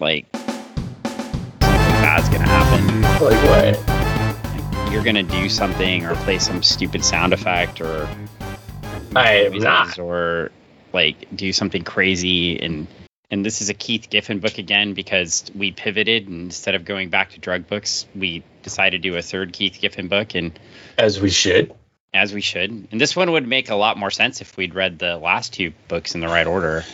like 0.00 0.26
something 0.34 1.62
bad's 1.62 2.28
gonna 2.28 2.46
happen. 2.48 3.02
Like 3.24 3.76
what? 3.76 4.92
You're 4.92 5.02
gonna 5.04 5.22
do 5.22 5.48
something 5.48 6.04
or 6.04 6.14
play 6.16 6.38
some 6.38 6.62
stupid 6.62 7.04
sound 7.04 7.32
effect 7.32 7.80
or 7.80 8.08
I 9.14 9.32
am 9.44 9.58
not. 9.58 9.98
or 9.98 10.50
like 10.92 11.16
do 11.34 11.52
something 11.52 11.82
crazy 11.84 12.60
and 12.60 12.86
and 13.30 13.44
this 13.44 13.60
is 13.60 13.68
a 13.70 13.74
Keith 13.74 14.08
Giffen 14.08 14.38
book 14.38 14.58
again 14.58 14.94
because 14.94 15.44
we 15.54 15.72
pivoted 15.72 16.28
and 16.28 16.42
instead 16.42 16.74
of 16.76 16.84
going 16.84 17.08
back 17.10 17.30
to 17.30 17.40
drug 17.40 17.66
books, 17.66 18.06
we 18.14 18.44
decided 18.62 19.02
to 19.02 19.10
do 19.10 19.16
a 19.16 19.22
third 19.22 19.52
Keith 19.52 19.78
Giffen 19.80 20.06
book 20.08 20.34
and 20.36 20.56
As 20.96 21.20
we 21.20 21.30
should. 21.30 21.74
as 22.14 22.32
we 22.32 22.40
should. 22.40 22.70
And 22.92 23.00
this 23.00 23.16
one 23.16 23.32
would 23.32 23.46
make 23.46 23.68
a 23.68 23.74
lot 23.74 23.98
more 23.98 24.10
sense 24.12 24.40
if 24.40 24.56
we'd 24.56 24.74
read 24.74 24.98
the 25.00 25.16
last 25.16 25.52
two 25.52 25.72
books 25.88 26.14
in 26.14 26.20
the 26.20 26.28
right 26.28 26.46
order. 26.46 26.84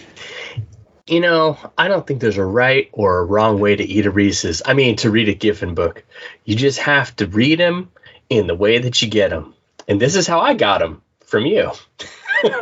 You 1.07 1.21
know, 1.21 1.59
I 1.77 1.89
don't 1.89 2.07
think 2.07 2.21
there's 2.21 2.39
a 2.39 2.45
right 2.45 2.89
or 2.93 3.19
a 3.19 3.25
wrong 3.25 3.59
way 3.59 3.75
to 3.75 3.85
eat 3.85 4.07
a 4.07 4.11
Reese's. 4.11 4.63
I 4.65 4.75
mean, 4.75 4.97
to 4.97 5.11
read 5.11 5.29
a 5.29 5.35
Giffen 5.35 5.75
book. 5.75 6.05
You 6.45 6.55
just 6.55 6.79
have 6.79 7.15
to 7.17 7.27
read 7.27 7.59
them 7.59 7.91
in 8.31 8.47
the 8.47 8.55
way 8.55 8.79
that 8.79 9.03
you 9.03 9.09
get 9.09 9.31
them. 9.31 9.55
And 9.89 10.01
this 10.01 10.15
is 10.15 10.27
how 10.27 10.41
I 10.41 10.55
got 10.55 10.79
them 10.79 11.03
from 11.25 11.47
you. 11.47 11.73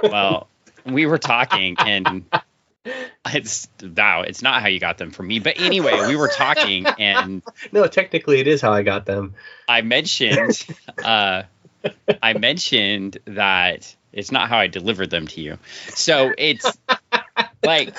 Well, 0.02 0.46
we 0.84 1.06
were 1.06 1.16
talking 1.16 1.74
and 1.78 2.24
it's 3.32 3.66
wow, 3.82 4.22
it's 4.22 4.42
not 4.42 4.60
how 4.60 4.68
you 4.68 4.78
got 4.78 4.98
them 4.98 5.10
from 5.10 5.26
me. 5.26 5.38
But 5.38 5.58
anyway, 5.58 6.06
we 6.06 6.16
were 6.16 6.28
talking 6.28 6.86
and 6.98 7.42
No, 7.72 7.86
technically 7.86 8.40
it 8.40 8.46
is 8.46 8.60
how 8.60 8.72
I 8.72 8.82
got 8.82 9.06
them. 9.06 9.34
I 9.66 9.80
mentioned 9.80 10.66
uh 11.02 11.44
I 12.22 12.32
mentioned 12.34 13.18
that 13.24 13.96
it's 14.12 14.30
not 14.30 14.50
how 14.50 14.58
I 14.58 14.66
delivered 14.66 15.08
them 15.08 15.26
to 15.28 15.40
you. 15.40 15.58
So 15.94 16.32
it's 16.36 16.78
like 17.64 17.96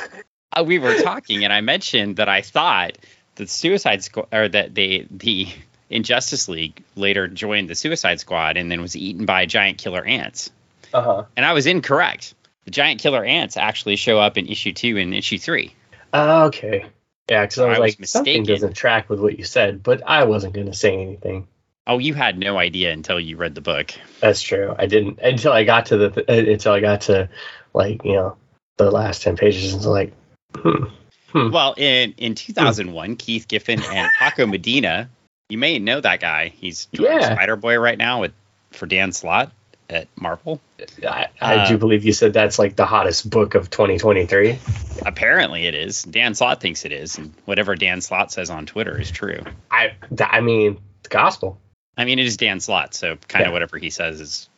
uh, 0.54 0.64
we 0.66 0.80
were 0.80 1.02
talking 1.02 1.44
and 1.44 1.54
I 1.54 1.62
mentioned 1.62 2.18
that 2.18 2.30
I 2.30 2.41
thought 2.41 2.98
the 3.36 3.48
Suicide 3.48 4.04
Squad 4.04 4.28
or 4.32 4.48
that 4.50 4.76
they 4.76 5.08
the 5.10 5.48
Injustice 5.90 6.48
League 6.48 6.84
later 6.96 7.27
joined 7.27 7.70
the 7.70 7.76
Suicide 7.76 8.20
Squad 8.20 8.58
and 8.58 8.71
then 8.71 8.82
was 8.82 8.96
eaten 8.96 9.26
by 9.26 9.46
giant 9.46 9.77
killer 9.77 10.04
ants. 10.04 10.52
Uh-huh. 10.93 11.26
And 11.35 11.46
I 11.46 11.54
was 11.54 11.66
incorrect. 11.66 12.34
The 12.66 12.71
giant 12.71 13.02
killer 13.02 13.24
ants 13.24 13.58
actually 13.58 13.96
show 13.96 14.20
up 14.20 14.38
in 14.38 14.48
issue 14.48 14.74
2 14.74 14.98
and 14.98 15.13
issue 15.13 15.38
3. 15.38 15.74
Oh, 16.13 16.46
okay. 16.46 16.86
Yeah, 17.30 17.43
because 17.43 17.60
I 17.60 17.68
was 17.68 17.77
I 17.77 17.82
was 17.82 17.99
like, 17.99 18.08
something 18.08 18.43
doesn't 18.43 18.74
track 18.74 19.10
with 19.10 19.20
what 19.20 19.38
you 19.38 19.46
said, 19.46 19.84
but 19.84 20.04
I 20.05 20.26
wasn't 20.26 20.54
going 20.54 20.68
to 20.68 20.74
say 20.74 20.93
anything. 21.02 21.48
Oh, 21.88 21.98
you 21.98 22.13
had 22.13 22.38
no 22.38 22.58
idea 22.58 22.91
until 22.91 23.20
you 23.20 23.38
read 23.38 23.55
the 23.55 23.62
book. 23.62 23.93
That's 24.20 24.41
true. 24.41 24.76
I 24.77 24.86
didn't 24.86 25.20
until 25.20 25.52
I 25.52 25.63
got 25.63 25.88
to 25.88 25.98
the 25.98 26.26
uh, 26.30 26.52
until 26.52 26.74
I 26.74 26.80
got 26.80 27.02
to 27.02 27.30
like 27.74 28.04
you 28.05 28.13
know 28.13 28.38
the 28.77 28.91
last 28.91 29.24
ten 29.24 29.36
pages 29.36 29.74
and 29.74 29.84
like, 29.86 30.13
hmm. 30.55 31.49
Well, 31.52 31.74
in 31.77 32.13
in 32.18 32.35
2001, 32.35 33.16
Keith 33.16 33.48
Giffen 33.48 33.82
and 33.84 34.10
Paco 34.20 34.46
Medina, 34.46 35.10
you 35.49 35.58
may 35.58 35.80
know 35.80 36.02
that 36.02 36.20
guy. 36.20 36.49
He's 36.49 36.88
Yeah. 36.91 37.34
Spider 37.35 37.55
Boy 37.55 37.77
right 37.80 37.98
now 37.98 38.21
with 38.21 38.34
for 38.71 38.85
Dan 38.85 39.12
Slott 39.12 39.52
at 39.90 40.08
Marvel. 40.16 40.62
I, 41.05 41.27
I 41.41 41.55
Uh, 41.55 41.68
do 41.68 41.77
believe 41.77 42.05
you 42.05 42.13
said 42.13 42.32
that's 42.34 42.58
like 42.58 42.76
the 42.77 42.85
hottest 42.85 43.30
book 43.30 43.55
of 43.55 43.70
2023. 43.70 44.58
Apparently, 45.05 45.66
it 45.68 45.76
is. 45.76 46.04
Dan 46.04 46.34
Slott 46.34 46.62
thinks 46.62 46.86
it 46.86 46.91
is, 46.91 47.18
and 47.18 47.34
whatever 47.46 47.76
Dan 47.76 48.02
Slott 48.02 48.32
says 48.32 48.49
on 48.49 48.65
Twitter 48.65 48.99
is 48.99 49.12
true. 49.12 49.41
I 49.70 49.93
I 50.21 50.41
mean 50.41 50.80
the 51.04 51.10
gospel. 51.10 51.58
I 51.98 52.05
mean, 52.05 52.20
it 52.20 52.26
is 52.26 52.38
Dan 52.38 52.60
Slott, 52.62 52.93
so 52.93 53.18
kind 53.27 53.43
of 53.43 53.49
Yeah. 53.49 53.54
whatever 53.54 53.77
he 53.77 53.90
says 53.90 54.21
is. 54.21 54.49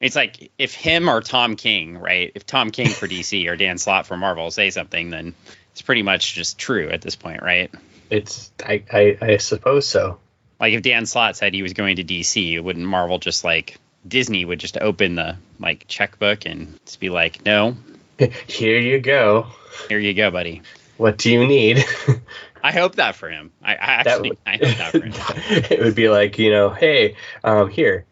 It's 0.00 0.16
like 0.16 0.50
if 0.58 0.74
him 0.74 1.08
or 1.10 1.20
Tom 1.20 1.56
King, 1.56 1.98
right? 1.98 2.32
If 2.34 2.46
Tom 2.46 2.70
King 2.70 2.88
for 2.88 3.06
DC 3.06 3.46
or 3.48 3.56
Dan 3.56 3.76
Slott 3.78 4.06
for 4.06 4.16
Marvel 4.16 4.50
say 4.50 4.70
something, 4.70 5.10
then 5.10 5.34
it's 5.72 5.82
pretty 5.82 6.02
much 6.02 6.34
just 6.34 6.58
true 6.58 6.88
at 6.88 7.02
this 7.02 7.16
point, 7.16 7.42
right? 7.42 7.70
It's 8.08 8.50
I 8.64 8.82
I, 8.92 9.18
I 9.20 9.36
suppose 9.36 9.86
so. 9.86 10.18
Like 10.58 10.72
if 10.74 10.82
Dan 10.82 11.06
Slott 11.06 11.36
said 11.36 11.54
he 11.54 11.62
was 11.62 11.74
going 11.74 11.96
to 11.96 12.04
DC, 12.04 12.62
wouldn't 12.62 12.84
Marvel 12.86 13.18
just 13.18 13.44
like 13.44 13.76
Disney 14.08 14.44
would 14.44 14.58
just 14.58 14.78
open 14.78 15.14
the 15.16 15.36
like 15.58 15.86
checkbook 15.86 16.46
and 16.46 16.78
just 16.86 16.98
be 17.00 17.10
like, 17.10 17.44
"No, 17.44 17.76
Here 18.46 18.78
you 18.78 19.00
go. 19.00 19.46
here 19.88 19.98
you 19.98 20.14
go, 20.14 20.30
buddy." 20.30 20.62
What 20.96 21.16
do 21.18 21.30
you 21.30 21.46
need? 21.46 21.84
I 22.62 22.72
hope 22.72 22.96
that 22.96 23.14
for 23.16 23.30
him. 23.30 23.52
I, 23.62 23.72
I 23.72 23.76
actually 23.76 24.30
would- 24.30 24.38
I 24.46 24.50
hope 24.58 24.76
that 24.76 24.92
for 24.92 25.00
him. 25.02 25.12
it 25.70 25.80
would 25.80 25.94
be 25.94 26.08
like 26.10 26.38
you 26.38 26.50
know, 26.50 26.70
hey, 26.70 27.16
um, 27.44 27.70
here. 27.70 28.04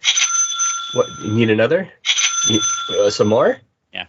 What 0.92 1.06
you 1.22 1.32
need 1.32 1.50
another? 1.50 1.90
You, 2.48 2.60
uh, 2.90 3.10
some 3.10 3.28
more? 3.28 3.58
Yeah. 3.92 4.06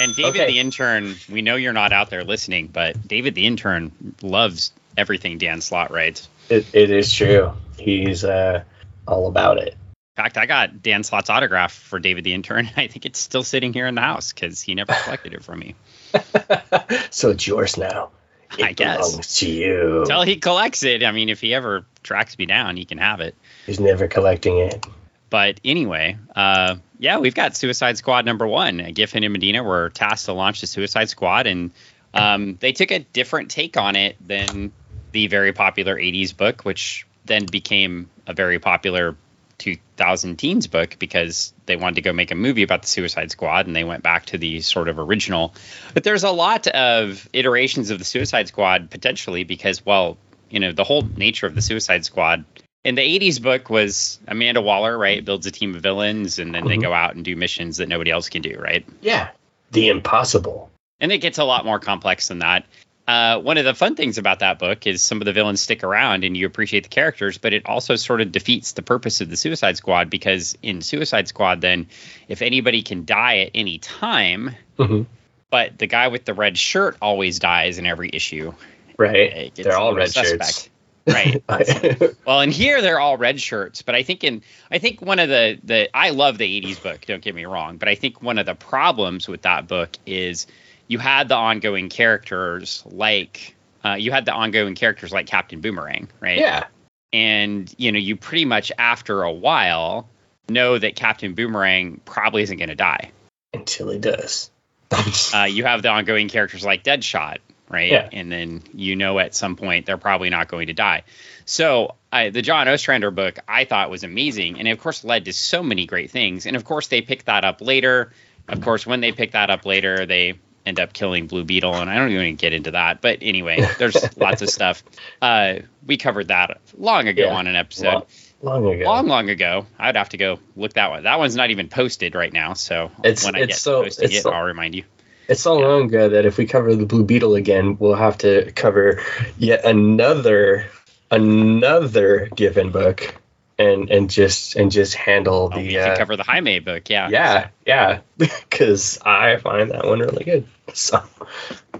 And 0.00 0.14
David 0.14 0.40
Okay. 0.42 0.46
the 0.52 0.58
intern, 0.58 1.14
we 1.30 1.42
know 1.42 1.56
you're 1.56 1.72
not 1.72 1.92
out 1.92 2.10
there 2.10 2.24
listening, 2.24 2.68
but 2.68 3.06
David 3.06 3.34
the 3.34 3.46
intern 3.46 3.92
loves 4.22 4.72
everything 4.96 5.38
Dan 5.38 5.60
Slott 5.60 5.90
writes. 5.90 6.28
It, 6.48 6.66
it 6.72 6.90
is 6.90 7.12
true. 7.12 7.52
He's 7.78 8.24
uh, 8.24 8.64
all 9.06 9.28
about 9.28 9.58
it. 9.58 9.74
In 10.16 10.24
fact, 10.24 10.36
I 10.36 10.46
got 10.46 10.82
Dan 10.82 11.04
Slott's 11.04 11.30
autograph 11.30 11.72
for 11.72 11.98
David 12.00 12.24
the 12.24 12.34
intern. 12.34 12.68
I 12.76 12.88
think 12.88 13.06
it's 13.06 13.20
still 13.20 13.44
sitting 13.44 13.72
here 13.72 13.86
in 13.86 13.94
the 13.94 14.00
house 14.00 14.32
because 14.32 14.60
he 14.60 14.74
never 14.74 14.92
collected 15.04 15.32
it 15.34 15.44
from 15.44 15.60
me. 15.60 15.74
so 17.10 17.30
it's 17.30 17.46
yours 17.46 17.76
now. 17.76 18.10
It 18.56 18.64
I 18.64 18.72
guess. 18.72 19.38
to 19.40 19.48
you. 19.50 20.00
Until 20.00 20.22
he 20.22 20.36
collects 20.36 20.82
it, 20.82 21.04
I 21.04 21.12
mean, 21.12 21.28
if 21.28 21.40
he 21.40 21.54
ever 21.54 21.84
tracks 22.02 22.36
me 22.38 22.46
down, 22.46 22.76
he 22.76 22.84
can 22.84 22.98
have 22.98 23.20
it. 23.20 23.34
He's 23.66 23.78
never 23.78 24.08
collecting 24.08 24.58
it. 24.58 24.84
But 25.30 25.60
anyway, 25.64 26.16
uh, 26.34 26.76
yeah, 26.98 27.18
we've 27.18 27.34
got 27.34 27.56
Suicide 27.56 27.98
Squad 27.98 28.24
number 28.24 28.46
one. 28.46 28.78
Giffen 28.94 29.24
and 29.24 29.32
Medina 29.32 29.62
were 29.62 29.90
tasked 29.90 30.26
to 30.26 30.32
launch 30.32 30.60
the 30.60 30.66
Suicide 30.66 31.10
Squad, 31.10 31.46
and 31.46 31.70
um, 32.14 32.56
they 32.60 32.72
took 32.72 32.90
a 32.90 33.00
different 33.00 33.50
take 33.50 33.76
on 33.76 33.96
it 33.96 34.16
than 34.26 34.72
the 35.12 35.26
very 35.26 35.52
popular 35.52 35.96
80s 35.96 36.36
book, 36.36 36.62
which 36.62 37.06
then 37.24 37.46
became 37.46 38.08
a 38.26 38.32
very 38.32 38.58
popular 38.58 39.16
2000 39.58 40.36
teens 40.36 40.66
book 40.66 40.96
because 40.98 41.52
they 41.66 41.76
wanted 41.76 41.96
to 41.96 42.00
go 42.00 42.12
make 42.12 42.30
a 42.30 42.34
movie 42.34 42.62
about 42.62 42.82
the 42.82 42.88
Suicide 42.88 43.30
Squad 43.30 43.66
and 43.66 43.74
they 43.74 43.84
went 43.84 44.02
back 44.02 44.26
to 44.26 44.38
the 44.38 44.60
sort 44.60 44.88
of 44.88 44.98
original. 44.98 45.54
But 45.94 46.04
there's 46.04 46.24
a 46.24 46.30
lot 46.30 46.66
of 46.68 47.28
iterations 47.32 47.90
of 47.90 47.98
the 47.98 48.04
Suicide 48.04 48.48
Squad 48.48 48.90
potentially 48.90 49.44
because, 49.44 49.84
well, 49.84 50.16
you 50.48 50.60
know, 50.60 50.72
the 50.72 50.84
whole 50.84 51.02
nature 51.02 51.46
of 51.46 51.54
the 51.54 51.62
Suicide 51.62 52.04
Squad 52.04 52.44
in 52.84 52.94
the 52.94 53.02
80s 53.02 53.40
book 53.42 53.68
was 53.70 54.18
Amanda 54.28 54.60
Waller, 54.62 54.96
right? 54.96 55.24
Builds 55.24 55.46
a 55.46 55.50
team 55.50 55.74
of 55.74 55.82
villains 55.82 56.38
and 56.38 56.54
then 56.54 56.66
they 56.66 56.76
Mhm. 56.76 56.82
go 56.82 56.92
out 56.92 57.14
and 57.14 57.24
do 57.24 57.34
missions 57.36 57.78
that 57.78 57.88
nobody 57.88 58.10
else 58.10 58.28
can 58.28 58.42
do, 58.42 58.56
right? 58.58 58.84
Yeah. 59.00 59.28
The 59.72 59.88
impossible. 59.88 60.70
And 61.00 61.12
it 61.12 61.18
gets 61.18 61.38
a 61.38 61.44
lot 61.44 61.64
more 61.64 61.78
complex 61.78 62.28
than 62.28 62.38
that. 62.40 62.64
Uh, 63.06 63.38
one 63.40 63.56
of 63.56 63.64
the 63.64 63.74
fun 63.74 63.94
things 63.94 64.18
about 64.18 64.40
that 64.40 64.58
book 64.58 64.86
is 64.86 65.02
some 65.02 65.20
of 65.20 65.24
the 65.24 65.32
villains 65.32 65.60
stick 65.62 65.82
around 65.82 66.24
and 66.24 66.36
you 66.36 66.46
appreciate 66.46 66.82
the 66.82 66.88
characters, 66.90 67.38
but 67.38 67.52
it 67.54 67.64
also 67.66 67.96
sort 67.96 68.20
of 68.20 68.30
defeats 68.30 68.72
the 68.72 68.82
purpose 68.82 69.20
of 69.22 69.30
the 69.30 69.36
Suicide 69.36 69.76
Squad 69.78 70.10
because 70.10 70.56
in 70.62 70.82
Suicide 70.82 71.26
Squad, 71.26 71.60
then 71.62 71.86
if 72.28 72.42
anybody 72.42 72.82
can 72.82 73.04
die 73.06 73.38
at 73.38 73.50
any 73.54 73.78
time, 73.78 74.54
Mhm. 74.78 75.06
but 75.50 75.78
the 75.78 75.86
guy 75.86 76.08
with 76.08 76.26
the 76.26 76.34
red 76.34 76.58
shirt 76.58 76.96
always 77.00 77.38
dies 77.38 77.78
in 77.78 77.86
every 77.86 78.10
issue, 78.12 78.52
Right. 78.98 79.16
it 79.16 79.54
gets 79.54 79.66
They're 79.66 79.78
all 79.78 79.94
red 79.94 80.10
suspect. 80.12 80.44
shirts. 80.44 80.70
Right. 81.48 82.16
Well, 82.26 82.40
and 82.40 82.52
here 82.52 82.82
they're 82.82 83.00
all 83.00 83.16
red 83.16 83.40
shirts, 83.40 83.82
but 83.82 83.94
I 83.94 84.02
think 84.02 84.24
in 84.24 84.42
I 84.70 84.78
think 84.78 85.00
one 85.00 85.18
of 85.18 85.28
the 85.28 85.58
the 85.62 85.96
I 85.96 86.10
love 86.10 86.38
the 86.38 86.60
80s 86.60 86.82
book, 86.82 87.06
don't 87.06 87.22
get 87.22 87.34
me 87.34 87.46
wrong, 87.46 87.78
but 87.78 87.88
I 87.88 87.94
think 87.94 88.22
one 88.22 88.38
of 88.38 88.46
the 88.46 88.54
problems 88.54 89.26
with 89.26 89.42
that 89.42 89.66
book 89.66 89.96
is 90.06 90.46
you 90.86 90.98
had 90.98 91.28
the 91.28 91.36
ongoing 91.36 91.88
characters 91.88 92.82
like 92.86 93.54
uh, 93.84 93.94
you 93.94 94.12
had 94.12 94.24
the 94.24 94.32
ongoing 94.32 94.74
characters 94.74 95.12
like 95.12 95.26
Captain 95.26 95.60
Boomerang, 95.60 96.08
right? 96.20 96.38
yeah. 96.38 96.66
And 97.12 97.72
you 97.78 97.92
know, 97.92 97.98
you 97.98 98.16
pretty 98.16 98.44
much 98.44 98.70
after 98.76 99.22
a 99.22 99.32
while 99.32 100.08
know 100.48 100.78
that 100.78 100.96
Captain 100.96 101.34
Boomerang 101.34 102.00
probably 102.04 102.42
isn't 102.42 102.56
going 102.58 102.68
to 102.68 102.74
die. 102.74 103.12
Until 103.54 103.90
he 103.90 103.98
does. 103.98 104.50
Uh, 105.34 105.44
you 105.44 105.64
have 105.64 105.82
the 105.82 105.90
ongoing 105.90 106.28
characters 106.28 106.64
like 106.64 106.82
Deadshot, 106.82 107.38
right? 107.68 107.90
Yeah. 107.90 108.08
And 108.12 108.30
then 108.30 108.62
you 108.74 108.96
know 108.96 109.18
at 109.18 109.34
some 109.34 109.56
point 109.56 109.86
they're 109.86 109.96
probably 109.98 110.30
not 110.30 110.48
going 110.48 110.66
to 110.68 110.72
die. 110.74 111.02
So 111.44 111.94
I, 112.12 112.30
the 112.30 112.42
John 112.42 112.68
Ostrander 112.68 113.10
book 113.10 113.38
I 113.48 113.64
thought 113.64 113.90
was 113.90 114.04
amazing, 114.04 114.58
and 114.58 114.68
of 114.68 114.78
course 114.80 115.04
led 115.04 115.24
to 115.26 115.32
so 115.32 115.62
many 115.62 115.86
great 115.86 116.10
things. 116.10 116.46
And 116.46 116.56
of 116.56 116.64
course 116.64 116.88
they 116.88 117.00
picked 117.02 117.26
that 117.26 117.44
up 117.44 117.60
later. 117.60 118.12
Of 118.48 118.62
course, 118.62 118.86
when 118.86 119.00
they 119.02 119.12
pick 119.12 119.32
that 119.32 119.50
up 119.50 119.66
later, 119.66 120.06
they 120.06 120.38
end 120.64 120.80
up 120.80 120.92
killing 120.94 121.26
Blue 121.26 121.44
Beetle, 121.44 121.74
and 121.74 121.90
I 121.90 121.96
don't 121.96 122.10
even 122.12 122.36
get 122.36 122.54
into 122.54 122.70
that. 122.70 123.00
But 123.02 123.18
anyway, 123.20 123.66
there's 123.78 123.96
lots 124.16 124.40
of 124.40 124.48
stuff. 124.48 124.82
Uh, 125.20 125.56
we 125.86 125.98
covered 125.98 126.28
that 126.28 126.58
long 126.76 127.08
ago 127.08 127.24
Yeah. 127.24 127.34
on 127.34 127.46
an 127.46 127.56
episode 127.56 128.04
long, 128.42 128.62
long 128.64 128.74
ago. 128.74 128.84
long, 128.84 129.06
long 129.06 129.28
ago. 129.30 129.66
I'd 129.78 129.96
have 129.96 130.08
to 130.10 130.16
go 130.16 130.38
look 130.56 130.72
that 130.74 130.90
one. 130.90 131.02
That 131.02 131.18
one's 131.18 131.36
not 131.36 131.50
even 131.50 131.68
posted 131.68 132.14
right 132.14 132.32
now. 132.32 132.54
So 132.54 132.90
It's- 133.04 133.24
when 133.24 133.34
I 133.36 133.40
it's 133.40 133.46
get 133.48 133.56
so- 133.58 133.82
it's 133.82 133.98
it, 133.98 134.22
so- 134.22 134.30
I'll 134.30 134.42
remind 134.44 134.74
you. 134.74 134.84
It's 135.28 135.42
so 135.42 135.54
long 135.54 135.84
ago 135.84 136.08
that 136.08 136.24
if 136.24 136.38
we 136.38 136.46
cover 136.46 136.74
the 136.74 136.86
Blue 136.86 137.04
Beetle 137.04 137.34
again, 137.34 137.76
we'll 137.78 137.94
have 137.94 138.18
to 138.18 138.50
cover 138.52 139.02
yet 139.38 139.64
another 139.64 140.66
another 141.10 142.28
Giffen 142.34 142.70
book 142.70 143.14
and 143.58 143.90
and 143.90 144.08
just 144.08 144.56
and 144.56 144.70
just 144.70 144.94
handle 144.94 145.50
Oh, 145.52 145.56
the 145.56 145.66
we 145.66 145.72
can 145.74 145.90
uh, 145.90 145.96
cover 145.96 146.16
the 146.16 146.22
Jaime 146.22 146.60
book. 146.60 146.88
Yeah. 146.88 147.08
yeah 147.10 147.48
yeah 147.66 148.00
because 148.18 148.98
I 149.04 149.36
find 149.36 149.70
that 149.70 149.84
one 149.84 149.98
really 149.98 150.24
good. 150.24 150.46
So 150.74 151.02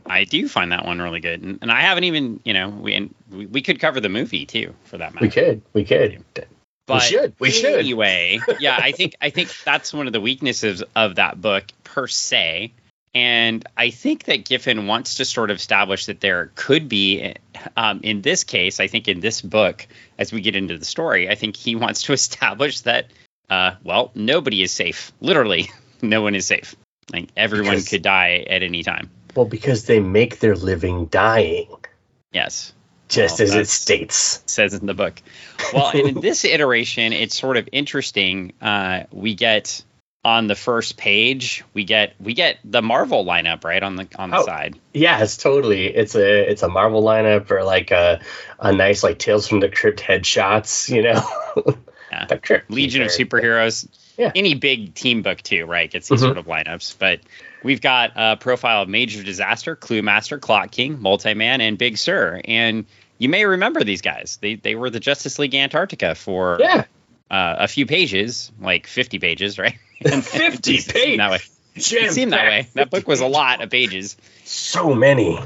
I 0.06 0.25
do 0.25 0.49
find 0.49 0.73
that 0.73 0.85
one 0.85 1.00
really 1.00 1.21
good, 1.21 1.43
and, 1.43 1.59
and 1.61 1.71
I 1.71 1.83
haven't 1.83 2.05
even, 2.05 2.41
you 2.45 2.55
know, 2.55 2.69
we, 2.71 2.95
and 2.95 3.15
we 3.31 3.47
we 3.47 3.62
could 3.62 3.81
cover 3.81 4.00
the 4.00 4.09
movie 4.09 4.47
too, 4.47 4.75
for 4.85 4.99
that 4.99 5.15
matter. 5.15 5.25
we 5.25 5.31
could 5.31 5.62
we 5.73 5.85
could 5.85 6.25
But 6.87 7.00
should, 7.00 7.35
we 7.39 7.50
should. 7.50 7.79
Anyway, 7.79 8.41
yeah, 8.61 8.79
I 8.81 8.93
think 8.93 9.15
I 9.21 9.31
think 9.31 9.55
that's 9.65 9.93
one 9.93 10.06
of 10.06 10.12
the 10.12 10.21
weaknesses 10.21 10.83
of 10.97 11.17
that 11.17 11.41
book 11.41 11.65
per 11.85 12.06
se. 12.06 12.73
And 13.14 13.64
I 13.76 13.90
think 13.90 14.25
that 14.25 14.44
Giffen 14.44 14.87
wants 14.87 15.16
to 15.16 15.25
sort 15.25 15.50
of 15.50 15.56
establish 15.56 16.06
that 16.06 16.20
there 16.20 16.52
could 16.55 16.88
be, 16.88 17.34
um, 17.76 18.00
in 18.02 18.20
this 18.22 18.44
case, 18.44 18.81
I 18.81 18.87
think 18.87 19.08
in 19.08 19.20
this 19.20 19.40
book, 19.40 19.87
as 20.19 20.32
we 20.32 20.40
get 20.40 20.55
into 20.56 20.76
the 20.78 20.84
story, 20.84 21.28
I 21.28 21.34
think 21.34 21.56
he 21.56 21.75
wants 21.84 22.02
to 22.02 22.12
establish 22.12 22.81
that, 22.82 23.06
uh, 23.50 23.72
well, 23.82 24.10
nobody 24.14 24.62
is 24.62 24.72
safe. 24.72 25.12
Literally, 25.20 25.70
no 26.02 26.22
one 26.22 26.34
is 26.34 26.46
safe. 26.46 26.76
Like 27.12 27.28
everyone 27.37 27.70
Because- 27.70 27.88
could 27.88 28.02
die 28.02 28.44
at 28.49 28.62
any 28.62 28.82
time. 28.82 29.11
well 29.34 29.46
because 29.46 29.84
they 29.84 30.00
make 30.00 30.40
their 30.40 30.54
living 30.56 31.06
dying 31.06 31.69
Yes. 32.32 32.75
just 33.08 33.38
Well, 33.40 33.49
as 33.49 33.54
it 33.54 33.69
states. 33.69 34.43
says 34.46 34.75
in 34.75 34.84
the 34.84 34.93
book. 34.94 35.20
Well, 35.72 35.90
in 35.93 36.20
this 36.20 36.44
iteration, 36.56 37.14
it's 37.14 37.34
sort 37.38 37.56
of 37.56 37.66
interesting. 37.72 38.52
Uh, 38.61 39.04
we 39.11 39.34
get 39.34 39.82
on 40.25 40.47
the 40.49 40.55
first 40.55 40.97
page, 40.97 41.65
we 41.75 41.85
get 41.85 42.15
we 42.20 42.35
get 42.35 42.59
the 42.65 42.82
Marvel 42.82 43.25
lineup 43.25 43.65
right 43.65 43.82
on 43.82 43.97
the 43.97 44.06
on 44.17 44.31
the 44.31 44.38
Oh. 44.38 44.44
side. 44.44 44.79
Yes, 44.93 45.37
totally 45.37 45.87
it's 45.87 46.15
a 46.15 46.50
it's 46.50 46.62
a 46.62 46.69
Marvel 46.69 47.03
lineup 47.03 47.50
or 47.50 47.62
like 47.65 47.91
a 47.93 48.20
a 48.59 48.73
nice 48.73 49.03
like 49.03 49.19
Tales 49.19 49.47
from 49.49 49.61
the 49.61 49.69
Crypt 49.69 50.00
headshots, 50.00 50.88
you 50.94 51.03
know. 51.03 51.79
Yeah. 52.11 52.25
The 52.25 52.38
Crypt 52.38 52.70
Legion 52.70 53.03
of 53.03 53.09
Superheroes. 53.09 53.87
Yeah. 54.17 54.32
Any 54.35 54.55
big 54.55 54.94
team 54.94 55.20
book 55.20 55.43
too, 55.43 55.67
right? 55.67 55.91
Gets 55.91 56.09
these 56.09 56.21
Mhm. 56.21 56.23
sort 56.23 56.38
of 56.38 56.47
lineups. 56.47 56.97
But 56.99 57.21
we've 57.62 57.82
got 57.82 58.12
a 58.17 58.35
profile 58.38 58.81
of 58.81 58.88
Major 58.88 59.23
Disaster, 59.23 59.76
Clue 59.76 60.00
Master, 60.00 60.38
Clock 60.38 60.71
King, 60.71 61.03
Multi 61.03 61.35
Man, 61.35 61.61
and 61.61 61.76
Big 61.76 61.99
Sur. 61.99 62.41
And 62.47 62.87
you 63.19 63.29
may 63.29 63.44
remember 63.44 63.85
these 63.85 64.00
guys. 64.00 64.38
They 64.41 64.55
they 64.55 64.75
were 64.75 64.88
the 64.88 65.00
Justice 65.00 65.38
League 65.38 65.55
Antarctica 65.55 66.14
for 66.14 66.56
Yeah, 66.59 66.85
uh, 67.30 67.56
a 67.60 67.69
few 67.69 67.86
pages, 67.86 68.50
like 68.60 68.86
50 68.86 69.19
pages, 69.19 69.58
right? 69.58 69.76
And 70.04 70.25
50 70.25 70.75
it 70.75 70.82
seemed 70.82 71.19
that 71.19 71.30
way. 71.32 71.40
It 71.75 72.12
seemed 72.12 72.32
that 72.32 72.44
way. 72.44 72.69
That 72.75 72.88
book 72.88 73.08
was 73.08 73.20
a 73.20 73.26
lot 73.26 73.62
of 73.62 73.70
pages. 73.70 74.16
So 74.44 74.94
many. 74.94 75.40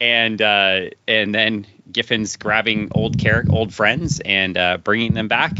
And 0.00 0.40
uh, 0.40 0.90
and 1.06 1.34
then 1.34 1.66
Giffen's 1.92 2.36
grabbing 2.36 2.88
old 2.94 3.20
char- 3.20 3.44
old 3.50 3.74
friends 3.74 4.20
and 4.20 4.56
uh, 4.56 4.78
bringing 4.78 5.12
them 5.12 5.28
back. 5.28 5.52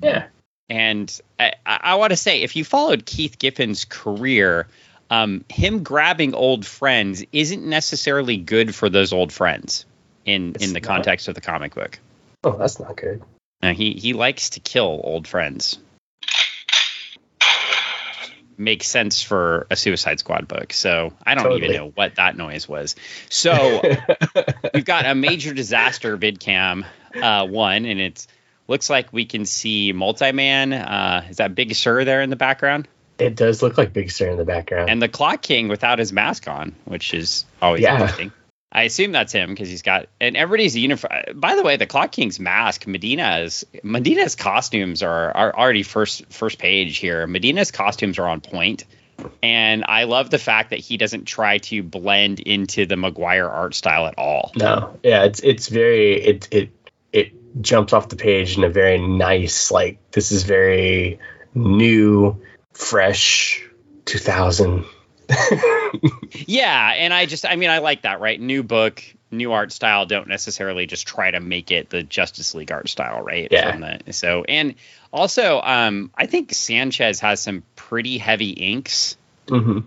Yeah. 0.00 0.26
And 0.68 1.20
I, 1.38 1.54
I, 1.66 1.80
I 1.82 1.94
want 1.96 2.10
to 2.10 2.16
say, 2.16 2.42
if 2.42 2.54
you 2.54 2.64
followed 2.64 3.04
Keith 3.06 3.38
Giffen's 3.40 3.84
career, 3.84 4.68
um, 5.10 5.44
him 5.48 5.82
grabbing 5.82 6.34
old 6.34 6.64
friends 6.64 7.24
isn't 7.32 7.64
necessarily 7.64 8.36
good 8.36 8.72
for 8.72 8.88
those 8.88 9.12
old 9.12 9.32
friends 9.32 9.84
in 10.24 10.52
It's 10.54 10.64
in 10.64 10.74
the 10.74 10.80
not. 10.80 10.86
context 10.86 11.26
of 11.26 11.34
the 11.34 11.40
comic 11.40 11.74
book. 11.74 11.98
Oh, 12.44 12.56
that's 12.56 12.78
not 12.78 12.96
good. 12.96 13.20
Now, 13.62 13.72
he 13.72 13.92
he 13.92 14.12
likes 14.14 14.50
to 14.50 14.60
kill 14.60 15.00
old 15.04 15.28
friends. 15.28 15.78
Makes 18.56 18.88
sense 18.88 19.22
for 19.22 19.66
a 19.70 19.76
Suicide 19.76 20.18
Squad 20.20 20.46
book. 20.46 20.74
So 20.74 21.14
I 21.26 21.34
don't 21.34 21.44
Totally. 21.44 21.62
even 21.64 21.76
know 21.76 21.92
what 21.94 22.16
that 22.16 22.36
noise 22.36 22.68
was. 22.68 22.94
So 23.30 23.80
we've 24.74 24.84
got 24.84 25.06
a 25.06 25.14
major 25.14 25.54
disaster 25.54 26.18
vidcam 26.18 26.84
uh, 27.22 27.46
one, 27.46 27.86
and 27.86 27.98
it 27.98 28.26
looks 28.68 28.90
like 28.90 29.14
we 29.14 29.24
can 29.24 29.46
see 29.46 29.92
Multi-Man. 29.94 30.74
Uh, 30.74 31.26
is 31.30 31.38
that 31.38 31.54
Big 31.54 31.74
Sur 31.74 32.04
there 32.04 32.20
in 32.20 32.28
the 32.28 32.36
background? 32.36 32.86
it 33.18 33.36
does 33.36 33.60
look 33.62 33.76
like 33.76 33.92
Big 33.92 34.10
Sur 34.10 34.30
in 34.30 34.38
the 34.38 34.46
background. 34.46 34.88
And 34.88 35.02
the 35.02 35.08
Clock 35.08 35.42
King 35.42 35.68
without 35.68 35.98
his 35.98 36.10
mask 36.10 36.48
on, 36.48 36.74
which 36.86 37.12
is 37.12 37.44
always 37.60 37.82
Yeah. 37.82 37.92
interesting. 37.94 38.32
I 38.72 38.84
assume 38.84 39.10
that's 39.10 39.32
him 39.32 39.50
because 39.50 39.68
he's 39.68 39.82
got 39.82 40.06
and 40.20 40.36
everybody's 40.36 40.76
uniform. 40.76 41.12
By 41.34 41.56
the 41.56 41.62
way, 41.62 41.76
the 41.76 41.86
Clock 41.86 42.12
King's 42.12 42.38
mask, 42.38 42.86
Medina's 42.86 43.64
Medina's 43.82 44.36
costumes 44.36 45.02
are 45.02 45.36
are 45.36 45.56
already 45.56 45.82
first 45.82 46.32
first 46.32 46.58
page 46.58 46.98
here. 46.98 47.26
Medina's 47.26 47.72
costumes 47.72 48.18
are 48.18 48.28
on 48.28 48.40
point, 48.40 48.84
and 49.42 49.84
I 49.88 50.04
love 50.04 50.30
the 50.30 50.38
fact 50.38 50.70
that 50.70 50.78
he 50.78 50.96
doesn't 50.98 51.24
try 51.24 51.58
to 51.58 51.82
blend 51.82 52.38
into 52.38 52.86
the 52.86 52.96
Maguire 52.96 53.48
art 53.48 53.74
style 53.74 54.06
at 54.06 54.14
all. 54.18 54.52
no, 54.54 54.98
yeah, 55.02 55.24
it's 55.24 55.40
it's 55.40 55.68
very 55.68 56.22
it 56.22 56.48
it 56.52 56.70
it 57.12 57.60
jumps 57.60 57.92
off 57.92 58.08
the 58.08 58.16
page 58.16 58.56
in 58.56 58.62
a 58.62 58.68
very 58.68 58.98
nice 58.98 59.72
like 59.72 59.98
this 60.12 60.30
is 60.30 60.44
very 60.44 61.18
new, 61.54 62.40
fresh, 62.72 63.68
two 64.04 64.18
thousand. 64.18 64.84
Yeah, 66.46 66.92
and 66.96 67.12
I 67.12 67.26
just 67.26 67.44
I 67.46 67.56
mean 67.56 67.70
I 67.70 67.78
like 67.78 68.02
that, 68.02 68.20
right? 68.20 68.40
New 68.40 68.62
book, 68.62 69.02
new 69.30 69.52
art 69.52 69.72
style. 69.72 70.06
Don't 70.06 70.28
necessarily 70.28 70.86
just 70.86 71.06
try 71.06 71.30
to 71.30 71.40
make 71.40 71.70
it 71.70 71.90
the 71.90 72.02
Justice 72.02 72.54
League 72.54 72.70
art 72.72 72.88
style, 72.88 73.20
right? 73.22 73.48
Yeah. 73.50 73.98
The, 74.04 74.12
so 74.12 74.44
and 74.44 74.74
also, 75.12 75.60
um, 75.60 76.10
I 76.14 76.26
think 76.26 76.52
Sanchez 76.54 77.20
has 77.20 77.40
some 77.40 77.62
pretty 77.74 78.18
heavy 78.18 78.50
inks, 78.50 79.16
mm-hmm. 79.46 79.80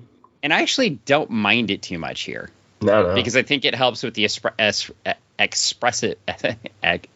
and 0.44 0.54
I 0.54 0.62
actually 0.62 0.92
don't 0.92 1.30
mind 1.30 1.72
it 1.72 1.82
too 1.82 1.98
much 1.98 2.22
here 2.22 2.50
No, 2.82 3.04
no. 3.08 3.16
because 3.16 3.38
I 3.38 3.44
think 3.44 3.64
it 3.66 3.74
helps 3.74 4.04
with 4.04 4.14
the 4.16 4.26
espre- 4.26 4.54
es- 4.60 4.92
expressive 5.40 6.18
es- 6.28 6.56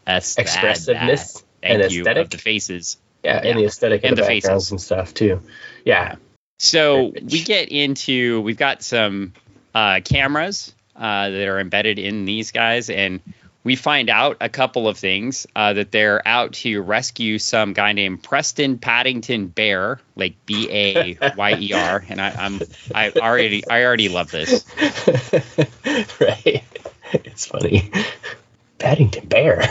es- 0.08 0.36
Expressiveness 0.38 1.44
Thank 1.62 1.84
and 1.84 1.92
you 1.92 2.02
aesthetic. 2.02 2.24
of 2.24 2.30
the 2.30 2.38
faces. 2.38 2.98
yeah, 3.24 3.42
yeah. 3.44 3.50
and 3.50 3.60
the 3.60 3.66
aesthetic 3.66 4.04
And 4.06 4.16
the, 4.16 4.22
the 4.22 4.28
faces. 4.28 4.72
and 4.72 4.80
stuff 4.82 5.14
too. 5.14 5.42
Yeah. 5.84 6.16
So 6.58 7.14
we 7.22 7.44
get 7.44 7.70
into 7.70 8.42
we've 8.42 8.58
got 8.58 8.82
some 8.82 9.34
uh, 9.76 10.02
cameras 10.04 10.74
uh, 10.96 11.30
that 11.30 11.48
are 11.48 11.60
embedded 11.60 12.00
in 12.00 12.26
these 12.26 12.52
guys, 12.52 12.90
and 12.90 13.22
we 13.64 13.76
find 13.76 14.10
out 14.10 14.38
a 14.42 14.50
couple 14.50 14.88
of 14.88 14.98
things 14.98 15.46
uh, 15.56 15.74
that 15.74 15.92
they're 15.92 16.26
out 16.28 16.54
to 16.54 16.82
rescue 16.82 17.38
some 17.38 17.74
guy 17.74 17.92
named 17.92 18.24
Preston 18.24 18.80
Paddington 18.80 19.48
Bear, 19.48 20.00
like 20.16 20.36
B 20.46 20.68
A 20.72 21.18
Y 21.36 21.58
E 21.60 21.74
R, 21.74 22.04
and 22.10 22.20
I, 22.20 22.30
I'm 22.30 22.62
I 22.96 23.12
already 23.12 23.68
I 23.68 23.84
already 23.84 24.10
love 24.10 24.32
this. 24.32 24.66
right. 26.20 26.64
It's 27.14 27.46
funny. 27.46 27.92
Paddington 28.80 29.28
Bear. 29.28 29.64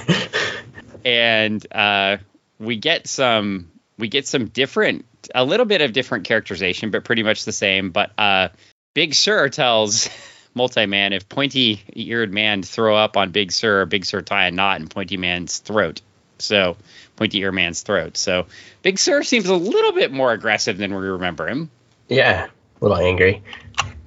and 1.05 1.67
uh, 1.73 2.19
we 2.59 2.77
get 2.77 3.07
some 3.07 3.71
we 3.99 4.09
get 4.09 4.27
some 4.27 4.47
different 4.47 5.05
a 5.35 5.45
little 5.45 5.67
bit 5.67 5.81
of 5.81 5.93
different 5.93 6.25
characterization 6.25 6.91
but 6.91 7.05
pretty 7.05 7.23
much 7.23 7.45
the 7.45 7.53
same 7.53 7.91
but 7.91 8.11
uh, 8.19 8.49
big 8.95 9.15
sur 9.15 9.49
tells 9.49 10.09
multi-man 10.55 11.13
if 11.13 11.29
pointy 11.29 11.83
eared 11.95 12.33
man 12.33 12.63
throw 12.63 12.97
up 12.97 13.17
on 13.17 13.31
big 13.31 13.53
sur 13.53 13.85
big 13.87 14.05
sur 14.05 14.23
tie 14.23 14.47
a 14.47 14.51
knot 14.51 14.81
in 14.81 14.89
pointy 14.89 15.17
man's 15.17 15.59
throat 15.59 16.01
so 16.39 16.77
pointy 17.17 17.39
ear 17.39 17.53
man's 17.53 17.83
throat 17.83 18.17
so 18.17 18.47
big 18.83 18.99
sur 18.99 19.23
seems 19.23 19.47
a 19.47 19.55
little 19.55 19.93
bit 19.93 20.13
more 20.13 20.33
aggressive 20.33 20.79
than 20.79 20.95
we 20.95 21.07
remember 21.07 21.47
him 21.47 21.71
yeah. 22.09 22.47
A 22.81 22.85
little 22.85 22.97
angry. 22.97 23.43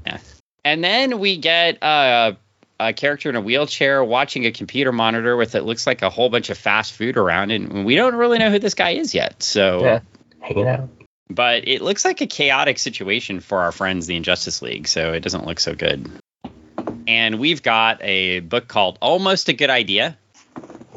Yeah. 0.06 0.20
And 0.64 0.84
then 0.84 1.20
we 1.20 1.38
get 1.38 1.82
uh, 1.82 2.34
a 2.80 2.94
character 2.94 3.30
in 3.30 3.36
a 3.36 3.42
wheelchair 3.42 4.04
watching 4.04 4.46
a 4.46 4.52
computer 4.52 4.92
monitor 4.92 5.36
with 5.36 5.56
it 5.56 5.64
looks 5.64 5.88
like 5.88 6.02
a 6.02 6.10
whole 6.10 6.30
bunch 6.30 6.50
of 6.50 6.58
fast 6.58 6.94
food 6.94 7.18
around, 7.18 7.52
and 7.52 7.86
we 7.86 7.96
don't 7.96 8.16
really 8.16 8.38
know 8.38 8.52
who 8.52 8.60
this 8.60 8.74
guy 8.74 8.92
is 8.92 9.14
yet. 9.14 9.42
So, 9.44 9.84
Yeah. 9.84 10.00
Hanging 10.42 10.68
out. 10.68 10.90
But 11.30 11.68
it 11.68 11.82
looks 11.82 12.06
like 12.06 12.22
a 12.22 12.28
chaotic 12.28 12.80
situation 12.80 13.40
for 13.40 13.60
our 13.60 13.72
friends, 13.72 14.08
the 14.08 14.16
Injustice 14.16 14.62
League. 14.62 14.88
So 14.88 15.14
it 15.14 15.20
doesn't 15.22 15.46
look 15.46 15.60
so 15.60 15.76
good. 15.76 16.10
And 17.08 17.40
we've 17.40 17.62
got 17.62 18.02
a 18.04 18.40
book 18.40 18.68
called 18.68 18.98
Almost 19.02 19.50
a 19.50 19.54
Good 19.54 19.70
Idea 19.70 20.18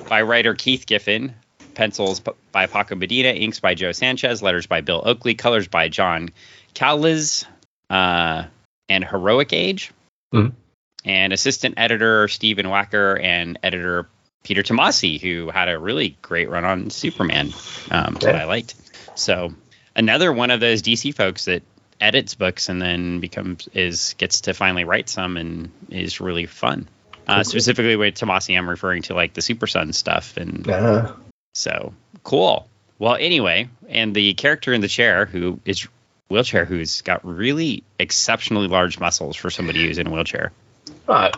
by 0.08 0.22
writer 0.22 0.54
Keith 0.54 0.86
Giffen, 0.86 1.34
pencils 1.74 2.20
by 2.52 2.66
Paco 2.66 2.94
Medina, 2.94 3.28
inks 3.30 3.60
by 3.60 3.74
Joe 3.74 3.92
Sanchez, 3.92 4.42
letters 4.42 4.66
by 4.66 4.80
Bill 4.80 5.02
Oakley, 5.04 5.34
colors 5.34 5.68
by 5.68 5.88
John 5.88 6.30
Kalisz, 6.74 7.46
uh, 7.90 8.44
and 8.88 9.04
Heroic 9.04 9.52
Age, 9.52 9.90
Mhm. 10.34 10.52
and 11.04 11.32
assistant 11.32 11.74
editor 11.78 12.28
Stephen 12.28 12.66
Wacker 12.66 13.22
and 13.22 13.58
editor 13.62 14.06
Peter 14.44 14.62
Tomasi, 14.62 15.20
who 15.20 15.50
had 15.50 15.68
a 15.68 15.78
really 15.78 16.16
great 16.20 16.50
run 16.50 16.64
on 16.64 16.90
Superman 16.90 17.52
um, 17.90 18.14
that 18.20 18.34
I 18.34 18.44
liked. 18.44 18.74
So 19.14 19.54
another 19.96 20.32
one 20.32 20.50
of 20.50 20.60
those 20.60 20.82
DC 20.82 21.14
folks 21.14 21.44
that 21.46 21.62
edits 22.00 22.34
books 22.34 22.68
and 22.68 22.80
then 22.82 23.20
becomes 23.20 23.68
is 23.74 24.14
gets 24.18 24.42
to 24.42 24.54
finally 24.54 24.84
write 24.84 25.08
some 25.08 25.36
and 25.36 25.70
is 25.90 26.20
really 26.20 26.46
fun. 26.46 26.88
Uh, 27.28 27.36
Cool. 27.36 27.44
specifically 27.44 27.94
with 27.96 28.14
Tomasi, 28.14 28.58
I'm 28.58 28.68
referring 28.68 29.02
to 29.02 29.14
like 29.14 29.32
the 29.34 29.42
Super 29.42 29.66
Sons 29.68 29.96
stuff, 29.96 30.36
and 30.36 30.68
Uh, 30.68 31.12
so 31.54 31.94
cool. 32.24 32.66
Well, 32.98 33.14
anyway, 33.16 33.68
and 33.88 34.14
the 34.14 34.34
character 34.34 34.72
in 34.72 34.80
the 34.80 34.88
chair 34.88 35.26
who 35.26 35.60
is 35.64 35.86
wheelchair, 36.28 36.64
who's 36.64 37.02
got 37.02 37.24
really 37.24 37.84
exceptionally 37.98 38.66
large 38.68 38.98
muscles 38.98 39.36
for 39.36 39.50
somebody 39.50 39.86
who's 39.86 39.98
in 39.98 40.06
a 40.08 40.10
wheelchair. 40.10 40.50
uh, 41.08 41.30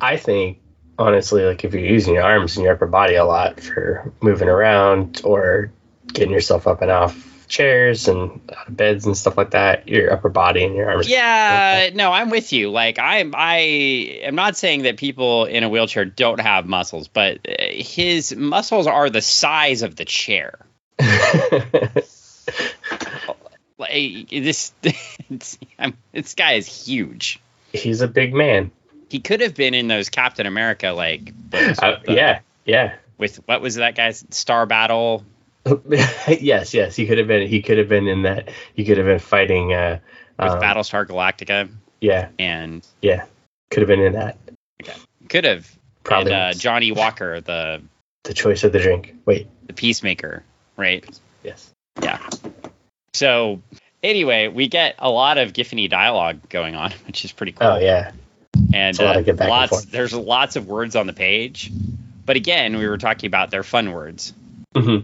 I 0.00 0.16
think 0.18 0.58
honestly, 0.98 1.44
like 1.44 1.64
if 1.64 1.72
you're 1.72 1.84
using 1.84 2.14
your 2.14 2.24
arms 2.24 2.56
and 2.56 2.64
your 2.64 2.74
upper 2.74 2.86
body 2.86 3.14
a 3.14 3.24
lot 3.24 3.60
for 3.60 4.12
moving 4.20 4.48
around 4.48 5.20
or 5.24 5.70
getting 6.12 6.32
yourself 6.32 6.66
up 6.66 6.82
and 6.82 6.90
off 6.90 7.37
chairs 7.48 8.06
and 8.08 8.40
beds 8.68 9.06
and 9.06 9.16
stuff 9.16 9.36
like 9.36 9.50
that, 9.52 9.88
your 9.88 10.12
upper 10.12 10.28
body 10.28 10.64
and 10.64 10.74
your 10.74 10.90
arms. 10.90 11.08
Yeah, 11.08 11.90
no, 11.94 12.12
I'm 12.12 12.30
with 12.30 12.52
you. 12.52 12.70
Like 12.70 12.98
I'm, 12.98 13.34
I 13.36 13.56
am 14.22 14.34
not 14.34 14.56
saying 14.56 14.82
that 14.82 14.96
people 14.96 15.46
in 15.46 15.64
a 15.64 15.68
wheelchair 15.68 16.04
don't 16.04 16.40
have 16.40 16.66
muscles, 16.66 17.08
but 17.08 17.38
uh, 17.48 17.52
his 17.70 18.34
muscles 18.36 18.86
are 18.86 19.10
the 19.10 19.22
size 19.22 19.82
of 19.82 19.96
the 19.96 20.04
chair. 20.04 20.58
Like 23.78 24.28
this, 24.30 24.72
I'm, 25.78 25.96
this 26.12 26.34
guy 26.34 26.54
is 26.54 26.66
huge. 26.66 27.38
He's 27.72 28.00
a 28.00 28.08
big 28.08 28.34
man. 28.34 28.72
He 29.08 29.20
could 29.20 29.40
have 29.40 29.54
been 29.54 29.72
in 29.72 29.86
those 29.86 30.08
Captain 30.08 30.46
America 30.46 30.88
like 30.88 31.32
books 31.32 31.78
Uh, 31.80 32.00
the- 32.04 32.14
yeah, 32.14 32.40
yeah. 32.64 32.94
with 33.18 33.36
what 33.46 33.60
was 33.60 33.76
that 33.76 33.94
guy's 33.94 34.24
Star 34.30 34.66
Battle? 34.66 35.24
yes, 36.28 36.74
yes. 36.74 36.96
He 36.96 37.06
could 37.06 37.18
have 37.18 37.26
been. 37.26 37.48
He 37.48 37.62
could 37.62 37.78
have 37.78 37.88
been 37.88 38.06
in 38.06 38.22
that. 38.22 38.48
He 38.74 38.84
could 38.84 38.98
have 38.98 39.06
been 39.06 39.18
fighting. 39.18 39.72
Uh, 39.72 39.98
with 40.38 40.52
um, 40.52 40.60
Battlestar 40.60 41.06
Galactica, 41.06 41.68
Yeah, 42.00 42.28
and 42.38 42.86
yeah. 43.02 43.24
Could 43.70 43.82
have 43.82 43.88
been 43.88 44.00
in 44.00 44.12
that. 44.14 44.38
Okay, 44.82 44.96
could 45.28 45.44
have 45.44 45.78
Probably 46.08 46.32
and, 46.32 46.54
uh. 46.54 46.58
Johnny 46.58 46.90
Walker, 46.90 47.40
the 47.40 47.82
the 48.24 48.34
choice 48.34 48.64
of 48.64 48.72
the 48.72 48.78
drink. 48.78 49.14
Wait. 49.26 49.46
the 49.66 49.74
peacemaker, 49.74 50.42
right? 50.76 51.04
Yes. 51.42 51.70
Yeah. 52.02 52.26
So 53.12 53.60
anyway, 54.02 54.48
we 54.48 54.68
get 54.68 54.94
a 54.98 55.10
lot 55.10 55.36
of 55.38 55.52
Giffany 55.52 55.88
dialogue 55.88 56.48
going 56.48 56.74
on, 56.74 56.92
which 57.06 57.24
is 57.24 57.32
pretty 57.32 57.52
cool. 57.52 57.68
Oh 57.68 57.78
yeah. 57.78 58.12
and 58.72 58.98
a 58.98 59.04
lot 59.04 59.16
uh, 59.16 59.18
of 59.20 59.26
get 59.26 59.36
back 59.36 59.44
and 59.44 59.50
lots 59.50 59.70
forth. 59.70 59.90
there's 59.90 60.14
lots 60.14 60.56
of 60.56 60.66
words 60.66 60.96
on 60.96 61.06
the 61.06 61.12
page. 61.12 61.70
But 62.24 62.36
again, 62.36 62.76
we 62.78 62.86
were 62.86 62.98
talking 62.98 63.26
about 63.26 63.50
their 63.50 63.62
fun 63.62 63.92
words. 63.92 64.32
Hmm 64.74 64.98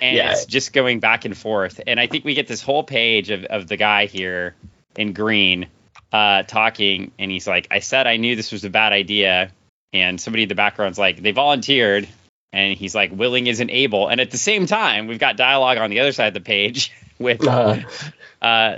And 0.00 0.16
Yeah. 0.16 0.32
it's 0.32 0.46
just 0.46 0.72
going 0.72 1.00
back 1.00 1.24
and 1.24 1.36
forth. 1.36 1.80
And 1.86 2.00
I 2.00 2.06
think 2.06 2.24
we 2.24 2.34
get 2.34 2.46
this 2.48 2.62
whole 2.62 2.82
page 2.84 3.30
of, 3.30 3.44
of 3.44 3.66
the 3.68 3.76
guy 3.76 4.06
here 4.06 4.54
in 4.96 5.12
green 5.12 5.66
uh, 6.12 6.42
talking. 6.44 7.12
And 7.18 7.30
he's 7.30 7.46
like, 7.46 7.68
I 7.70 7.80
said 7.80 8.06
I 8.06 8.16
knew 8.16 8.36
this 8.36 8.52
was 8.52 8.64
a 8.64 8.70
bad 8.70 8.92
idea. 8.92 9.52
And 9.92 10.20
somebody 10.20 10.44
in 10.44 10.48
the 10.48 10.54
background's 10.54 10.98
like, 10.98 11.22
they 11.22 11.32
volunteered. 11.32 12.08
And 12.52 12.76
he's 12.76 12.94
like, 12.94 13.12
willing 13.12 13.46
isn't 13.46 13.70
able. 13.70 14.08
And 14.08 14.20
at 14.20 14.30
the 14.30 14.38
same 14.38 14.66
time, 14.66 15.06
we've 15.06 15.18
got 15.20 15.36
dialogue 15.36 15.78
on 15.78 15.90
the 15.90 16.00
other 16.00 16.12
side 16.12 16.28
of 16.28 16.34
the 16.34 16.40
page 16.40 16.92
with 17.18 17.46
Uh, 17.46 17.76
uh, 18.42 18.76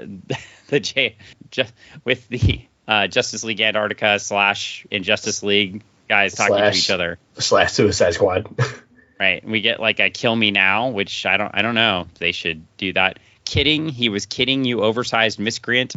the 0.69 0.81
J, 0.81 1.17
ju- 1.51 1.65
with 2.05 2.29
the 2.29 2.63
uh, 2.89 3.07
Justice 3.07 3.45
League 3.45 3.61
Antarctica 3.61 4.19
slash 4.19 4.87
Injustice 4.91 5.43
League 5.43 5.83
guys 6.09 6.35
talking 6.35 6.57
Slash. 6.57 6.73
to 6.75 6.79
each 6.79 6.91
other. 6.91 7.19
slash 7.39 7.73
Suicide 7.73 8.15
Squad. 8.15 8.47
Right. 9.23 9.47
We 9.47 9.61
get 9.61 9.79
like 9.79 10.01
a 10.01 10.11
kill 10.11 10.35
me 10.35 10.51
now, 10.51 10.89
which 10.89 11.27
I 11.27 11.37
don't 11.37 11.53
I 11.55 11.63
don't 11.63 11.77
know. 11.77 12.09
They 12.19 12.33
should 12.33 12.67
do 12.77 12.93
that. 12.95 13.21
Kidding, 13.45 13.89
he 13.89 14.09
was 14.09 14.27
kidding 14.27 14.65
you 14.65 14.83
oversized 14.83 15.39
miscreant. 15.39 15.95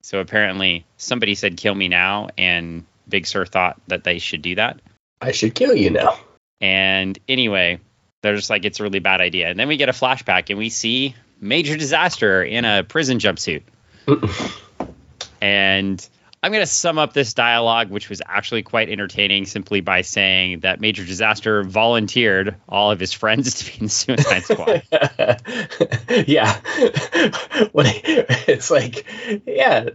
So 0.00 0.20
apparently 0.20 0.86
somebody 0.96 1.34
said 1.34 1.58
kill 1.58 1.74
me 1.74 1.88
now 1.88 2.30
and 2.38 2.86
Big 3.06 3.26
Sur 3.26 3.44
thought 3.44 3.78
that 3.88 4.04
they 4.04 4.18
should 4.18 4.40
do 4.40 4.54
that. 4.54 4.80
I 5.20 5.32
should 5.32 5.54
kill 5.54 5.76
you 5.76 5.90
now. 5.90 6.18
And 6.62 7.18
anyway, 7.28 7.80
they're 8.22 8.36
just 8.36 8.48
like 8.48 8.64
it's 8.64 8.80
a 8.80 8.82
really 8.82 9.00
bad 9.00 9.20
idea. 9.20 9.50
And 9.50 9.60
then 9.60 9.68
we 9.68 9.76
get 9.76 9.90
a 9.90 9.92
flashback 9.92 10.48
and 10.48 10.58
we 10.58 10.70
see 10.70 11.14
Major 11.38 11.76
Disaster 11.76 12.42
in 12.42 12.64
a 12.64 12.82
prison 12.82 13.18
jumpsuit. 13.18 13.60
And 15.38 16.08
I'm 16.46 16.52
going 16.52 16.62
to 16.62 16.66
sum 16.70 16.96
up 16.96 17.12
this 17.12 17.34
dialogue, 17.34 17.90
which 17.90 18.08
was 18.08 18.22
actually 18.24 18.62
quite 18.62 18.88
entertaining, 18.88 19.46
simply 19.46 19.80
by 19.80 20.02
saying 20.02 20.60
that 20.60 20.80
Major 20.80 21.04
Disaster 21.04 21.64
volunteered 21.64 22.54
all 22.68 22.92
of 22.92 23.00
his 23.00 23.12
friends 23.12 23.54
to 23.64 23.64
be 23.64 23.78
in 23.80 23.86
the 23.86 23.90
Suicide 23.90 24.44
Squad. 24.44 24.82
yeah. 26.28 26.60
It's 28.48 28.70
like, 28.70 29.06
yeah, 29.44 29.88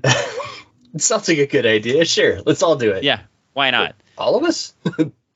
it 0.94 1.02
sounds 1.02 1.30
like 1.30 1.38
a 1.38 1.48
good 1.48 1.66
idea. 1.66 2.04
Sure, 2.04 2.42
let's 2.42 2.62
all 2.62 2.76
do 2.76 2.92
it. 2.92 3.06
yeah, 3.06 3.22
why 3.54 3.72
not? 3.72 3.96
all 4.18 4.36
of 4.36 4.44
us. 4.44 4.74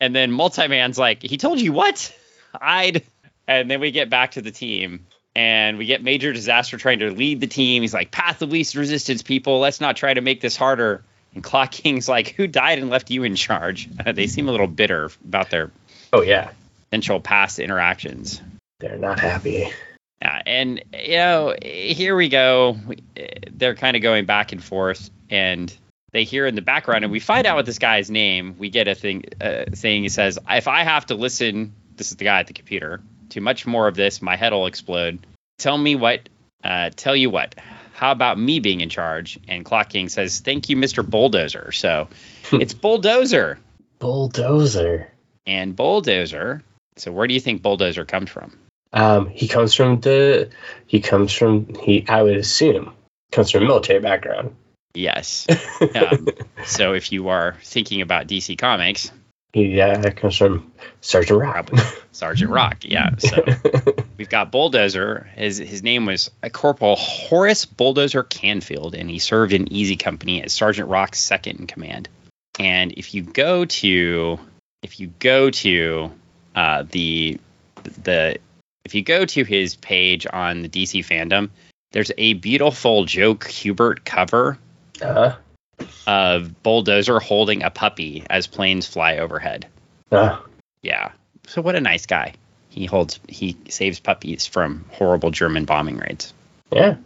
And 0.02 0.14
then 0.14 0.32
Multiman's 0.32 1.00
like, 1.00 1.24
he 1.24 1.38
told 1.38 1.62
you 1.62 1.72
what? 1.72 2.14
I'd. 2.60 3.04
And 3.48 3.72
then 3.72 3.80
we 3.80 3.92
get 3.92 4.10
back 4.10 4.32
to 4.32 4.42
the 4.42 4.52
team. 4.52 5.08
And 5.36 5.78
we 5.78 5.86
get 5.86 6.02
Major 6.02 6.32
Disaster 6.32 6.78
trying 6.78 7.00
to 7.00 7.12
lead 7.12 7.42
the 7.42 7.48
team. 7.48 7.82
He's 7.82 7.94
like, 7.94 8.12
path 8.12 8.42
of 8.42 8.50
least 8.52 8.76
resistance, 8.76 9.22
people. 9.22 9.60
Let's 9.60 9.82
not 9.82 9.98
try 9.98 10.14
to 10.14 10.22
make 10.22 10.40
this 10.42 10.56
harder. 10.56 11.04
And 11.34 11.44
Clock 11.44 11.72
King's 11.72 12.08
like, 12.08 12.30
who 12.30 12.48
died 12.48 12.80
and 12.80 12.90
left 12.90 13.12
you 13.12 13.24
in 13.24 13.36
charge? 13.36 13.90
they 14.06 14.28
seem 14.28 14.48
a 14.48 14.52
little 14.52 14.68
bitter 14.68 15.12
about 15.28 15.50
their 15.50 15.72
Oh 16.14 16.22
yeah, 16.22 16.52
potential 16.90 17.20
past 17.20 17.60
interactions. 17.60 18.42
they're 18.80 18.98
not 18.98 19.20
happy. 19.20 19.70
Yeah, 20.22 20.42
and 20.46 20.82
you 20.94 21.18
know, 21.18 21.54
here 21.62 22.16
we 22.16 22.30
go. 22.30 22.78
We- 22.88 23.04
They're 23.52 23.76
kind 23.76 23.98
of 23.98 24.02
going 24.02 24.24
back 24.26 24.54
and 24.54 24.64
forth, 24.64 25.10
and 25.30 25.76
they 26.14 26.24
hear 26.24 26.46
in 26.48 26.56
the 26.56 26.62
background, 26.62 27.04
and 27.04 27.12
we 27.12 27.20
find 27.20 27.46
out 27.46 27.58
what 27.58 27.66
this 27.66 27.80
guy's 27.80 28.10
name. 28.10 28.56
We 28.58 28.70
get 28.70 28.88
a 28.88 28.96
thing, 28.96 29.26
uh, 29.42 29.66
thing. 29.72 30.04
He 30.04 30.10
says, 30.10 30.40
"If 30.50 30.70
I 30.70 30.84
have 30.84 31.08
to 31.08 31.16
listen, 31.16 31.74
this 31.98 32.12
is 32.12 32.16
the 32.18 32.24
guy 32.24 32.40
at 32.40 32.48
the 32.48 32.54
computer. 32.54 33.02
To 33.30 33.42
much 33.42 33.66
more 33.66 33.88
of 33.88 33.96
this, 33.96 34.22
my 34.22 34.36
head 34.36 34.54
will 34.54 34.68
explode. 34.68 35.26
Tell 35.58 35.78
me 35.78 35.96
what. 35.96 36.30
Uh, 36.64 36.90
tell 36.96 37.16
you 37.16 37.30
what. 37.30 37.56
How 37.94 38.12
about 38.12 38.38
me 38.40 38.60
being 38.60 38.82
in 38.82 38.90
charge?" 38.90 39.40
And 39.48 39.64
Clock 39.64 39.90
King 39.90 40.10
says, 40.10 40.40
"Thank 40.40 40.70
you, 40.70 40.78
Mr. 40.78 41.08
Bulldozer." 41.08 41.72
So 41.72 42.08
it's 42.52 42.74
Bulldozer 42.74 43.60
Bulldozer. 44.00 45.12
and 45.46 45.76
Bulldozer. 45.76 46.62
So 46.98 47.12
where 47.12 47.28
do 47.28 47.34
you 47.34 47.40
think 47.40 47.62
Bulldozer 47.62 48.06
comes 48.06 48.30
from? 48.30 48.58
Um, 48.94 49.28
he 49.30 49.48
comes 49.48 49.74
from 49.74 50.00
the. 50.00 50.50
He 50.88 51.00
comes 51.02 51.34
from. 51.34 51.74
He. 51.76 52.06
I 52.08 52.22
would 52.24 52.38
assume 52.38 52.94
comes 53.32 53.52
from 53.52 53.64
a 53.64 53.66
military 53.68 54.00
background. 54.00 54.56
Yes. 54.94 55.48
Um, 55.96 56.28
so 56.66 56.94
if 56.94 57.12
you 57.12 57.28
are 57.30 57.58
thinking 57.62 58.02
about 58.02 58.28
DC 58.28 58.58
Comics, 58.58 59.12
He 59.56 59.80
uh, 59.80 60.12
comes 60.12 60.36
from 60.36 60.70
Sergeant 61.00 61.40
Rock. 61.40 61.70
Sergeant 62.12 62.52
Rock, 62.52 62.80
yeah. 62.82 63.16
So 63.18 63.42
we've 64.18 64.28
got 64.28 64.52
Bulldozer. 64.52 65.30
His 65.34 65.60
his 65.60 65.82
name 65.82 66.06
was 66.06 66.30
Corporal 66.52 66.98
Horace 66.98 67.64
Bulldozer 67.64 68.24
Canfield, 68.24 68.96
and 68.96 69.10
he 69.10 69.18
served 69.18 69.54
in 69.54 69.72
Easy 69.72 69.96
Company 69.96 70.44
as 70.44 70.52
Sergeant 70.52 70.90
Rock's 70.90 71.20
second 71.20 71.62
in 71.62 71.68
command. 71.68 72.10
And 72.60 72.92
if 72.98 73.14
you 73.14 73.22
go 73.22 73.64
to 73.64 74.40
if 74.84 75.00
you 75.00 75.08
go 75.20 75.50
to 75.52 76.12
uh, 76.54 76.84
the 76.92 77.40
the 78.04 78.40
if 78.84 78.94
you 78.94 79.04
go 79.04 79.24
to 79.24 79.46
his 79.46 79.78
page 79.78 80.28
on 80.30 80.64
the 80.64 80.70
DC 80.70 81.06
fandom, 81.06 81.50
there's 81.94 82.12
a 82.18 82.34
beautiful 82.34 83.06
Joe 83.06 83.36
Kubert 83.36 84.04
cover 84.04 84.60
uh, 85.02 85.36
of 86.08 86.64
Bulldozer 86.64 87.20
holding 87.20 87.64
a 87.64 87.70
puppy 87.70 88.24
as 88.30 88.48
planes 88.48 88.88
fly 88.88 89.18
overhead. 89.18 89.68
uh, 90.12 90.40
Yeah. 90.82 91.12
So 91.48 91.62
what 91.62 91.76
a 91.76 91.82
nice 91.82 92.06
guy. 92.06 92.34
He 92.70 92.86
holds 92.86 93.20
he 93.30 93.56
saves 93.70 94.00
puppies 94.00 94.46
from 94.46 94.86
horrible 94.92 95.32
German 95.32 95.66
bombing 95.66 95.98
raids. 95.98 96.34
yeah. 96.72 96.98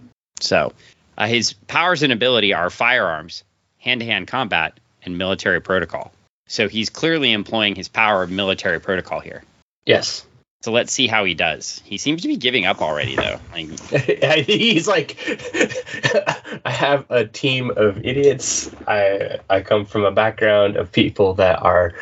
So 0.41 0.73
uh, 1.17 1.27
his 1.27 1.53
powers 1.53 2.01
and 2.03 2.13
ability 2.13 2.53
are 2.53 2.69
firearms, 2.69 3.43
hand-to-hand 3.79 4.27
combat, 4.27 4.79
and 5.03 5.17
military 5.17 5.59
protocol. 5.61 6.11
So 6.47 6.67
he's 6.67 6.89
clearly 6.89 7.31
employing 7.33 7.75
his 7.75 7.87
power 7.89 8.23
of 8.23 8.31
military 8.31 8.79
protocol 8.79 9.19
here. 9.19 9.43
Yes. 9.85 10.25
So 10.61 10.73
let's 10.73 10.91
see 10.91 11.07
how 11.07 11.23
he 11.23 11.35
does. 11.35 11.81
He 11.85 11.97
seems 11.97 12.21
to 12.23 12.27
be 12.27 12.35
giving 12.35 12.65
up 12.65 12.81
already 12.81 13.15
though. 13.15 13.39
Like 13.53 13.79
He's 14.45 14.87
like, 14.87 15.17
I 16.65 16.71
have 16.71 17.05
a 17.09 17.25
team 17.25 17.71
of 17.75 18.05
idiots. 18.05 18.69
I 18.87 19.39
I 19.49 19.61
come 19.61 19.85
from 19.85 20.03
a 20.03 20.11
background 20.11 20.75
of 20.75 20.91
people 20.91 21.35
that 21.35 21.61
are 21.61 21.93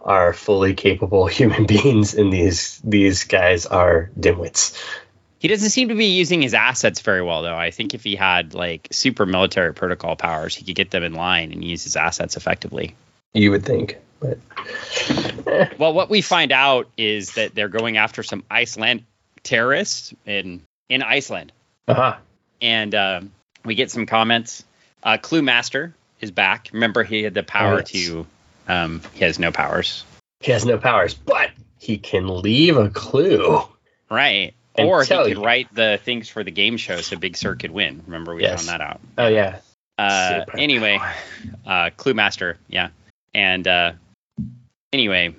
are 0.00 0.32
fully 0.32 0.74
capable 0.74 1.26
human 1.40 1.66
beings, 1.66 2.14
and 2.14 2.32
these 2.32 2.80
these 2.84 3.24
guys 3.24 3.66
are 3.66 4.10
dimwits. 4.18 4.78
he 5.40 5.48
doesn't 5.48 5.70
seem 5.70 5.88
to 5.88 5.94
be 5.96 6.06
using 6.06 6.40
his 6.42 6.54
assets 6.54 7.00
very 7.00 7.22
well 7.22 7.42
though. 7.42 7.56
I 7.56 7.72
think 7.72 7.94
if 7.94 8.04
he 8.04 8.14
had 8.14 8.54
like 8.54 8.86
super 8.92 9.26
military 9.26 9.74
protocol 9.74 10.14
powers, 10.14 10.54
he 10.54 10.64
could 10.64 10.76
get 10.76 10.90
them 10.92 11.02
in 11.02 11.14
line 11.14 11.50
and 11.50 11.64
use 11.64 11.82
his 11.82 11.96
assets 11.96 12.36
effectively. 12.36 12.94
You 13.32 13.50
would 13.50 13.64
think, 13.64 13.98
but 14.20 14.38
Well, 15.78 15.92
what 15.92 16.10
we 16.10 16.20
find 16.20 16.52
out 16.52 16.88
is 16.96 17.34
that 17.34 17.54
they're 17.54 17.68
going 17.68 17.96
after 17.96 18.22
some 18.22 18.44
Iceland 18.50 19.04
terrorists 19.42 20.14
in 20.26 20.62
in 20.88 21.02
Iceland, 21.02 21.52
uh-huh. 21.88 22.16
and 22.60 22.94
um, 22.94 23.32
we 23.64 23.74
get 23.74 23.90
some 23.90 24.06
comments. 24.06 24.64
Uh, 25.02 25.18
Clue 25.18 25.42
Master 25.42 25.94
is 26.20 26.30
back. 26.30 26.70
Remember, 26.72 27.02
he 27.02 27.22
had 27.22 27.34
the 27.34 27.42
power 27.42 27.78
yes. 27.78 27.90
to. 27.90 28.26
Um, 28.68 29.02
he 29.12 29.24
has 29.24 29.38
no 29.38 29.52
powers, 29.52 30.04
he 30.40 30.52
has 30.52 30.64
no 30.64 30.78
powers, 30.78 31.14
but 31.14 31.50
he 31.78 31.98
can 31.98 32.40
leave 32.40 32.76
a 32.76 32.88
clue. 32.90 33.62
right? 34.10 34.54
Or 34.76 35.02
he 35.02 35.08
could 35.08 35.28
you. 35.38 35.44
write 35.44 35.72
the 35.72 36.00
things 36.02 36.28
for 36.28 36.42
the 36.42 36.50
game 36.50 36.76
show 36.78 37.00
so 37.00 37.16
Big 37.16 37.36
Sur 37.36 37.54
could 37.54 37.70
win. 37.70 38.02
Remember, 38.06 38.34
we 38.34 38.42
Yes. 38.42 38.66
found 38.66 38.80
that 38.80 38.84
out. 38.84 39.00
Oh 39.18 39.28
yeah. 39.28 39.58
Uh, 39.96 40.44
anyway, 40.58 40.98
uh, 41.64 41.90
Clue 41.96 42.14
Master, 42.14 42.58
yeah, 42.66 42.88
and 43.32 43.68
uh, 43.68 43.92
anyway, 44.92 45.34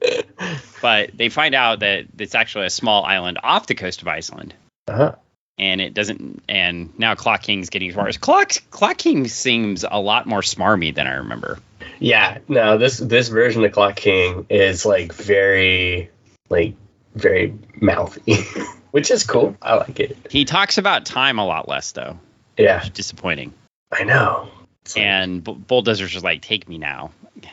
but 0.82 1.10
they 1.16 1.28
find 1.28 1.54
out 1.54 1.80
that 1.80 2.06
it's 2.18 2.34
actually 2.34 2.66
a 2.66 2.70
small 2.70 3.04
island 3.04 3.38
off 3.42 3.66
the 3.66 3.74
coast 3.74 4.02
of 4.02 4.08
Iceland. 4.08 4.54
Uh-huh. 4.86 5.14
And 5.58 5.80
it 5.80 5.92
doesn't. 5.92 6.42
And 6.48 6.96
now 6.98 7.14
Clock 7.16 7.42
King's 7.42 7.68
getting 7.70 7.94
worse. 7.94 8.16
Clock 8.16 8.52
Clock 8.70 8.96
King 8.98 9.26
seems 9.26 9.84
a 9.88 9.98
lot 10.00 10.26
more 10.26 10.40
smarmy 10.42 10.94
than 10.94 11.06
I 11.06 11.14
remember. 11.14 11.58
Yeah, 11.98 12.38
no, 12.46 12.78
this 12.78 12.98
this 12.98 13.28
version 13.28 13.64
of 13.64 13.72
Clock 13.72 13.96
King 13.96 14.46
is 14.48 14.86
like 14.86 15.12
very 15.12 16.10
like 16.48 16.74
very 17.16 17.54
mouthy, 17.80 18.36
which 18.92 19.10
is 19.10 19.24
cool. 19.24 19.56
I 19.60 19.74
like 19.74 19.98
it. 19.98 20.16
He 20.30 20.44
talks 20.44 20.78
about 20.78 21.04
time 21.06 21.40
a 21.40 21.44
lot 21.46 21.68
less 21.68 21.90
though. 21.90 22.20
Yeah, 22.56 22.76
Which 22.78 22.84
is 22.84 22.90
disappointing. 22.90 23.52
I 23.92 24.04
know. 24.04 24.48
It's 24.84 24.94
like- 24.96 25.04
And 25.04 25.42
B- 25.44 25.52
Bulldozer's 25.54 26.10
just 26.12 26.24
like, 26.24 26.42
take 26.42 26.68
me 26.68 26.78
now. 26.78 27.10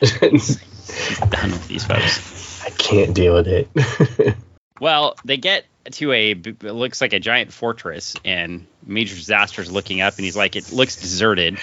He's 0.88 1.18
done 1.18 1.50
with 1.50 1.68
these 1.68 1.84
folks. 1.84 2.64
I 2.64 2.70
can't 2.70 3.14
deal 3.14 3.34
with 3.34 3.48
it. 3.48 4.36
Well, 4.80 5.16
they 5.24 5.36
get 5.36 5.64
to 5.92 6.12
a 6.12 6.32
it 6.32 6.62
looks 6.62 7.00
like 7.00 7.12
a 7.12 7.20
giant 7.20 7.52
fortress, 7.52 8.14
and 8.24 8.66
Major 8.84 9.14
Disaster's 9.14 9.70
looking 9.70 10.00
up, 10.00 10.16
and 10.16 10.24
he's 10.24 10.36
like, 10.36 10.56
it 10.56 10.72
looks 10.72 10.96
deserted. 10.96 11.58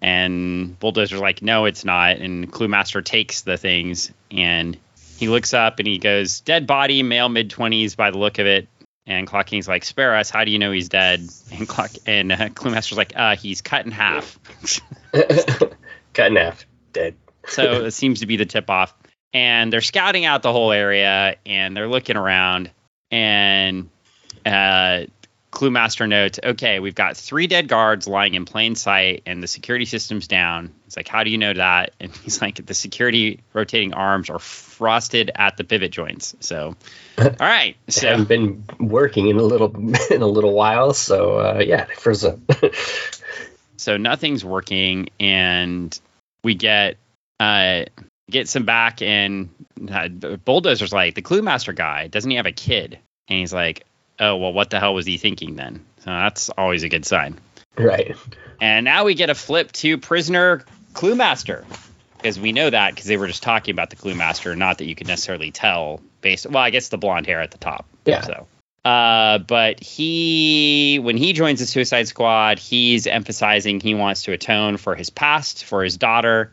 And 0.00 0.78
Bulldozer's 0.80 1.20
like, 1.20 1.42
no, 1.42 1.66
it's 1.66 1.84
not. 1.84 2.16
And 2.16 2.50
Cluemaster 2.50 3.04
takes 3.04 3.42
the 3.42 3.56
things, 3.56 4.10
and 4.30 4.76
he 5.18 5.28
looks 5.28 5.54
up 5.54 5.78
and 5.78 5.86
he 5.86 5.98
goes, 5.98 6.40
dead 6.40 6.66
body, 6.66 7.04
male 7.04 7.28
mid 7.28 7.50
twenties 7.50 7.94
by 7.94 8.10
the 8.10 8.18
look 8.18 8.38
of 8.40 8.46
it. 8.46 8.66
And 9.06 9.26
Clock 9.26 9.46
King's 9.46 9.68
like, 9.68 9.84
spare 9.84 10.16
us. 10.16 10.30
How 10.30 10.44
do 10.44 10.50
you 10.50 10.58
know 10.58 10.70
he's 10.72 10.88
dead? 10.88 11.20
And 11.52 11.68
Clock 11.68 11.90
and 12.06 12.32
uh, 12.32 12.48
Cluemaster's 12.48 12.96
like, 12.96 13.12
uh, 13.14 13.36
he's 13.36 13.60
cut 13.60 13.84
in 13.84 13.92
half. 13.92 14.38
Cut 16.14 16.26
in 16.26 16.36
half. 16.36 16.66
Dead. 16.92 17.16
So 17.46 17.84
it 17.84 17.92
seems 17.92 18.20
to 18.20 18.26
be 18.26 18.36
the 18.36 18.46
tip 18.46 18.70
off. 18.70 18.94
And 19.34 19.72
they're 19.72 19.80
scouting 19.80 20.24
out 20.24 20.42
the 20.42 20.52
whole 20.52 20.72
area 20.72 21.36
and 21.46 21.76
they're 21.76 21.88
looking 21.88 22.16
around. 22.16 22.70
And 23.10 23.88
uh, 24.44 25.04
Cluemaster 25.52 26.08
notes, 26.08 26.40
okay, 26.42 26.80
we've 26.80 26.94
got 26.94 27.16
three 27.16 27.46
dead 27.46 27.68
guards 27.68 28.08
lying 28.08 28.34
in 28.34 28.46
plain 28.46 28.74
sight 28.74 29.22
and 29.26 29.42
the 29.42 29.46
security 29.46 29.84
system's 29.84 30.26
down. 30.26 30.72
It's 30.86 30.96
like, 30.96 31.08
how 31.08 31.24
do 31.24 31.30
you 31.30 31.38
know 31.38 31.52
that? 31.52 31.92
And 32.00 32.14
he's 32.16 32.40
like, 32.40 32.64
the 32.64 32.74
security 32.74 33.40
rotating 33.52 33.92
arms 33.92 34.30
are 34.30 34.38
frosted 34.38 35.30
at 35.34 35.56
the 35.58 35.64
pivot 35.64 35.92
joints. 35.92 36.34
So, 36.40 36.74
all 37.18 37.34
right. 37.38 37.76
So, 37.88 38.08
haven't 38.08 38.28
been 38.28 38.64
working 38.80 39.28
in 39.28 39.36
a 39.36 39.42
little 39.42 39.74
in 40.10 40.22
a 40.22 40.26
little 40.26 40.54
while, 40.54 40.94
so 40.94 41.38
uh, 41.38 41.62
yeah, 41.64 41.84
they 41.84 41.94
froze 41.94 42.24
up. 42.24 42.38
so 43.76 43.98
nothing's 43.98 44.44
working 44.44 45.10
and 45.20 45.98
we 46.42 46.54
get 46.54 46.96
uh 47.42 47.84
get 48.30 48.48
some 48.48 48.64
back 48.64 49.02
and 49.02 49.50
uh, 49.90 50.08
bulldozer's 50.08 50.92
like 50.92 51.14
the 51.14 51.22
clue 51.22 51.42
master 51.42 51.72
guy 51.72 52.06
doesn't 52.06 52.30
he 52.30 52.36
have 52.36 52.46
a 52.46 52.52
kid 52.52 52.98
and 53.28 53.38
he's 53.38 53.52
like 53.52 53.84
oh 54.20 54.36
well 54.36 54.52
what 54.52 54.70
the 54.70 54.78
hell 54.78 54.94
was 54.94 55.06
he 55.06 55.18
thinking 55.18 55.56
then 55.56 55.84
so 55.98 56.10
that's 56.10 56.48
always 56.50 56.82
a 56.82 56.88
good 56.88 57.04
sign 57.04 57.38
right. 57.76 58.16
and 58.60 58.84
now 58.84 59.04
we 59.04 59.14
get 59.14 59.28
a 59.28 59.34
flip 59.34 59.70
to 59.72 59.98
prisoner 59.98 60.64
clue 60.94 61.14
master 61.14 61.64
because 62.16 62.38
we 62.38 62.52
know 62.52 62.70
that 62.70 62.94
because 62.94 63.06
they 63.06 63.16
were 63.16 63.26
just 63.26 63.42
talking 63.42 63.72
about 63.72 63.90
the 63.90 63.96
clue 63.96 64.14
master 64.14 64.54
not 64.56 64.78
that 64.78 64.86
you 64.86 64.94
could 64.94 65.08
necessarily 65.08 65.50
tell 65.50 66.00
based 66.20 66.46
well 66.46 66.62
i 66.62 66.70
guess 66.70 66.88
the 66.88 66.98
blonde 66.98 67.26
hair 67.26 67.40
at 67.40 67.50
the 67.50 67.58
top 67.58 67.86
Yeah. 68.04 68.20
so 68.22 68.46
uh, 68.84 69.38
but 69.38 69.80
he, 69.80 70.98
when 71.00 71.16
he 71.16 71.34
joins 71.34 71.60
the 71.60 71.66
Suicide 71.66 72.08
Squad, 72.08 72.58
he's 72.58 73.06
emphasizing 73.06 73.78
he 73.78 73.94
wants 73.94 74.24
to 74.24 74.32
atone 74.32 74.76
for 74.76 74.96
his 74.96 75.08
past, 75.08 75.64
for 75.64 75.84
his 75.84 75.96
daughter, 75.96 76.52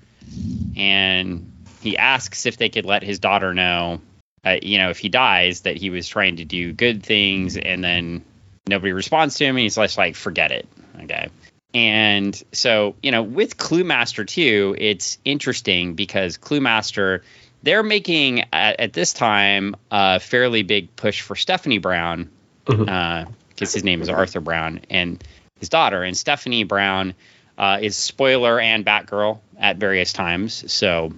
and 0.75 1.51
he 1.81 1.97
asks 1.97 2.45
if 2.45 2.57
they 2.57 2.69
could 2.69 2.85
let 2.85 3.03
his 3.03 3.19
daughter 3.19 3.53
know, 3.53 4.01
uh, 4.45 4.57
you 4.61 4.77
know, 4.77 4.89
if 4.89 4.97
he 4.97 5.09
dies, 5.09 5.61
that 5.61 5.77
he 5.77 5.89
was 5.89 6.07
trying 6.07 6.37
to 6.37 6.45
do 6.45 6.73
good 6.73 7.03
things, 7.03 7.57
and 7.57 7.83
then 7.83 8.23
nobody 8.67 8.93
responds 8.93 9.35
to 9.35 9.45
him, 9.45 9.55
and 9.55 9.63
he's 9.63 9.75
just 9.75 9.97
like, 9.97 10.15
forget 10.15 10.51
it, 10.51 10.67
okay. 11.03 11.29
And 11.73 12.41
so, 12.51 12.95
you 13.03 13.11
know, 13.11 13.21
with 13.21 13.57
Clue 13.57 13.83
Master 13.83 14.25
too, 14.25 14.75
it's 14.77 15.19
interesting 15.23 15.93
because 15.93 16.37
Clue 16.37 16.61
Master 16.61 17.23
they're 17.61 17.83
making 17.83 18.45
at, 18.53 18.79
at 18.79 18.93
this 18.93 19.13
time 19.13 19.75
a 19.91 20.19
fairly 20.19 20.63
big 20.63 20.95
push 20.95 21.21
for 21.21 21.35
Stephanie 21.35 21.77
Brown 21.77 22.29
because 22.63 22.87
Mhm. 22.87 23.73
his 23.73 23.83
name 23.83 24.01
is 24.01 24.07
Arthur 24.09 24.39
Brown 24.39 24.79
and 24.89 25.21
his 25.59 25.67
daughter. 25.67 26.03
And 26.03 26.15
Stephanie 26.15 26.63
Brown 26.63 27.15
uh, 27.59 27.77
is 27.81 27.97
spoiler 27.97 28.59
and 28.59 28.85
Batgirl 28.85 29.39
at 29.59 29.77
various 29.77 30.13
times. 30.13 30.71
So 30.71 31.13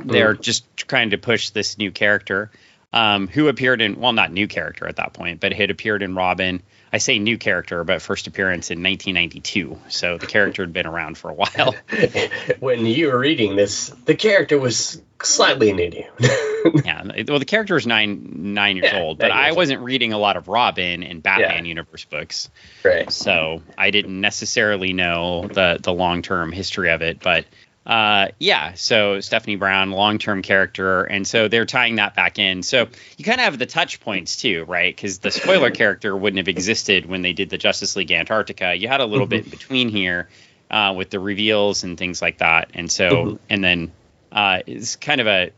they're 0.00 0.34
just 0.34 0.64
trying 0.76 1.10
to 1.10 1.18
push 1.18 1.50
this 1.50 1.78
new 1.78 1.92
character 1.92 2.50
um, 2.94 3.28
who 3.28 3.48
appeared 3.48 3.80
in, 3.80 4.00
well, 4.00 4.12
not 4.12 4.32
new 4.32 4.48
character 4.48 4.88
at 4.88 4.96
that 4.96 5.12
point, 5.12 5.40
but 5.40 5.52
had 5.52 5.70
appeared 5.70 6.02
in 6.02 6.14
Robin. 6.14 6.62
I 6.92 6.98
say 6.98 7.18
new 7.18 7.38
character, 7.38 7.84
but 7.84 8.02
first 8.02 8.26
appearance 8.26 8.70
in 8.70 8.82
1992. 8.82 9.78
So 9.88 10.18
the 10.18 10.26
character 10.26 10.62
had 10.62 10.72
been 10.72 10.86
around 10.86 11.16
for 11.16 11.30
a 11.30 11.34
while. 11.34 11.74
when 12.60 12.84
you 12.84 13.08
were 13.08 13.18
reading 13.18 13.56
this, 13.56 13.88
the 14.04 14.14
character 14.14 14.58
was 14.58 15.00
slightly 15.22 15.72
new 15.72 15.90
to 15.90 15.96
you. 15.98 16.48
yeah. 16.84 17.02
Well, 17.28 17.38
the 17.38 17.44
character 17.44 17.76
is 17.76 17.86
nine 17.86 18.54
nine 18.54 18.76
years 18.76 18.90
Yeah, 18.92 19.00
old, 19.00 19.18
but 19.18 19.30
I 19.30 19.52
wasn't 19.52 19.80
reading 19.82 20.12
a 20.12 20.18
lot 20.18 20.36
of 20.36 20.48
Robin 20.48 21.02
and 21.02 21.22
Batman 21.22 21.64
universe 21.64 22.04
books, 22.04 22.48
right. 22.84 23.10
so 23.10 23.62
I 23.78 23.90
didn't 23.90 24.20
necessarily 24.20 24.92
know 24.92 25.48
the 25.48 25.78
the 25.82 25.92
long 25.92 26.22
term 26.22 26.52
history 26.52 26.90
of 26.90 27.02
it. 27.02 27.20
But 27.20 27.46
uh, 27.84 28.28
yeah, 28.38 28.74
so 28.74 29.18
Stephanie 29.20 29.56
Brown, 29.56 29.90
long 29.90 30.18
term 30.18 30.42
character, 30.42 31.02
and 31.02 31.26
so 31.26 31.48
they're 31.48 31.66
tying 31.66 31.96
that 31.96 32.14
back 32.14 32.38
in. 32.38 32.62
So 32.62 32.86
you 33.16 33.24
kind 33.24 33.40
of 33.40 33.44
have 33.44 33.58
the 33.58 33.66
touch 33.66 34.00
points 34.00 34.36
too, 34.36 34.64
right? 34.68 34.94
Because 34.94 35.18
the 35.18 35.32
spoiler 35.32 35.70
character 35.82 36.16
wouldn't 36.16 36.38
have 36.38 36.48
existed 36.48 37.06
when 37.06 37.22
they 37.22 37.32
did 37.32 37.50
the 37.50 37.58
Justice 37.58 37.96
League 37.96 38.12
Antarctica. 38.12 38.74
You 38.74 38.86
had 38.88 39.00
a 39.00 39.06
little 39.06 39.26
Mhm. 39.26 39.30
bit 39.30 39.44
in 39.44 39.50
between 39.50 39.88
here 39.88 40.28
uh, 40.70 40.94
with 40.96 41.10
the 41.10 41.18
reveals 41.18 41.82
and 41.82 41.98
things 41.98 42.22
like 42.22 42.38
that, 42.38 42.70
and 42.74 42.90
so 42.90 43.10
Mhm. 43.10 43.38
and 43.50 43.64
then 43.64 43.92
uh, 44.30 44.60
it's 44.66 44.96
kind 44.96 45.20
of 45.20 45.26
a 45.26 45.50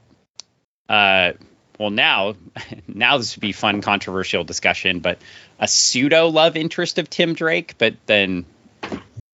uh, 0.89 1.33
well 1.79 1.91
now 1.91 2.35
now 2.89 3.19
this 3.19 3.37
would 3.37 3.41
be 3.41 3.53
fun 3.53 3.81
controversial 3.83 4.45
discussion 4.45 5.01
but 5.01 5.19
a 5.59 5.67
pseudo 5.69 6.29
love 6.29 6.57
interest 6.57 6.99
of 6.99 7.09
tim 7.11 7.35
drake 7.35 7.75
but 7.79 7.95
then 8.07 8.45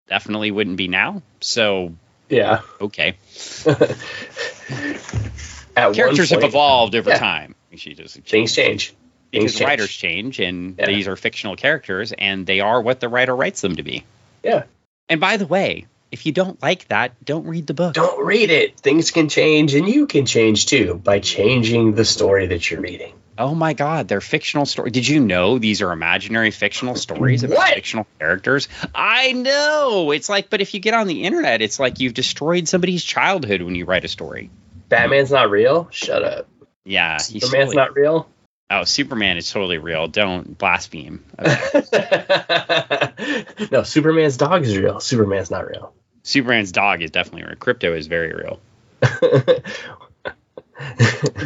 definitely 0.08 0.50
wouldn't 0.50 0.76
be 0.76 0.88
now 0.88 1.22
so 1.40 1.94
Yeah. 2.28 2.62
okay 2.80 3.16
characters 5.74 6.30
have 6.30 6.42
evolved 6.44 6.94
over 6.94 7.10
Yeah. 7.10 7.18
time 7.18 7.54
she 7.76 7.94
just 7.94 8.16
Things 8.22 8.54
change. 8.54 8.94
because 9.30 9.42
Things 9.52 9.54
change. 9.58 9.68
writers 9.68 9.90
change 9.90 10.40
and 10.40 10.76
Yeah. 10.78 10.86
these 10.86 11.08
are 11.08 11.16
fictional 11.16 11.56
characters 11.56 12.12
and 12.12 12.46
they 12.46 12.60
are 12.60 12.80
what 12.80 13.00
the 13.00 13.08
writer 13.08 13.34
writes 13.34 13.60
them 13.60 13.76
to 13.76 13.82
be 13.82 14.04
Yeah. 14.42 14.64
and 15.08 15.20
by 15.20 15.36
the 15.36 15.46
way 15.46 15.86
if 16.10 16.26
you 16.26 16.32
don't 16.32 16.60
like 16.62 16.88
that 16.88 17.24
don't 17.24 17.46
read 17.46 17.66
the 17.66 17.74
book 17.74 17.94
Don't 17.94 18.24
read 18.24 18.50
it. 18.50 18.78
Things 18.80 19.10
can 19.10 19.28
change, 19.28 19.74
and 19.74 19.88
you 19.88 20.06
can 20.06 20.26
change 20.26 20.66
too 20.66 20.94
by 20.94 21.20
changing 21.20 21.94
the 21.94 22.04
story 22.04 22.48
that 22.48 22.70
you're 22.70 22.80
reading. 22.80 23.14
Oh 23.38 23.54
my 23.54 23.72
God, 23.72 24.06
they're 24.06 24.20
fictional 24.20 24.66
stories. 24.66 24.92
Did 24.92 25.08
you 25.08 25.18
know 25.20 25.58
these 25.58 25.80
are 25.80 25.92
imaginary 25.92 26.50
fictional 26.50 26.94
stories 26.94 27.42
about 27.42 27.56
What? 27.56 27.74
fictional 27.74 28.06
characters? 28.18 28.68
I 28.94 29.32
know. 29.32 30.10
It's 30.10 30.28
like, 30.28 30.50
but 30.50 30.60
if 30.60 30.74
you 30.74 30.80
get 30.80 30.92
on 30.92 31.06
the 31.06 31.24
internet, 31.24 31.62
it's 31.62 31.80
like 31.80 32.00
you've 32.00 32.12
destroyed 32.12 32.68
somebody's 32.68 33.02
childhood 33.02 33.62
when 33.62 33.74
you 33.74 33.86
write 33.86 34.04
a 34.04 34.08
story. 34.08 34.50
Batman's 34.90 35.30
not 35.30 35.48
real. 35.50 35.88
Shut 35.90 36.22
up. 36.22 36.48
Yeah, 36.84 37.16
Superman's 37.18 37.72
not 37.72 37.94
real. 37.94 38.28
Oh, 38.70 38.84
Superman 38.84 39.36
is 39.36 39.50
totally 39.50 39.78
real. 39.78 40.06
Don't 40.06 40.56
blaspheme. 40.56 41.24
Okay. 41.38 41.82
no, 43.72 43.82
Superman's 43.82 44.36
dog 44.36 44.62
is 44.62 44.78
real. 44.78 45.00
Superman's 45.00 45.50
not 45.50 45.66
real. 45.66 45.92
Superman's 46.22 46.70
dog 46.70 47.02
is 47.02 47.10
definitely 47.10 47.44
real. 47.44 47.56
Krypto 47.56 47.96
is 47.96 48.06
very 48.06 48.32
real. 48.32 48.60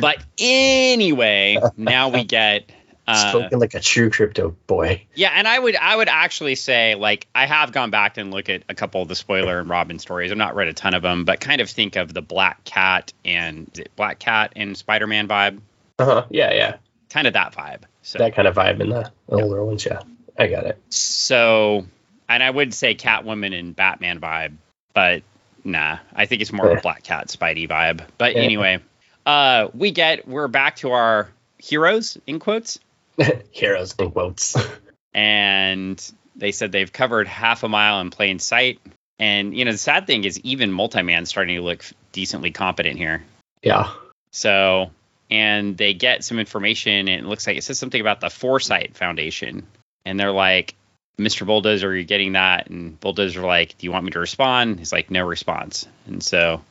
But 0.01 0.19
anyway, 0.39 1.59
now 1.77 2.11
we 2.11 2.25
get. 2.25 2.71
Uh, 3.07 3.31
Spoken 3.31 3.59
like 3.59 3.75
a 3.75 3.81
true 3.81 4.09
crypto 4.09 4.57
boy. 4.67 5.05
Yeah, 5.15 5.31
and 5.35 5.47
I 5.47 5.59
would 5.59 5.77
I 5.77 5.95
would 5.95 6.09
actually 6.09 6.55
say 6.55 6.95
like 6.95 7.27
I 7.35 7.45
have 7.45 7.73
gone 7.73 7.91
back 7.91 8.17
and 8.17 8.31
look 8.31 8.49
at 8.49 8.63
a 8.69 8.75
couple 8.75 9.03
of 9.03 9.09
the 9.09 9.15
spoiler 9.15 9.59
and 9.59 9.69
Robin 9.69 9.99
stories. 9.99 10.31
I've 10.31 10.39
not 10.39 10.55
read 10.55 10.69
a 10.69 10.73
ton 10.73 10.95
of 10.95 11.03
them, 11.03 11.25
but 11.25 11.39
kind 11.41 11.61
of 11.61 11.69
think 11.69 11.97
of 11.97 12.15
the 12.15 12.23
Black 12.23 12.65
Cat 12.65 13.13
and 13.25 13.69
is 13.75 13.81
it 13.81 13.91
Black 13.97 14.19
Cat 14.21 14.53
and 14.57 14.75
Spider 14.77 15.07
Man 15.07 15.29
vibe, 15.29 15.61
Uh 15.99 16.05
huh. 16.05 16.27
Yeah, 16.31 16.55
yeah. 16.55 16.77
Kind 17.15 17.29
of 17.29 17.35
that 17.35 17.55
vibe. 17.55 17.83
So 18.03 18.19
That 18.19 18.35
kind 18.35 18.49
of 18.49 18.57
vibe 18.57 18.81
in 18.81 18.89
the 18.91 19.11
older 19.29 19.65
ones. 19.65 19.87
Yeah, 19.87 20.01
I 20.37 20.49
got 20.49 20.65
it. 20.67 20.79
so, 20.93 21.87
and 22.29 22.43
I 22.43 22.51
would 22.51 22.75
say 22.75 22.97
Catwoman 22.97 23.57
and 23.57 23.75
Batman 23.77 24.19
vibe, 24.21 24.57
but 24.95 25.23
nah, 25.63 25.99
I 26.15 26.27
think 26.27 26.43
it's 26.43 26.53
more 26.53 26.71
of 26.73 26.79
a 26.79 26.81
Black 26.83 27.05
Cat 27.05 27.29
Spidey 27.29 27.69
vibe. 27.69 28.03
But 28.19 28.35
Yeah. 28.35 28.43
anyway, 28.43 28.81
uh, 29.25 29.69
we 29.75 29.93
get 29.93 30.27
we're 30.27 30.49
back 30.49 30.77
to 30.77 30.91
our 30.91 31.29
heroes 31.59 32.19
in 32.27 32.41
quotes. 32.41 32.81
Heroes 33.53 33.95
in 33.99 34.11
quotes. 34.11 34.57
and 35.15 36.13
they 36.37 36.51
said 36.51 36.73
they've 36.73 36.93
covered 36.93 37.29
half 37.29 37.63
a 37.63 37.69
mile 37.69 38.01
in 38.01 38.11
plain 38.11 38.41
sight. 38.41 38.81
And 39.21 39.57
you 39.57 39.65
know, 39.65 39.71
the 39.73 39.79
sad 39.79 40.07
thing 40.09 40.25
is 40.25 40.41
even 40.41 40.73
multi-man's 40.73 41.29
starting 41.29 41.55
to 41.57 41.63
look 41.63 41.85
decently 42.13 42.51
competent 42.51 42.99
here. 42.99 43.23
yeah. 43.63 43.93
So, 44.33 44.91
and 45.31 45.77
they 45.77 45.95
get 45.95 46.25
some 46.25 46.39
information, 46.39 47.09
and 47.09 47.25
it 47.25 47.25
looks 47.25 47.47
like 47.47 47.57
it 47.57 47.65
says 47.65 47.79
something 47.79 48.01
about 48.01 48.21
the 48.21 48.31
Foresight 48.31 48.97
Foundation. 48.97 49.67
And 50.05 50.21
they're 50.21 50.33
like, 50.33 50.75
Mr. 51.19 51.47
Bulldozer, 51.47 51.89
are 51.89 51.97
you 51.97 52.05
getting 52.05 52.33
that? 52.33 52.69
And 52.69 52.99
Bulldozer 52.99 53.43
like, 53.43 53.79
do 53.79 53.87
you 53.87 53.93
want 53.93 54.05
me 54.05 54.11
to 54.13 54.19
respond? 54.19 54.79
He's 54.79 54.93
like, 54.93 55.11
no 55.11 55.25
response. 55.25 55.87
And 56.07 56.23
so 56.23 56.63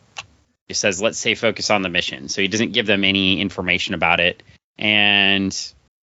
he 0.67 0.73
says, 0.73 1.01
let's 1.01 1.17
stay 1.17 1.35
focused 1.35 1.71
on 1.71 1.81
the 1.81 1.89
mission. 1.89 2.29
So 2.29 2.41
he 2.41 2.47
doesn't 2.47 2.73
give 2.73 2.85
them 2.85 3.03
any 3.03 3.39
information 3.39 3.95
about 3.95 4.19
it. 4.19 4.43
And 4.77 5.55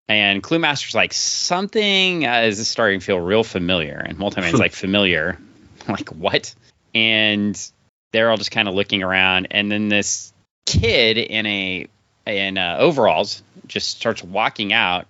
and 0.09 0.43
Clue 0.43 0.59
Master's 0.59 0.95
like, 0.95 1.13
something 1.13 2.27
uh, 2.27 2.41
is 2.41 2.67
starting 2.67 2.99
to 2.99 3.07
feel 3.07 3.21
real 3.21 3.45
familiar. 3.45 3.97
And 3.97 4.19
Multiman's 4.19 4.55
like, 4.59 4.73
familiar. 4.73 5.39
like, 5.89 6.09
what? 6.09 6.53
And 6.95 7.71
they're 8.13 8.29
all 8.31 8.37
just 8.37 8.51
kind 8.51 8.67
of 8.67 8.75
looking 8.75 9.05
around. 9.05 9.49
And 9.53 9.71
then 9.71 9.89
this 9.89 10.33
kid 10.67 11.17
in 11.17 11.47
a 11.47 11.87
in 12.27 12.59
uh, 12.59 12.77
overalls 12.79 13.43
just 13.67 13.91
starts 13.91 14.23
walking 14.23 14.73
out. 14.73 15.07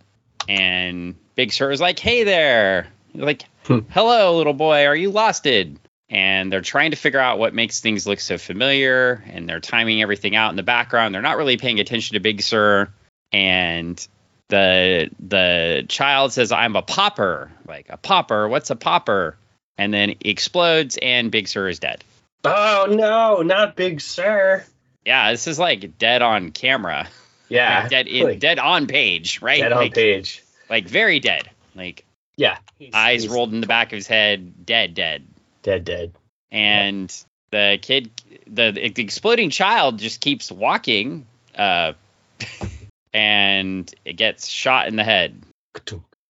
And 0.49 1.14
Big 1.35 1.53
Sur 1.53 1.70
is 1.70 1.81
like, 1.81 1.99
hey 1.99 2.25
there. 2.25 2.88
He's 3.12 3.23
like, 3.23 3.44
hello, 3.90 4.37
little 4.37 4.55
boy. 4.55 4.87
Are 4.87 4.96
you 4.96 5.11
losted? 5.11 5.79
And 6.09 6.53
they're 6.53 6.61
trying 6.61 6.90
to 6.90 6.96
figure 6.96 7.20
out 7.20 7.38
what 7.38 7.55
makes 7.55 7.81
things 7.81 8.07
look 8.07 8.20
so 8.20 8.37
familiar. 8.37 9.23
And 9.29 9.49
they're 9.49 9.61
timing 9.61 10.03
everything 10.03 10.35
out 10.35 10.51
in 10.51 10.57
the 10.57 10.62
background. 10.62 11.14
They're 11.14 11.23
not 11.23 11.37
really 11.37 11.57
paying 11.57 11.81
attention 11.81 12.14
to 12.14 12.20
Big 12.20 12.42
Sur. 12.42 12.88
And 13.33 14.07
the 14.49 15.09
the 15.20 15.85
child 15.88 16.33
says 16.33 16.51
i'm 16.51 16.75
a 16.75 16.83
popper 16.83 17.49
like 17.68 17.87
a 17.88 17.96
popper 17.96 18.49
what's 18.49 18.68
a 18.68 18.75
popper 18.75 19.37
and 19.79 19.94
then 19.94 20.16
explodes 20.23 20.99
and 21.01 21.31
big 21.31 21.46
sur 21.46 21.68
is 21.68 21.79
dead 21.79 22.03
Oh 22.44 22.87
no, 22.88 23.42
not 23.42 23.77
Big 23.77 24.01
Sur. 24.01 24.64
Yeah 25.11 25.33
this 25.33 25.46
is 25.49 25.59
like 25.59 25.99
dead 25.99 26.23
on 26.23 26.51
camera 26.53 27.09
Yeah, 27.49 27.81
Like, 27.81 27.90
dead 27.90 28.07
in 28.07 28.25
like, 28.25 28.38
dead 28.38 28.59
on 28.61 28.87
page 28.87 29.42
right 29.42 29.61
dead 29.61 29.73
on 29.73 29.79
like, 29.79 29.94
page. 29.94 30.40
like 30.68 30.87
very 30.88 31.18
dead 31.18 31.51
like 31.75 32.05
Yeah, 32.37 32.59
he's- 32.79 32.92
eyes 32.94 33.23
he's 33.25 33.33
rolled 33.33 33.53
in 33.53 33.61
the 33.61 33.66
back 33.66 33.88
of 33.92 33.96
his 33.96 34.07
head 34.07 34.64
dead 34.64 34.94
dead 34.94 35.25
dead, 35.62 35.85
dead. 35.85 36.12
and 36.53 37.12
the 37.51 37.79
kid 37.83 38.09
the, 38.46 38.70
the 38.70 39.03
exploding 39.03 39.51
child 39.51 39.99
just 39.99 40.20
keeps 40.20 40.53
walking 40.53 41.27
uh 41.59 41.92
and 43.12 43.92
it 44.05 44.12
gets 44.14 44.46
shot 44.46 44.87
in 44.87 44.94
the 44.94 45.05
head 45.05 45.35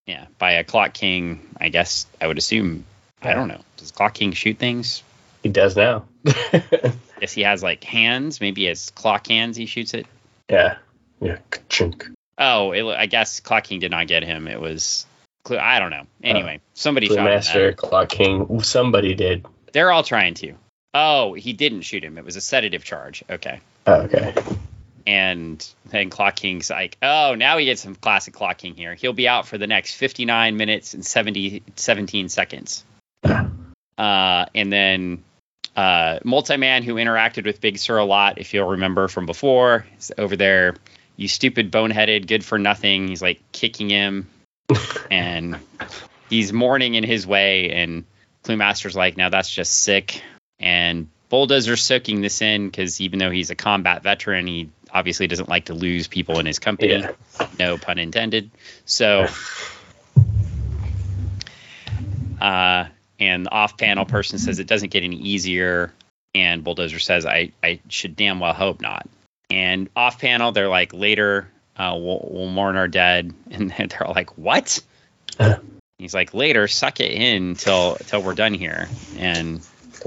Yeah, 0.07 0.27
by 0.39 0.53
a 0.53 0.65
Clock 0.65 0.95
King. 0.95 1.41
I 1.61 1.69
guess 1.69 2.07
I 2.21 2.27
would 2.27 2.39
assume. 2.39 2.85
I 3.23 3.35
don't 3.35 3.49
know. 3.49 3.61
Does 3.77 3.91
Clock 3.93 4.15
King 4.15 4.33
shoot 4.33 4.59
things? 4.59 5.03
He 5.43 5.51
does 5.51 5.77
now. 5.77 6.05
Guess 7.21 7.33
he 7.33 7.43
has 7.43 7.63
like 7.63 7.85
hands. 7.85 8.41
Maybe 8.41 8.67
his 8.67 8.91
clock 8.91 9.27
hands. 9.29 9.57
He 9.57 9.67
shoots 9.67 9.95
it. 9.95 10.07
yeah, 10.49 10.79
yeah. 11.21 11.39
Chunk. 11.69 12.09
Oh, 12.41 12.73
it, 12.73 12.85
I 12.85 13.05
guess 13.05 13.41
Clock 13.41 13.65
King 13.65 13.81
did 13.81 13.91
not 13.91 14.07
get 14.07 14.25
him. 14.25 14.49
It 14.49 14.61
was. 14.61 15.07
I 15.49 15.79
don't 15.79 15.91
know. 15.91 16.05
Anyway, 16.23 16.61
somebody 16.75 17.07
Blue 17.07 17.17
shot 17.17 17.27
him. 17.27 17.35
Master, 17.35 17.73
Clock 17.73 18.09
King. 18.09 18.63
Somebody 18.63 19.15
did. 19.15 19.45
They're 19.73 19.93
all 19.93 20.03
trying 20.03 20.35
to. 20.35 20.55
Oh, 20.95 21.35
he 21.35 21.53
didn't 21.53 21.83
shoot 21.83 22.03
him. 22.03 22.19
It 22.19 22.25
was 22.25 22.37
a 22.37 22.41
sedative 22.41 22.83
charge. 22.85 23.23
Okay. 23.29 23.61
Oh, 23.87 24.03
okay. 24.03 24.35
And 25.07 25.67
then 25.87 26.11
Clock 26.11 26.37
King's 26.37 26.71
like, 26.71 26.97
oh, 27.03 27.35
now 27.37 27.57
we 27.57 27.65
get 27.65 27.79
some 27.79 27.95
classic 27.95 28.35
Clock 28.35 28.59
King 28.59 28.75
here. 28.75 28.95
He'll 28.95 29.13
be 29.13 29.29
out 29.29 29.47
for 29.47 29.57
the 29.57 29.67
next 29.67 29.95
59 29.95 30.57
minutes 30.57 30.95
and 30.95 31.05
70, 31.05 31.63
17 31.77 32.29
seconds. 32.29 32.85
Uh, 33.25 34.47
and 34.55 34.73
then 34.73 35.25
uh, 35.77 36.19
Multi-Man, 36.25 36.83
who 36.83 36.95
interacted 36.95 37.45
with 37.45 37.61
Big 37.61 37.79
Sur 37.79 37.99
a 37.99 38.05
lot, 38.05 38.39
if 38.39 38.53
you'll 38.53 38.69
remember 38.69 39.09
from 39.09 39.27
before, 39.27 39.87
is 39.99 40.13
over 40.19 40.37
there. 40.37 40.77
You 41.17 41.29
stupid 41.29 41.71
boneheaded, 41.71 42.27
good 42.27 42.45
for 42.45 42.59
nothing. 42.59 43.09
He's 43.09 43.23
like 43.23 43.41
kicking 43.53 43.91
him, 43.91 44.29
and 45.11 45.59
he's 46.29 46.53
mourning 46.53 46.95
in 46.95 47.05
his 47.05 47.27
way. 47.27 47.73
And 47.73 48.05
Clue 48.43 48.57
Master's 48.57 48.97
like, 48.97 49.17
now 49.17 49.29
that's 49.29 49.51
just 49.51 49.83
sick. 49.83 50.23
And 50.59 51.09
Bulldozer's 51.29 51.83
soaking 51.83 52.23
this 52.23 52.43
in 52.43 52.69
because 52.69 53.01
even 53.01 53.19
though 53.19 53.31
he's 53.31 53.51
a 53.51 53.55
combat 53.55 54.03
veteran, 54.03 54.47
he 54.47 54.71
obviously 54.93 55.27
doesn't 55.27 55.49
like 55.49 55.67
to 55.67 55.75
lose 55.75 56.09
people 56.09 56.41
in 56.41 56.47
his 56.47 56.59
company. 56.59 56.95
Yeah. 56.95 57.13
No 57.59 57.79
pun 57.79 57.99
intended. 57.99 58.51
So, 58.85 59.27
uh, 62.41 62.87
and 63.21 63.47
the 63.47 63.51
off-panel 63.53 64.07
person 64.07 64.39
says 64.39 64.59
it 64.59 64.67
doesn't 64.67 64.91
get 64.91 65.05
any 65.05 65.17
easier, 65.17 65.93
and 66.35 66.65
Bulldozer 66.65 66.99
says 66.99 67.27
I 67.27 67.53
I 67.63 67.81
should 67.89 68.17
damn 68.17 68.41
well 68.41 68.55
hope 68.55 68.81
not. 68.81 69.07
And 69.51 69.89
off-panel, 69.95 70.53
they're 70.53 70.69
like 70.69 70.93
later 70.93 71.49
uh, 71.77 71.97
we'll, 71.99 72.29
we'll 72.31 72.49
mourn 72.49 72.77
our 72.77 72.89
dead, 72.89 73.33
and 73.51 73.71
they're 73.71 74.07
all 74.07 74.15
like 74.15 74.37
what? 74.37 74.81
He's 75.99 76.15
like 76.15 76.33
later, 76.35 76.67
suck 76.67 77.01
it 77.01 77.13
in 77.13 77.55
till 77.55 77.97
till 77.97 78.23
we're 78.23 78.35
done 78.35 78.55
here, 78.55 78.89
and 79.19 79.61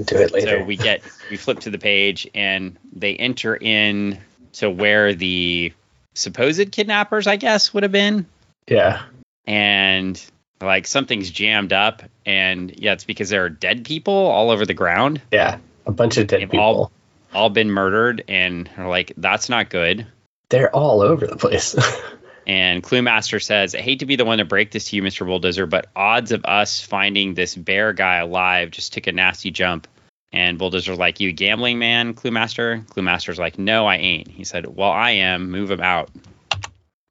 Do 0.04 0.16
it 0.16 0.32
later. 0.32 0.58
so 0.58 0.64
we 0.64 0.76
get 0.76 1.02
we 1.30 1.36
flip 1.36 1.60
to 1.60 1.70
the 1.70 1.78
page 1.78 2.28
and 2.34 2.76
they 2.92 3.14
enter 3.14 3.56
in 3.56 4.18
to 4.54 4.68
where 4.70 5.14
the 5.14 5.72
supposed 6.14 6.72
kidnappers, 6.72 7.26
I 7.28 7.36
guess, 7.36 7.72
would 7.72 7.82
have 7.84 7.92
been. 7.92 8.26
yeah. 8.68 9.02
And 9.46 10.20
like 10.64 10.86
something's 10.86 11.30
jammed 11.30 11.72
up 11.72 12.02
and 12.26 12.72
yeah, 12.78 12.92
it's 12.92 13.04
because 13.04 13.28
there 13.28 13.44
are 13.44 13.48
dead 13.50 13.84
people 13.84 14.14
all 14.14 14.50
over 14.50 14.66
the 14.66 14.74
ground, 14.74 15.20
Yeah. 15.30 15.58
A 15.86 15.92
bunch 15.92 16.16
of 16.16 16.26
dead 16.26 16.40
They've 16.40 16.50
people. 16.50 16.64
all- 16.64 16.92
all 17.34 17.50
been 17.50 17.70
murdered, 17.70 18.22
and 18.28 18.70
are 18.78 18.88
like, 18.88 19.12
that's 19.16 19.48
not 19.48 19.68
good. 19.68 20.06
They're 20.50 20.74
all 20.74 21.00
over 21.02 21.26
the 21.26 21.36
place. 21.36 21.74
And 22.46 22.82
Clue 22.82 23.00
Master 23.00 23.40
says, 23.40 23.74
I 23.74 23.78
hate 23.78 24.00
to 24.00 24.06
be 24.06 24.16
the 24.16 24.26
one 24.26 24.36
to 24.36 24.44
break 24.44 24.70
this 24.70 24.90
to 24.90 24.96
you, 24.96 25.02
Mr. 25.02 25.24
Bulldozer, 25.24 25.64
but 25.64 25.86
odds 25.96 26.30
of 26.30 26.44
us 26.44 26.78
finding 26.78 27.32
this 27.32 27.54
bear 27.56 27.94
guy 27.94 28.16
alive 28.16 28.70
just 28.70 28.92
took 28.92 29.06
a 29.06 29.12
nasty 29.12 29.50
jump. 29.50 29.88
And 30.30 30.58
Bulldozer's 30.58 30.98
like, 30.98 31.20
You 31.20 31.30
a 31.30 31.32
gambling 31.32 31.78
man, 31.78 32.12
Clue 32.12 32.30
Master? 32.32 32.84
Clue 32.90 33.02
Master's 33.02 33.38
like, 33.38 33.58
No, 33.58 33.86
I 33.86 33.96
ain't. 33.96 34.28
He 34.28 34.44
said, 34.44 34.66
Well, 34.66 34.90
I 34.90 35.12
am. 35.12 35.50
Move 35.50 35.70
him 35.70 35.80
out. 35.80 36.10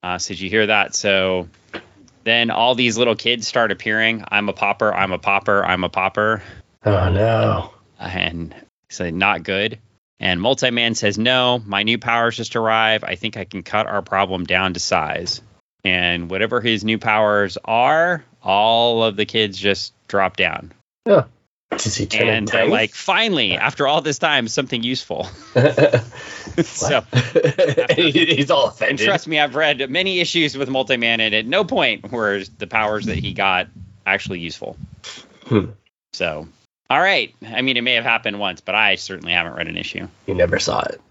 Uh, 0.04 0.20
so 0.20 0.36
did 0.36 0.40
you 0.42 0.52
hear 0.52 0.68
that? 0.68 0.94
So 0.94 1.48
then 2.24 2.52
all 2.52 2.76
these 2.76 2.98
little 2.98 3.16
kids 3.16 3.48
start 3.48 3.72
appearing. 3.72 4.24
I'm 4.28 4.50
a 4.50 4.54
popper. 4.54 4.94
I'm 4.94 5.12
a 5.12 5.20
popper. 5.20 5.64
I'm 5.66 5.84
a 5.84 5.90
popper. 5.90 6.42
oh 6.86 7.10
no. 7.10 7.74
And 8.00 8.56
said, 8.90 9.14
Not 9.14 9.44
good. 9.44 9.80
And 10.20 10.42
Multi 10.42 10.72
Man 10.72 10.96
says, 10.96 11.18
No, 11.18 11.62
my 11.66 11.84
new 11.84 11.98
powers 11.98 12.38
just 12.38 12.56
arrived. 12.56 13.04
I 13.04 13.16
think 13.16 13.38
I 13.38 13.46
can 13.46 13.64
cut 13.64 13.88
our 13.88 14.02
problem 14.02 14.46
down 14.46 14.74
to 14.74 14.80
size. 14.80 15.42
And 15.84 16.30
whatever 16.30 16.62
his 16.62 16.84
new 16.86 16.98
powers 16.98 17.58
are, 17.66 18.24
all 18.42 19.04
of 19.04 19.18
the 19.18 19.26
kids 19.26 19.58
just 19.58 19.94
drop 20.08 20.38
down. 20.38 20.72
Turn 21.06 21.26
And 22.14 22.48
it 22.50 22.52
they're 22.52 22.68
like, 22.68 22.94
finally, 22.94 23.54
after 23.56 23.88
all 23.88 24.02
this 24.02 24.20
time, 24.20 24.48
something 24.48 24.84
useful. 24.84 25.24
so 26.64 27.04
He- 27.96 28.12
he's 28.36 28.52
all 28.52 28.68
offended. 28.68 29.06
trust 29.06 29.28
me, 29.28 29.40
I've 29.40 29.56
read 29.56 29.90
many 29.90 30.20
issues 30.20 30.58
with 30.58 30.70
Multi 30.70 30.98
Man, 30.98 31.20
and 31.20 31.34
at 31.34 31.46
no 31.46 31.64
point 31.64 32.12
were 32.12 32.44
the 32.58 32.68
powers 32.68 33.06
that 33.06 33.18
he 33.18 33.34
got 33.34 33.68
actually 34.06 34.40
useful. 34.40 34.78
Hmm. 35.46 35.66
So, 36.14 36.48
all 36.90 37.00
right. 37.02 37.34
I 37.48 37.62
mean, 37.62 37.78
it 37.78 37.82
may 37.82 37.94
have 37.94 38.04
happened 38.04 38.40
once, 38.40 38.62
but 38.62 38.76
I 38.76 38.96
certainly 38.96 39.34
haven't 39.34 39.54
read 39.54 39.68
an 39.68 39.78
issue. 39.78 40.08
You 40.28 40.36
never 40.36 40.60
saw 40.60 40.82
it. 40.82 41.02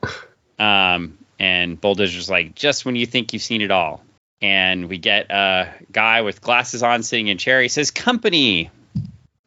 Um, 0.60 1.18
and 1.38 1.80
Bulldozer's 1.80 2.30
like, 2.30 2.54
just 2.54 2.84
when 2.84 2.94
you 2.96 3.06
think 3.06 3.32
you've 3.32 3.42
seen 3.42 3.62
it 3.62 3.70
all. 3.70 4.02
And 4.40 4.88
we 4.88 4.98
get 4.98 5.30
a 5.30 5.72
guy 5.92 6.22
with 6.22 6.40
glasses 6.40 6.82
on 6.82 7.02
sitting 7.02 7.28
in 7.28 7.38
chair. 7.38 7.62
He 7.62 7.68
says, 7.68 7.90
Company. 7.90 8.70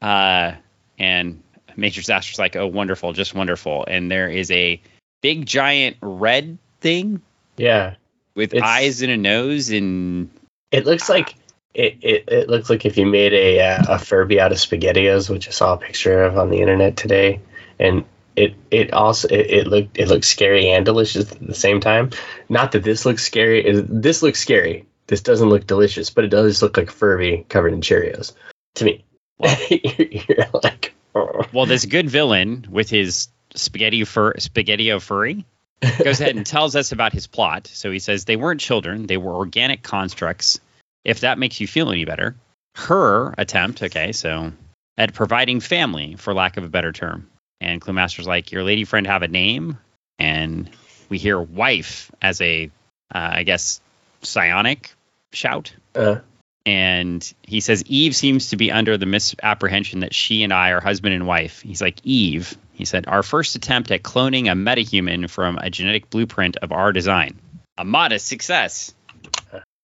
Uh, 0.02 0.54
and 1.00 1.42
Major 1.76 2.02
Disaster's 2.02 2.40
like, 2.40 2.56
Oh, 2.56 2.68
wonderful, 2.68 3.14
just 3.14 3.34
wonderful. 3.34 3.86
And 3.88 4.10
there 4.10 4.30
is 4.30 4.50
a 4.52 4.82
big, 5.22 5.46
giant 5.46 5.98
red 6.02 6.58
thing 6.82 7.22
Yeah. 7.58 7.96
with 8.36 8.54
It's- 8.54 8.70
eyes 8.70 9.02
and 9.02 9.12
a 9.12 9.18
nose. 9.18 9.70
And 9.72 10.30
It 10.72 10.86
looks 10.86 11.10
like 11.10 11.36
it, 11.74 11.98
it, 12.02 12.24
it 12.30 12.50
looks 12.50 12.70
like 12.70 12.86
if 12.86 12.98
you 12.98 13.06
made 13.06 13.34
a 13.34 13.60
uh, 13.60 13.96
a 13.96 14.00
Furby 14.00 14.40
out 14.40 14.54
of 14.54 14.58
SpaghettiOs, 14.58 15.30
which 15.30 15.48
I 15.50 15.52
saw 15.52 15.74
a 15.74 15.78
picture 15.78 16.24
of 16.24 16.38
on 16.38 16.50
the 16.50 16.62
internet 16.62 16.96
today, 16.96 17.42
and 17.80 18.06
it 18.38 18.56
it 18.72 18.94
also 18.94 19.28
it, 19.28 19.50
it 19.50 19.68
looked 19.68 19.98
it 20.00 20.08
looked 20.08 20.24
scary 20.24 20.70
and 20.72 20.86
delicious 20.86 21.30
at 21.34 21.46
the 21.46 21.54
same 21.54 21.82
time. 21.82 22.12
Not 22.48 22.72
that 22.72 22.84
this 22.84 23.06
looks 23.06 23.24
scary. 23.26 23.70
This 23.90 24.24
looks 24.24 24.40
scary. 24.40 24.86
This 25.08 25.22
doesn't 25.22 25.50
look 25.50 25.68
delicious, 25.68 26.10
but 26.10 26.24
it 26.24 26.30
does 26.30 26.62
look 26.62 26.78
like 26.78 26.90
Furby 26.90 27.46
covered 27.50 27.74
in 27.74 27.82
Cheerios 27.82 28.32
to 28.76 28.86
me. 28.86 29.04
you're, 29.70 30.08
you're 30.08 30.50
like, 30.64 30.94
oh. 31.14 31.44
well, 31.54 31.66
this 31.66 31.86
good 31.86 32.10
villain 32.10 32.68
with 32.70 32.90
his 32.90 33.28
spaghetti 33.54 34.04
fur, 34.04 34.34
spaghetti 34.38 34.98
furry 35.00 35.46
goes 36.04 36.22
ahead 36.22 36.36
and 36.36 36.46
tells 36.46 36.76
us 36.76 36.92
about 36.92 37.14
his 37.14 37.28
plot. 37.28 37.68
So 37.68 37.92
he 37.92 38.00
says 38.00 38.26
they 38.26 38.36
weren't 38.36 38.62
children, 38.62 39.08
they 39.08 39.18
were 39.18 39.34
organic 39.34 39.84
constructs. 39.84 40.60
If 41.04 41.22
that 41.22 41.38
makes 41.38 41.60
you 41.60 41.68
feel 41.68 41.92
any 41.92 42.06
better. 42.06 42.36
Her 42.76 43.34
attempt, 43.38 43.84
okay, 43.84 44.12
so 44.12 44.52
at 44.98 45.14
providing 45.14 45.60
family, 45.60 46.16
for 46.16 46.34
lack 46.34 46.58
of 46.58 46.64
a 46.64 46.70
better 46.70 46.92
term. 46.92 47.30
And 47.62 47.80
Clue 47.80 47.94
Master's 47.94 48.28
like, 48.28 48.52
Your 48.52 48.64
lady 48.64 48.84
friend 48.84 49.08
have 49.08 49.22
a 49.22 49.28
name? 49.28 49.78
And 50.20 50.70
we 51.10 51.18
hear 51.18 51.40
wife 51.40 52.12
as 52.22 52.42
a, 52.42 52.70
uh, 53.14 53.30
I 53.34 53.44
guess, 53.44 53.82
psionic 54.22 54.94
shout. 55.32 55.74
Uh, 55.94 56.20
And 56.66 57.34
he 57.44 57.60
says, 57.60 57.84
Eve 57.86 58.16
seems 58.16 58.50
to 58.50 58.58
be 58.58 58.72
under 58.72 58.98
the 58.98 59.06
misapprehension 59.06 60.00
that 60.00 60.16
she 60.16 60.44
and 60.44 60.52
I 60.52 60.72
are 60.72 60.82
husband 60.82 61.14
and 61.14 61.28
wife. 61.28 61.62
He's 61.62 61.82
like, 61.82 62.00
Eve, 62.04 62.58
he 62.74 62.86
said, 62.86 63.08
our 63.08 63.22
first 63.22 63.56
attempt 63.56 63.92
at 63.92 64.02
cloning 64.02 64.52
a 64.52 64.56
metahuman 64.56 65.30
from 65.30 65.58
a 65.60 65.70
genetic 65.70 66.10
blueprint 66.10 66.58
of 66.58 66.72
our 66.72 66.92
design. 66.92 67.40
A 67.78 67.86
modest 67.86 68.28
success. 68.28 68.94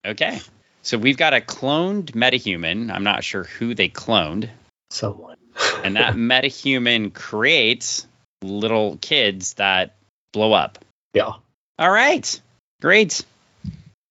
Okay. 0.05 0.39
So 0.81 0.97
we've 0.97 1.17
got 1.17 1.35
a 1.35 1.41
cloned 1.41 2.11
metahuman. 2.13 2.91
I'm 2.91 3.03
not 3.03 3.23
sure 3.23 3.43
who 3.43 3.75
they 3.75 3.89
cloned. 3.89 4.49
someone. 4.89 5.37
And 5.83 5.95
that 5.95 6.13
metahuman 6.15 7.13
creates 7.13 8.07
little 8.43 8.97
kids 8.97 9.53
that 9.55 9.95
blow 10.31 10.53
up. 10.53 10.79
yeah. 11.13 11.33
All 11.79 11.91
right. 11.91 12.41
Great. 12.81 13.23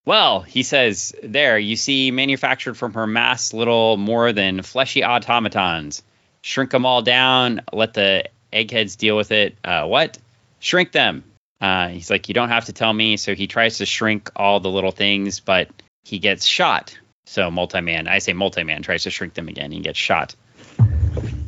Well, 0.06 0.40
he 0.40 0.62
says, 0.62 1.14
there, 1.22 1.58
you 1.58 1.76
see, 1.76 2.10
manufactured 2.10 2.74
from 2.74 2.94
her 2.94 3.06
mass 3.06 3.52
little 3.52 3.96
more 3.96 4.32
than 4.32 4.62
fleshy 4.62 5.04
automatons. 5.04 6.02
Shrink 6.42 6.70
them 6.70 6.86
all 6.86 7.02
down, 7.02 7.60
let 7.72 7.94
the 7.94 8.24
eggheads 8.52 8.96
deal 8.96 9.16
with 9.16 9.30
it. 9.30 9.56
Uh, 9.62 9.86
what? 9.86 10.18
Shrink 10.58 10.92
them. 10.92 11.24
Uh, 11.60 11.88
he's 11.88 12.10
like, 12.10 12.28
you 12.28 12.34
don't 12.34 12.48
have 12.48 12.64
to 12.66 12.72
tell 12.72 12.92
me. 12.92 13.18
So 13.18 13.34
he 13.34 13.46
tries 13.46 13.78
to 13.78 13.86
shrink 13.86 14.30
all 14.34 14.60
the 14.60 14.70
little 14.70 14.90
things, 14.90 15.40
but 15.40 15.68
he 16.04 16.18
gets 16.18 16.46
shot. 16.46 16.98
So 17.26 17.50
multi 17.50 17.80
man, 17.80 18.08
I 18.08 18.18
say 18.18 18.32
multi 18.32 18.64
man 18.64 18.82
tries 18.82 19.04
to 19.04 19.10
shrink 19.10 19.34
them 19.34 19.48
again. 19.48 19.70
He 19.70 19.80
gets 19.80 19.98
shot. 19.98 20.34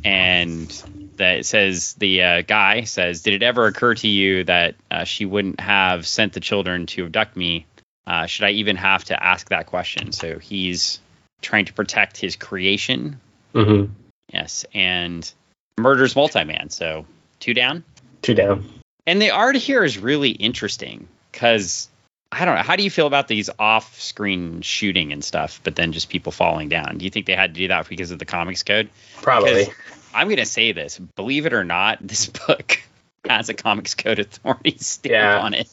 And 0.05 0.71
that 1.17 1.47
says 1.47 1.95
the 1.95 2.23
uh, 2.23 2.43
guy 2.43 2.85
says, 2.85 3.23
"Did 3.23 3.35
it 3.35 3.43
ever 3.43 3.67
occur 3.67 3.95
to 3.95 4.09
you 4.09 4.45
that 4.45 4.75
uh, 4.91 5.05
she 5.05 5.25
wouldn't 5.25 5.61
have 5.61 6.07
sent 6.07 6.35
the 6.35 6.41
children 6.41 6.87
to 6.87 7.05
abduct 7.05 7.37
me? 7.37 7.67
Uh, 8.07 8.27
should 8.27 8.45
I 8.45 8.51
even 8.51 8.77
have 8.77 9.05
to 9.05 9.23
ask 9.23 9.49
that 9.51 9.67
question?" 9.67 10.13
So 10.13 10.39
he's 10.39 11.01
trying 11.41 11.65
to 11.67 11.73
protect 11.73 12.17
his 12.17 12.37
creation. 12.37 13.21
hmm 13.53 13.85
Yes, 14.33 14.65
and 14.73 15.31
murders 15.79 16.17
multi-man. 16.17 16.71
So 16.71 17.05
two 17.41 17.53
down. 17.55 17.85
Two 18.23 18.35
down. 18.35 18.65
And 19.07 19.21
the 19.21 19.31
art 19.31 19.57
here 19.57 19.83
is 19.85 19.99
really 19.99 20.31
interesting 20.31 21.09
because 21.31 21.89
I 22.31 22.45
don't 22.47 22.55
know. 22.55 22.63
How 22.63 22.77
do 22.77 22.83
you 22.83 22.91
feel 22.91 23.07
about 23.07 23.29
these 23.29 23.51
off-screen 23.59 24.63
shooting 24.63 25.13
and 25.13 25.23
stuff, 25.23 25.61
but 25.65 25.77
then 25.77 25.93
just 25.93 26.09
people 26.09 26.33
falling 26.33 26.69
down? 26.71 26.97
Do 26.99 27.05
you 27.05 27.11
think 27.11 27.27
they 27.27 27.35
had 27.35 27.55
to 27.55 27.61
do 27.61 27.69
that 27.69 27.89
because 27.89 28.11
of 28.11 28.19
the 28.19 28.25
comics 28.25 28.63
code? 28.63 28.89
Probably. 29.21 29.65
Because 29.65 29.75
I'm 30.15 30.29
going 30.29 30.39
to 30.39 30.47
say 30.47 30.73
this. 30.73 30.99
Believe 31.17 31.45
it 31.45 31.53
or 31.53 31.65
not, 31.65 31.99
this 32.01 32.27
book 32.47 32.81
has 33.29 33.51
a 33.51 33.55
comics 33.55 33.95
code 33.95 34.19
authority 34.19 34.77
stamp 34.79 35.13
Yeah. 35.13 35.41
on 35.41 35.53
it. 35.55 35.69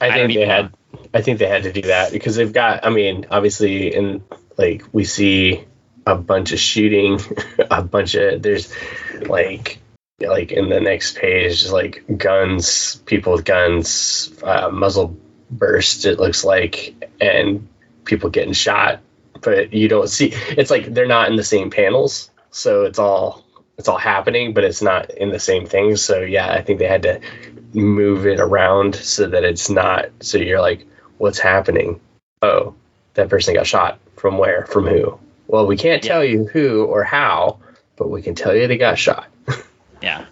I 0.00 0.08
I 0.08 0.12
think 0.12 0.34
they 0.34 0.46
had. 0.46 0.74
I 1.12 1.22
think 1.22 1.38
they 1.38 1.46
had 1.46 1.64
to 1.64 1.72
do 1.72 1.82
that 1.82 2.12
because 2.12 2.36
they've 2.36 2.52
got. 2.52 2.84
I 2.84 2.90
mean, 2.90 3.26
obviously, 3.30 3.94
in 3.94 4.22
like 4.56 4.84
we 4.92 5.04
see 5.04 5.64
a 6.06 6.14
bunch 6.14 6.52
of 6.52 6.58
shooting, 6.58 7.20
a 7.70 7.82
bunch 7.82 8.14
of 8.14 8.42
there's 8.42 8.74
like 9.20 9.78
like 10.20 10.52
in 10.52 10.68
the 10.68 10.80
next 10.80 11.16
page, 11.16 11.60
just 11.60 11.72
like 11.72 12.04
guns, 12.16 12.96
people 13.06 13.32
with 13.32 13.44
guns, 13.44 14.32
uh, 14.42 14.70
muzzle 14.70 15.16
burst. 15.50 16.04
It 16.04 16.18
looks 16.18 16.44
like, 16.44 17.10
and 17.20 17.68
people 18.04 18.30
getting 18.30 18.52
shot, 18.52 19.00
but 19.40 19.72
you 19.72 19.88
don't 19.88 20.08
see. 20.08 20.32
It's 20.32 20.70
like 20.70 20.92
they're 20.92 21.06
not 21.06 21.30
in 21.30 21.36
the 21.36 21.44
same 21.44 21.70
panels, 21.70 22.30
so 22.50 22.84
it's 22.84 22.98
all 22.98 23.44
it's 23.76 23.88
all 23.88 23.98
happening, 23.98 24.54
but 24.54 24.64
it's 24.64 24.82
not 24.82 25.10
in 25.10 25.30
the 25.30 25.40
same 25.40 25.66
things. 25.66 26.02
So 26.02 26.20
yeah, 26.20 26.50
I 26.50 26.62
think 26.62 26.78
they 26.78 26.88
had 26.88 27.02
to 27.02 27.20
move 27.82 28.26
it 28.26 28.40
around 28.40 28.94
so 28.94 29.26
that 29.26 29.44
it's 29.44 29.68
not 29.68 30.06
so 30.20 30.38
you're 30.38 30.60
like 30.60 30.86
what's 31.18 31.38
happening 31.38 32.00
oh 32.42 32.74
that 33.14 33.28
person 33.28 33.54
got 33.54 33.66
shot 33.66 33.98
from 34.16 34.38
where 34.38 34.66
from 34.66 34.86
who 34.86 35.18
well 35.48 35.66
we 35.66 35.76
can't 35.76 36.02
tell 36.02 36.24
you 36.24 36.44
who 36.44 36.84
or 36.84 37.02
how 37.02 37.58
but 37.96 38.08
we 38.08 38.22
can 38.22 38.34
tell 38.34 38.54
you 38.54 38.66
they 38.66 38.78
got 38.78 38.98
shot 38.98 39.28
Yeah. 40.04 40.26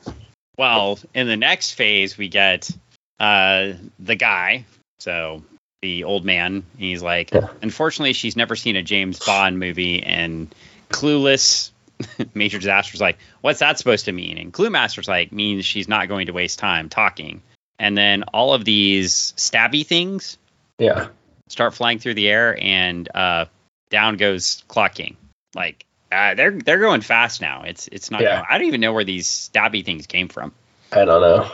Well, 0.59 0.99
in 1.15 1.27
the 1.27 1.37
next 1.37 1.73
phase, 1.73 2.19
we 2.19 2.29
get 2.29 2.71
uh, 3.19 3.73
the 3.99 4.15
guy. 4.17 4.67
So 5.01 5.43
the 5.81 6.05
old 6.05 6.25
man. 6.27 6.65
He's 6.77 7.03
like, 7.03 7.33
Yeah. 7.33 7.49
unfortunately, 7.63 8.13
she's 8.13 8.37
never 8.37 8.55
seen 8.55 8.77
a 8.77 8.83
James 8.83 9.19
Bond 9.19 9.59
movie, 9.59 10.03
and 10.03 10.55
clueless. 10.91 11.72
Major 12.35 12.59
Disaster's 12.59 13.01
like, 13.01 13.19
what's 13.41 13.61
that 13.61 13.79
supposed 13.79 14.07
to 14.07 14.13
mean? 14.13 14.39
And 14.39 14.53
Clue 14.53 14.71
Master's 14.71 15.09
like, 15.09 15.33
means 15.33 15.65
she's 15.65 15.89
not 15.89 16.09
going 16.09 16.27
to 16.27 16.33
waste 16.33 16.59
time 16.59 16.89
talking. 16.89 17.43
And 17.79 17.97
then 17.97 18.23
all 18.33 18.55
of 18.55 18.65
these 18.65 19.33
stabby 19.37 19.87
things 19.87 20.39
yeah 20.79 21.09
start 21.49 21.75
flying 21.75 21.99
through 21.99 22.15
the 22.15 22.29
air, 22.29 22.57
and 22.61 23.09
uh, 23.15 23.45
down 23.91 24.17
goes 24.17 24.65
Clock 24.69 24.95
King. 24.95 25.17
Like 25.55 25.85
uh, 26.11 26.35
they're 26.35 26.53
they're 26.53 26.79
going 26.79 27.01
fast 27.03 27.41
now. 27.41 27.63
It's 27.63 27.89
it's 27.89 28.11
not. 28.11 28.21
Yeah. 28.23 28.37
Going, 28.37 28.47
I 28.49 28.59
don't 28.59 28.67
even 28.69 28.81
know 28.81 28.93
where 28.93 29.05
these 29.05 29.27
stabby 29.29 29.85
things 29.85 30.07
came 30.07 30.29
from. 30.29 30.53
i 30.93 31.05
don't 31.05 31.21
know 31.21 31.51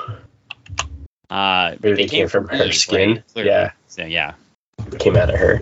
Uh, 1.30 1.76
Maybe 1.82 1.96
they 1.96 2.06
came 2.08 2.28
from 2.28 2.48
her 2.48 2.64
Eve, 2.64 2.74
skin? 2.74 3.22
right? 3.36 3.46
Yeah. 3.46 3.70
So 3.88 4.04
yeah. 4.04 4.34
came 4.98 5.16
out 5.16 5.30
of 5.32 5.38
her 5.38 5.60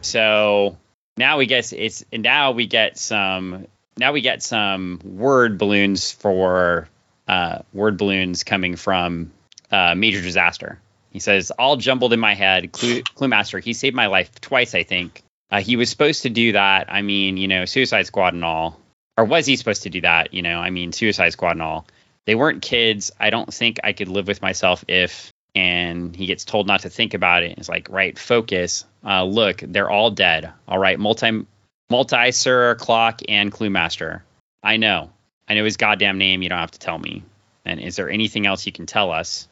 So 0.00 0.76
now 1.16 1.38
we 1.38 1.46
guess 1.46 1.72
it's 1.72 2.04
and 2.12 2.22
now 2.22 2.52
we 2.52 2.66
get 2.66 2.98
some 2.98 3.66
now 3.96 4.12
we 4.12 4.20
get 4.20 4.42
some 4.42 5.00
word 5.04 5.58
balloons 5.58 6.10
for 6.12 6.88
uh, 7.28 7.60
word 7.72 7.96
balloons 7.96 8.44
coming 8.44 8.76
from 8.76 9.32
uh, 9.70 9.94
Major 9.94 10.20
Disaster. 10.20 10.80
He 11.10 11.18
says, 11.18 11.50
all 11.50 11.76
jumbled 11.76 12.12
in 12.12 12.20
my 12.20 12.34
head. 12.34 12.72
Clue, 12.72 13.02
Clue 13.02 13.28
Master, 13.28 13.58
he 13.58 13.74
saved 13.74 13.94
my 13.94 14.06
life 14.06 14.40
twice, 14.40 14.74
I 14.74 14.82
think. 14.82 15.22
Uh, 15.50 15.60
he 15.60 15.76
was 15.76 15.90
supposed 15.90 16.22
to 16.22 16.30
do 16.30 16.52
that. 16.52 16.90
I 16.90 17.02
mean, 17.02 17.36
you 17.36 17.48
know, 17.48 17.66
Suicide 17.66 18.06
Squad 18.06 18.32
and 18.32 18.44
all. 18.44 18.80
Or 19.18 19.26
was 19.26 19.44
he 19.44 19.56
supposed 19.56 19.82
to 19.82 19.90
do 19.90 20.00
that? 20.00 20.32
You 20.32 20.40
know, 20.40 20.58
I 20.58 20.70
mean, 20.70 20.92
Suicide 20.92 21.30
Squad 21.30 21.52
and 21.52 21.62
all. 21.62 21.86
They 22.24 22.34
weren't 22.34 22.62
kids. 22.62 23.12
I 23.20 23.28
don't 23.28 23.52
think 23.52 23.80
I 23.84 23.92
could 23.92 24.08
live 24.08 24.26
with 24.26 24.40
myself 24.40 24.84
if. 24.88 25.30
And 25.54 26.16
he 26.16 26.24
gets 26.24 26.46
told 26.46 26.66
not 26.66 26.80
to 26.80 26.88
think 26.88 27.12
about 27.12 27.42
it. 27.42 27.58
It's 27.58 27.68
like, 27.68 27.90
right, 27.90 28.18
focus. 28.18 28.86
Uh, 29.04 29.24
look, 29.24 29.58
they're 29.58 29.90
all 29.90 30.10
dead. 30.10 30.50
All 30.66 30.78
right, 30.78 30.98
multi, 30.98 31.44
multi, 31.92 32.32
sir, 32.32 32.74
clock, 32.76 33.20
and 33.28 33.52
Clue 33.52 33.68
Master. 33.68 34.24
I 34.62 34.78
know. 34.78 35.10
I 35.46 35.52
know 35.52 35.64
his 35.64 35.76
goddamn 35.76 36.16
name. 36.16 36.40
You 36.40 36.48
don't 36.48 36.58
have 36.58 36.70
to 36.70 36.78
tell 36.78 36.98
me. 36.98 37.22
And 37.66 37.78
is 37.78 37.96
there 37.96 38.08
anything 38.08 38.46
else 38.46 38.64
you 38.64 38.72
can 38.72 38.86
tell 38.86 39.12
us? 39.12 39.46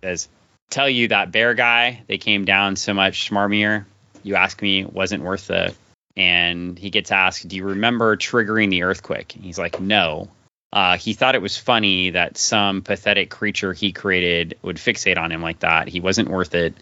Says, 0.00 0.28
tell 0.70 0.88
you 0.88 1.08
that 1.08 1.32
bear 1.32 1.52
guy, 1.52 2.04
they 2.06 2.16
came 2.16 2.44
down 2.44 2.76
so 2.76 2.94
much 2.94 3.28
smarmier. 3.28 3.86
You 4.22 4.36
ask 4.36 4.62
me, 4.62 4.84
wasn't 4.84 5.24
worth 5.24 5.48
the. 5.48 5.74
And 6.16 6.78
he 6.78 6.90
gets 6.90 7.10
asked, 7.10 7.48
do 7.48 7.56
you 7.56 7.64
remember 7.64 8.16
triggering 8.16 8.70
the 8.70 8.84
earthquake? 8.84 9.34
And 9.34 9.44
he's 9.44 9.58
like, 9.58 9.80
no. 9.80 10.28
Uh, 10.72 10.96
he 10.96 11.12
thought 11.12 11.34
it 11.34 11.42
was 11.42 11.56
funny 11.56 12.10
that 12.10 12.38
some 12.38 12.82
pathetic 12.82 13.30
creature 13.30 13.72
he 13.72 13.90
created 13.90 14.58
would 14.62 14.76
fixate 14.76 15.18
on 15.18 15.32
him 15.32 15.42
like 15.42 15.58
that. 15.58 15.88
He 15.88 15.98
wasn't 15.98 16.28
worth 16.28 16.54
it. 16.54 16.74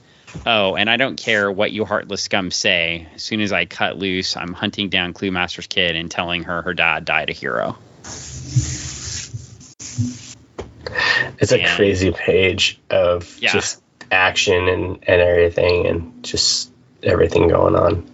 Oh, 0.46 0.76
and 0.76 0.88
I 0.88 0.96
don't 0.96 1.16
care 1.16 1.50
what 1.52 1.72
you 1.72 1.84
heartless 1.84 2.22
scum 2.22 2.50
say. 2.50 3.06
As 3.14 3.22
soon 3.22 3.40
as 3.40 3.52
I 3.52 3.66
cut 3.66 3.98
loose, 3.98 4.36
I'm 4.36 4.52
hunting 4.52 4.88
down 4.88 5.12
Clue 5.12 5.30
Master's 5.30 5.66
kid 5.66 5.94
and 5.96 6.10
telling 6.10 6.44
her 6.44 6.62
her 6.62 6.74
dad 6.74 7.04
died 7.04 7.30
a 7.30 7.32
hero. 7.32 7.76
it's 11.38 11.52
a 11.52 11.60
And- 11.60 11.76
crazy 11.76 12.12
page 12.12 12.78
of 12.90 13.36
Yeah. 13.40 13.52
just 13.52 13.80
action 14.10 14.68
and 14.68 14.98
and 15.06 15.20
everything 15.20 15.86
and 15.86 16.22
just 16.24 16.70
everything 17.02 17.48
going 17.48 17.74
on 17.74 18.06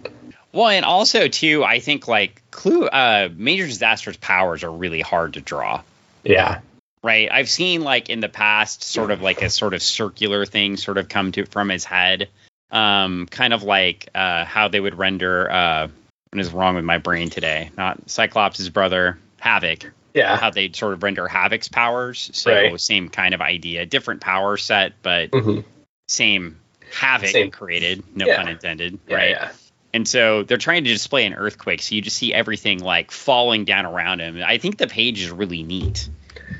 Well, 0.53 0.69
and 0.69 0.83
also 0.85 1.27
too, 1.27 1.63
I 1.63 1.79
think 1.79 2.07
like 2.07 2.41
Clue, 2.51 2.87
uh, 2.87 3.29
Major 3.35 3.67
Disaster's 3.67 4.17
powers 4.17 4.63
are 4.63 4.71
really 4.71 5.01
hard 5.01 5.33
to 5.35 5.41
draw. 5.41 5.81
yeah 6.23 6.59
Right. 7.03 7.29
I've 7.31 7.49
seen 7.49 7.81
like 7.81 8.09
in 8.09 8.19
the 8.19 8.27
past, 8.29 8.83
sort 8.83 9.11
of 9.11 9.21
like 9.21 9.41
a 9.41 9.49
sort 9.49 9.73
of 9.73 9.81
circular 9.81 10.45
thing 10.45 10.75
sort 10.75 10.97
of 10.97 11.07
come 11.07 11.31
to 11.33 11.45
from 11.45 11.69
his 11.69 11.85
head. 11.85 12.29
Um, 12.71 13.25
kind 13.25 13.53
of 13.53 13.63
like 13.63 14.09
uh, 14.13 14.45
how 14.45 14.67
they 14.67 14.79
would 14.79 14.95
render 14.97 15.49
uh, 15.49 15.87
what 16.31 16.39
is 16.41 16.51
wrong 16.53 16.75
with 16.75 16.85
my 16.85 16.97
brain 16.99 17.29
today? 17.29 17.71
Not 17.77 18.09
Cyclops' 18.09 18.67
brother, 18.69 19.17
Havoc. 19.39 19.91
yeah 20.13 20.35
How 20.37 20.49
they'd 20.51 20.75
sort 20.75 20.93
of 20.93 21.01
render 21.01 21.27
Havoc's 21.27 21.67
powers. 21.69 22.29
So 22.33 22.51
Right. 22.51 22.79
same 22.81 23.09
kind 23.09 23.33
of 23.33 23.41
idea, 23.41 23.85
different 23.85 24.21
power 24.21 24.57
set, 24.57 24.93
but 25.01 25.31
Mhm. 25.31 25.63
same 26.09 26.59
Havoc 26.93 27.29
Same. 27.29 27.49
created. 27.51 28.03
No 28.15 28.27
Yeah. 28.27 28.35
pun 28.37 28.47
intended. 28.49 28.99
yeah, 29.07 29.15
right. 29.15 29.29
yeah. 29.31 29.51
And 29.93 30.07
so 30.07 30.43
they're 30.43 30.57
trying 30.57 30.83
to 30.83 30.89
display 30.91 31.25
an 31.25 31.33
earthquake, 31.33 31.81
so 31.81 31.95
you 31.95 32.01
just 32.01 32.17
see 32.17 32.31
everything 32.33 32.79
like 32.79 33.09
falling 33.09 33.65
down 33.65 33.85
around 33.87 34.19
him. 34.19 34.43
I 34.45 34.57
think 34.59 34.77
the 34.77 34.85
page 34.87 35.21
is 35.21 35.31
really 35.31 35.63
neat. 35.63 36.09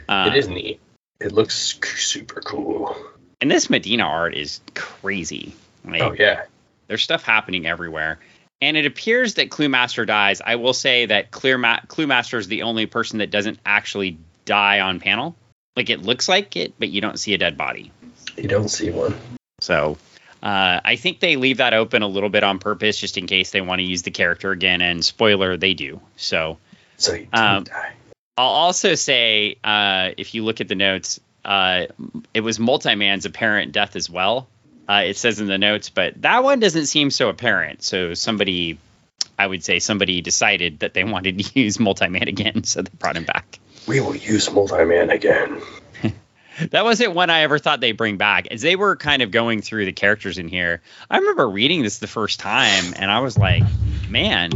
Uh, 0.10 0.32
it 0.34 0.38
is 0.38 0.50
neat 0.50 0.82
it 1.20 1.32
looks 1.32 1.78
super 1.84 2.42
cool 2.42 2.96
And 3.42 3.52
this 3.52 3.70
Medina 3.70 4.04
art 4.04 4.36
is 4.36 4.62
crazy. 4.74 5.54
Like, 5.86 6.02
oh 6.02 6.16
yeah 6.18 6.44
There's 6.88 7.04
stuff 7.04 7.24
happening 7.24 7.66
everywhere. 7.66 8.20
And 8.62 8.76
it 8.76 8.86
appears 8.86 9.36
that 9.36 9.50
Clue 9.50 9.70
Master 9.70 10.06
dies. 10.06 10.42
I 10.42 10.56
will 10.56 10.74
say 10.74 11.06
that 11.06 11.32
Clear 11.32 11.58
Ma- 11.58 11.80
Clue 11.88 12.08
Master 12.08 12.38
is 12.38 12.48
the 12.48 12.64
only 12.64 12.88
person 12.88 13.20
that 13.20 13.32
doesn't 13.32 13.60
actually 13.66 14.18
die 14.44 14.82
on 14.82 15.00
panel. 15.00 15.36
Like 15.78 15.90
it 15.90 16.02
looks 16.02 16.28
like 16.28 16.58
it, 16.58 16.74
but 16.78 16.90
you 16.90 17.00
don't 17.00 17.18
see 17.18 17.34
a 17.34 17.38
dead 17.38 17.58
body. 17.58 17.92
You 18.36 18.50
don't 18.50 18.68
see 18.68 18.90
one. 18.90 19.16
So 19.62 19.98
uh, 20.44 20.82
I 20.84 20.98
think 20.98 21.22
they 21.22 21.38
leave 21.38 21.58
that 21.58 21.74
open 21.74 22.02
a 22.02 22.08
little 22.08 22.30
bit 22.30 22.44
on 22.44 22.60
purpose, 22.60 22.98
just 22.98 23.18
in 23.18 23.28
case 23.28 23.52
they 23.52 23.62
want 23.62 23.80
to 23.80 23.86
use 23.86 24.02
the 24.02 24.12
character 24.12 24.52
again. 24.52 24.82
And 24.82 25.06
spoiler, 25.06 25.56
they 25.56 25.74
do. 25.74 26.02
So, 26.18 26.58
so 26.98 27.14
he 27.14 27.30
um, 27.32 27.64
die. 27.64 27.94
I'll 28.40 28.46
also 28.46 28.96
say, 28.96 29.58
uh, 29.66 30.12
if 30.16 30.34
you 30.34 30.46
look 30.46 30.62
at 30.62 30.70
the 30.70 30.76
notes, 30.76 31.20
uh, 31.44 31.88
it 32.34 32.40
was 32.40 32.58
Multi-Man's 32.58 33.26
apparent 33.26 33.74
death 33.74 33.98
as 33.98 34.10
well. 34.10 34.48
Uh, 34.88 35.04
it 35.08 35.18
says 35.18 35.42
in 35.42 35.48
the 35.48 35.58
notes, 35.58 35.90
but 35.90 36.22
that 36.22 36.42
one 36.42 36.62
doesn't 36.62 36.86
seem 36.86 37.12
so 37.12 37.28
apparent. 37.28 37.84
So 37.84 38.14
somebody, 38.14 38.80
I 39.38 39.46
would 39.46 39.62
say, 39.62 39.80
somebody 39.80 40.22
decided 40.22 40.80
that 40.80 40.94
they 40.94 41.04
wanted 41.16 41.38
to 41.40 41.60
use 41.60 41.82
Multi-Man 41.82 42.30
again, 42.30 42.64
so 42.64 42.82
they 42.82 42.92
brought 42.98 43.18
him 43.18 43.26
back. 43.26 43.60
We 43.88 44.00
will 44.00 44.16
use 44.16 44.50
Multi-Man 44.50 45.10
again. 45.10 45.62
that 46.72 46.86
wasn't 46.86 47.14
one 47.14 47.30
I 47.30 47.42
ever 47.42 47.60
thought 47.60 47.82
they'd 47.82 47.92
bring 47.92 48.16
back. 48.16 48.48
As 48.52 48.62
they 48.62 48.78
were 48.78 48.96
kind 48.96 49.22
of 49.22 49.32
going 49.32 49.62
through 49.62 49.84
the 49.84 49.92
characters 49.92 50.38
in 50.38 50.48
here, 50.48 50.82
I 51.10 51.18
remember 51.18 51.50
reading 51.50 51.84
this 51.84 51.98
the 51.98 52.08
first 52.08 52.40
time, 52.40 52.94
and 52.96 53.12
I 53.12 53.20
was 53.20 53.38
like, 53.38 53.64
man, 54.08 54.52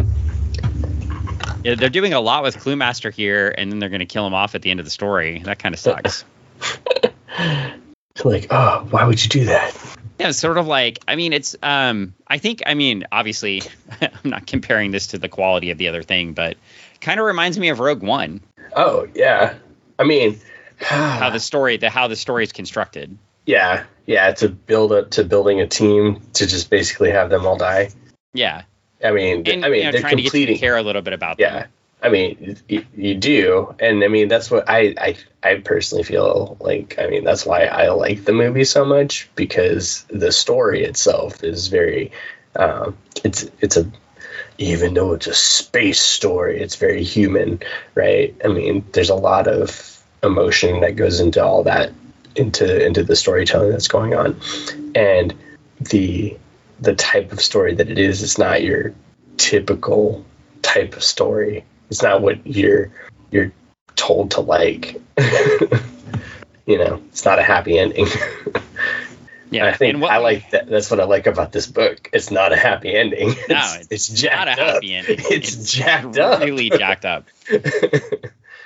they're 1.63 1.89
doing 1.89 2.13
a 2.13 2.19
lot 2.19 2.43
with 2.43 2.60
Clue 2.60 2.76
Master 2.76 3.10
here, 3.10 3.54
and 3.58 3.71
then 3.71 3.80
they're 3.80 3.89
going 3.89 3.99
to 3.99 4.06
kill 4.06 4.28
him 4.28 4.34
off 4.34 4.56
at 4.56 4.62
the 4.62 4.71
end 4.71 4.80
of 4.80 4.86
the 4.86 4.91
story. 4.91 5.39
That 5.39 5.60
kind 5.60 5.73
of 5.73 5.80
sucks. 5.80 6.26
like, 8.23 8.47
oh, 8.49 8.88
why 8.89 9.06
would 9.06 9.23
you 9.23 9.30
do 9.30 9.45
that? 9.45 9.76
Yeah, 10.19 10.30
it's 10.30 10.38
sort 10.38 10.58
of 10.58 10.67
like 10.67 10.99
I 11.08 11.15
mean, 11.15 11.34
it's 11.34 11.56
um, 11.63 12.13
I 12.28 12.38
think 12.38 12.62
I 12.65 12.76
mean, 12.76 13.06
obviously, 13.12 13.63
I'm 14.02 14.30
not 14.30 14.45
comparing 14.45 14.91
this 14.91 15.08
to 15.08 15.17
the 15.17 15.30
quality 15.30 15.71
of 15.71 15.78
the 15.78 15.88
other 15.88 16.04
thing, 16.04 16.34
but 16.34 16.58
kind 17.02 17.19
of 17.19 17.26
reminds 17.26 17.58
me 17.58 17.69
of 17.69 17.80
Rogue 17.80 18.04
One. 18.04 18.41
Oh 18.76 19.08
yeah, 19.15 19.56
I 19.97 20.04
mean, 20.04 20.39
how 20.78 21.30
the 21.30 21.39
story 21.39 21.78
the 21.78 21.89
how 21.89 22.08
the 22.08 22.15
story 22.15 22.43
is 22.43 22.52
constructed. 22.52 23.17
Yeah, 23.45 23.86
yeah, 24.06 24.32
to 24.34 24.49
build 24.49 24.93
a 24.93 25.06
to 25.06 25.23
building 25.23 25.60
a 25.62 25.67
team 25.67 26.21
to 26.34 26.45
just 26.45 26.69
basically 26.69 27.12
have 27.12 27.30
them 27.30 27.45
all 27.45 27.58
die. 27.58 27.89
Yeah, 28.34 28.63
I 29.04 29.12
mean, 29.12 29.44
and, 29.48 29.66
I 29.66 29.70
mean, 29.70 29.80
you 29.80 29.86
know, 29.86 29.92
they're 29.92 30.02
trying 30.02 30.18
completing. 30.18 30.32
to 30.32 30.46
get 30.46 30.54
to 30.54 30.60
care 30.60 30.78
a 30.78 30.82
little 30.82 31.02
bit 31.02 31.13
about 31.13 31.39
yeah, 31.39 31.62
them. 31.62 31.70
I 32.02 32.10
mean, 32.10 32.58
you, 32.68 32.86
you 32.96 33.16
do, 33.16 33.76
and 33.80 34.04
I 34.04 34.08
mean 34.08 34.28
that's 34.28 34.52
what 34.52 34.70
I, 34.70 34.94
I 34.98 35.16
I 35.42 35.56
personally 35.56 36.04
feel 36.04 36.58
like. 36.60 36.96
I 37.00 37.08
mean, 37.08 37.24
that's 37.24 37.46
why 37.46 37.66
I 37.66 37.89
like 37.89 38.26
the 38.26 38.34
movie 38.34 38.66
so 38.66 38.84
much 38.84 39.30
because 39.36 40.04
the 40.10 40.32
story 40.32 40.84
itself 40.84 41.44
is 41.44 41.68
very, 41.68 42.12
um, 42.56 42.98
it's 43.24 43.50
it's 43.62 43.78
a 43.78 43.89
even 44.58 44.94
though 44.94 45.13
it's 45.13 45.28
a 45.28 45.34
space 45.34 46.02
story, 46.02 46.62
it's 46.62 46.76
very 46.76 47.04
human, 47.04 47.62
right? 47.96 48.36
I 48.44 48.50
mean, 48.50 48.86
there's 48.92 49.10
a 49.10 49.16
lot 49.16 49.48
of 49.48 50.04
emotion 50.22 50.82
that 50.82 50.96
goes 50.96 51.20
into 51.20 51.44
all 51.44 51.63
that 51.63 51.92
into 52.36 52.86
into 52.86 53.04
the 53.04 53.16
storytelling 53.16 53.72
that's 53.72 53.88
going 53.88 54.13
on, 54.13 54.39
and 54.94 55.34
the 55.80 56.38
the 56.84 56.96
type 56.96 57.32
of 57.32 57.41
story 57.41 57.76
that 57.76 57.89
it 57.89 57.98
is, 57.98 58.22
it's 58.22 58.38
not 58.38 58.62
your 58.62 58.93
typical 59.38 60.26
type 60.62 60.96
of 60.96 61.04
story. 61.04 61.63
It's 61.89 62.02
not 62.02 62.22
what 62.22 62.46
you're 62.46 62.91
you're 63.32 63.52
told 63.96 64.32
to 64.32 64.41
like. 64.41 65.02
you 66.65 66.78
know, 66.78 67.02
it's 67.10 67.26
not 67.26 67.39
a 67.39 67.43
happy 67.43 67.80
ending. 67.80 68.08
Yeah, 69.50 69.67
I 69.67 69.74
think 69.74 69.93
and 69.93 70.02
what 70.02 70.12
I 70.12 70.17
like 70.17 70.50
that. 70.52 70.67
That's 70.67 70.89
what 70.89 71.00
I 71.00 71.04
like 71.04 71.28
about 71.28 71.52
this 71.52 71.67
book. 71.67 72.10
It's 72.12 72.32
not 72.32 72.52
a 72.52 72.58
happy 72.58 72.93
ending. 72.96 73.30
It's, 73.30 73.50
No, 73.50 73.76
it's, 73.80 73.88
it's 73.91 74.22
jacked 74.22 74.48
not 74.48 74.60
a 74.60 74.62
up. 74.63 74.74
happy 74.74 74.96
ending. 74.96 75.19
It's, 75.30 75.72
jacked 75.72 76.17
up. 76.17 76.41
really 76.41 76.69
jacked 76.69 77.06
up. 77.06 77.28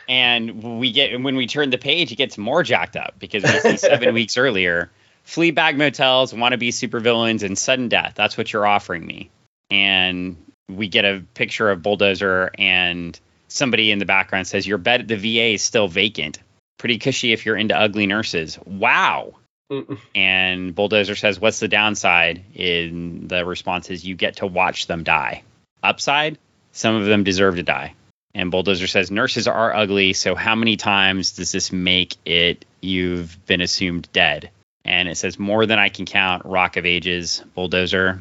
And 0.09 0.79
we 0.79 0.93
get 0.93 1.21
when 1.21 1.35
we 1.35 1.47
turn 1.47 1.69
the 1.69 1.77
page, 1.77 2.13
it 2.13 2.15
gets 2.15 2.37
more 2.37 2.63
jacked 2.63 2.95
up 2.95 3.15
because 3.19 3.43
we 3.43 3.49
see 3.59 3.75
seven 3.75 4.13
weeks 4.13 4.37
earlier, 4.37 4.89
Fleabag 5.27 5.75
motels, 5.75 6.33
wannabe 6.33 6.69
supervillains, 6.69 7.43
and 7.43 7.57
sudden 7.57 7.89
death. 7.89 8.13
That's 8.15 8.37
what 8.37 8.51
you're 8.51 8.65
offering 8.65 9.05
me. 9.05 9.29
And 9.69 10.37
we 10.69 10.87
get 10.87 11.05
a 11.05 11.23
picture 11.33 11.69
of 11.69 11.83
Bulldozer, 11.83 12.49
and 12.57 13.19
somebody 13.49 13.91
in 13.91 13.99
the 13.99 14.05
background 14.05 14.47
says, 14.47 14.65
"Your 14.65 14.77
bed 14.77 15.01
at 15.01 15.07
the 15.07 15.17
VA 15.17 15.53
is 15.53 15.61
still 15.61 15.87
vacant. 15.87 16.39
Pretty 16.77 16.97
cushy 16.97 17.33
if 17.33 17.45
you're 17.45 17.57
into 17.57 17.77
ugly 17.77 18.07
nurses." 18.07 18.57
Wow. 18.65 19.35
Mm-mm. 19.71 19.99
And 20.15 20.73
Bulldozer 20.73 21.15
says, 21.15 21.39
What's 21.39 21.59
the 21.59 21.67
downside? 21.67 22.43
In 22.55 23.27
the 23.27 23.45
response 23.45 23.89
is, 23.89 24.05
You 24.05 24.15
get 24.15 24.37
to 24.37 24.47
watch 24.47 24.87
them 24.87 25.03
die. 25.03 25.43
Upside, 25.83 26.37
some 26.71 26.95
of 26.95 27.05
them 27.05 27.23
deserve 27.23 27.55
to 27.55 27.63
die. 27.63 27.93
And 28.33 28.51
Bulldozer 28.51 28.87
says, 28.87 29.11
Nurses 29.11 29.47
are 29.47 29.75
ugly, 29.75 30.13
so 30.13 30.35
how 30.35 30.55
many 30.55 30.77
times 30.77 31.33
does 31.33 31.51
this 31.51 31.71
make 31.71 32.15
it 32.25 32.65
you've 32.81 33.45
been 33.45 33.61
assumed 33.61 34.07
dead? 34.13 34.51
And 34.87 35.09
it 35.09 35.17
says, 35.17 35.37
More 35.37 35.65
than 35.65 35.77
I 35.77 35.89
can 35.89 36.05
count, 36.05 36.45
Rock 36.45 36.77
of 36.77 36.85
Ages, 36.85 37.43
Bulldozer. 37.53 38.19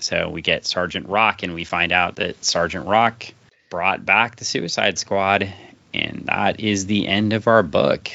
So 0.00 0.28
we 0.30 0.42
get 0.42 0.66
Sergeant 0.66 1.08
Rock, 1.08 1.42
and 1.42 1.54
we 1.54 1.64
find 1.64 1.92
out 1.92 2.16
that 2.16 2.44
Sergeant 2.44 2.86
Rock 2.86 3.26
brought 3.70 4.04
back 4.04 4.36
the 4.36 4.44
Suicide 4.44 4.98
Squad. 4.98 5.52
And 5.94 6.24
that 6.26 6.60
is 6.60 6.86
the 6.86 7.06
end 7.06 7.32
of 7.32 7.46
our 7.46 7.62
book. 7.62 8.10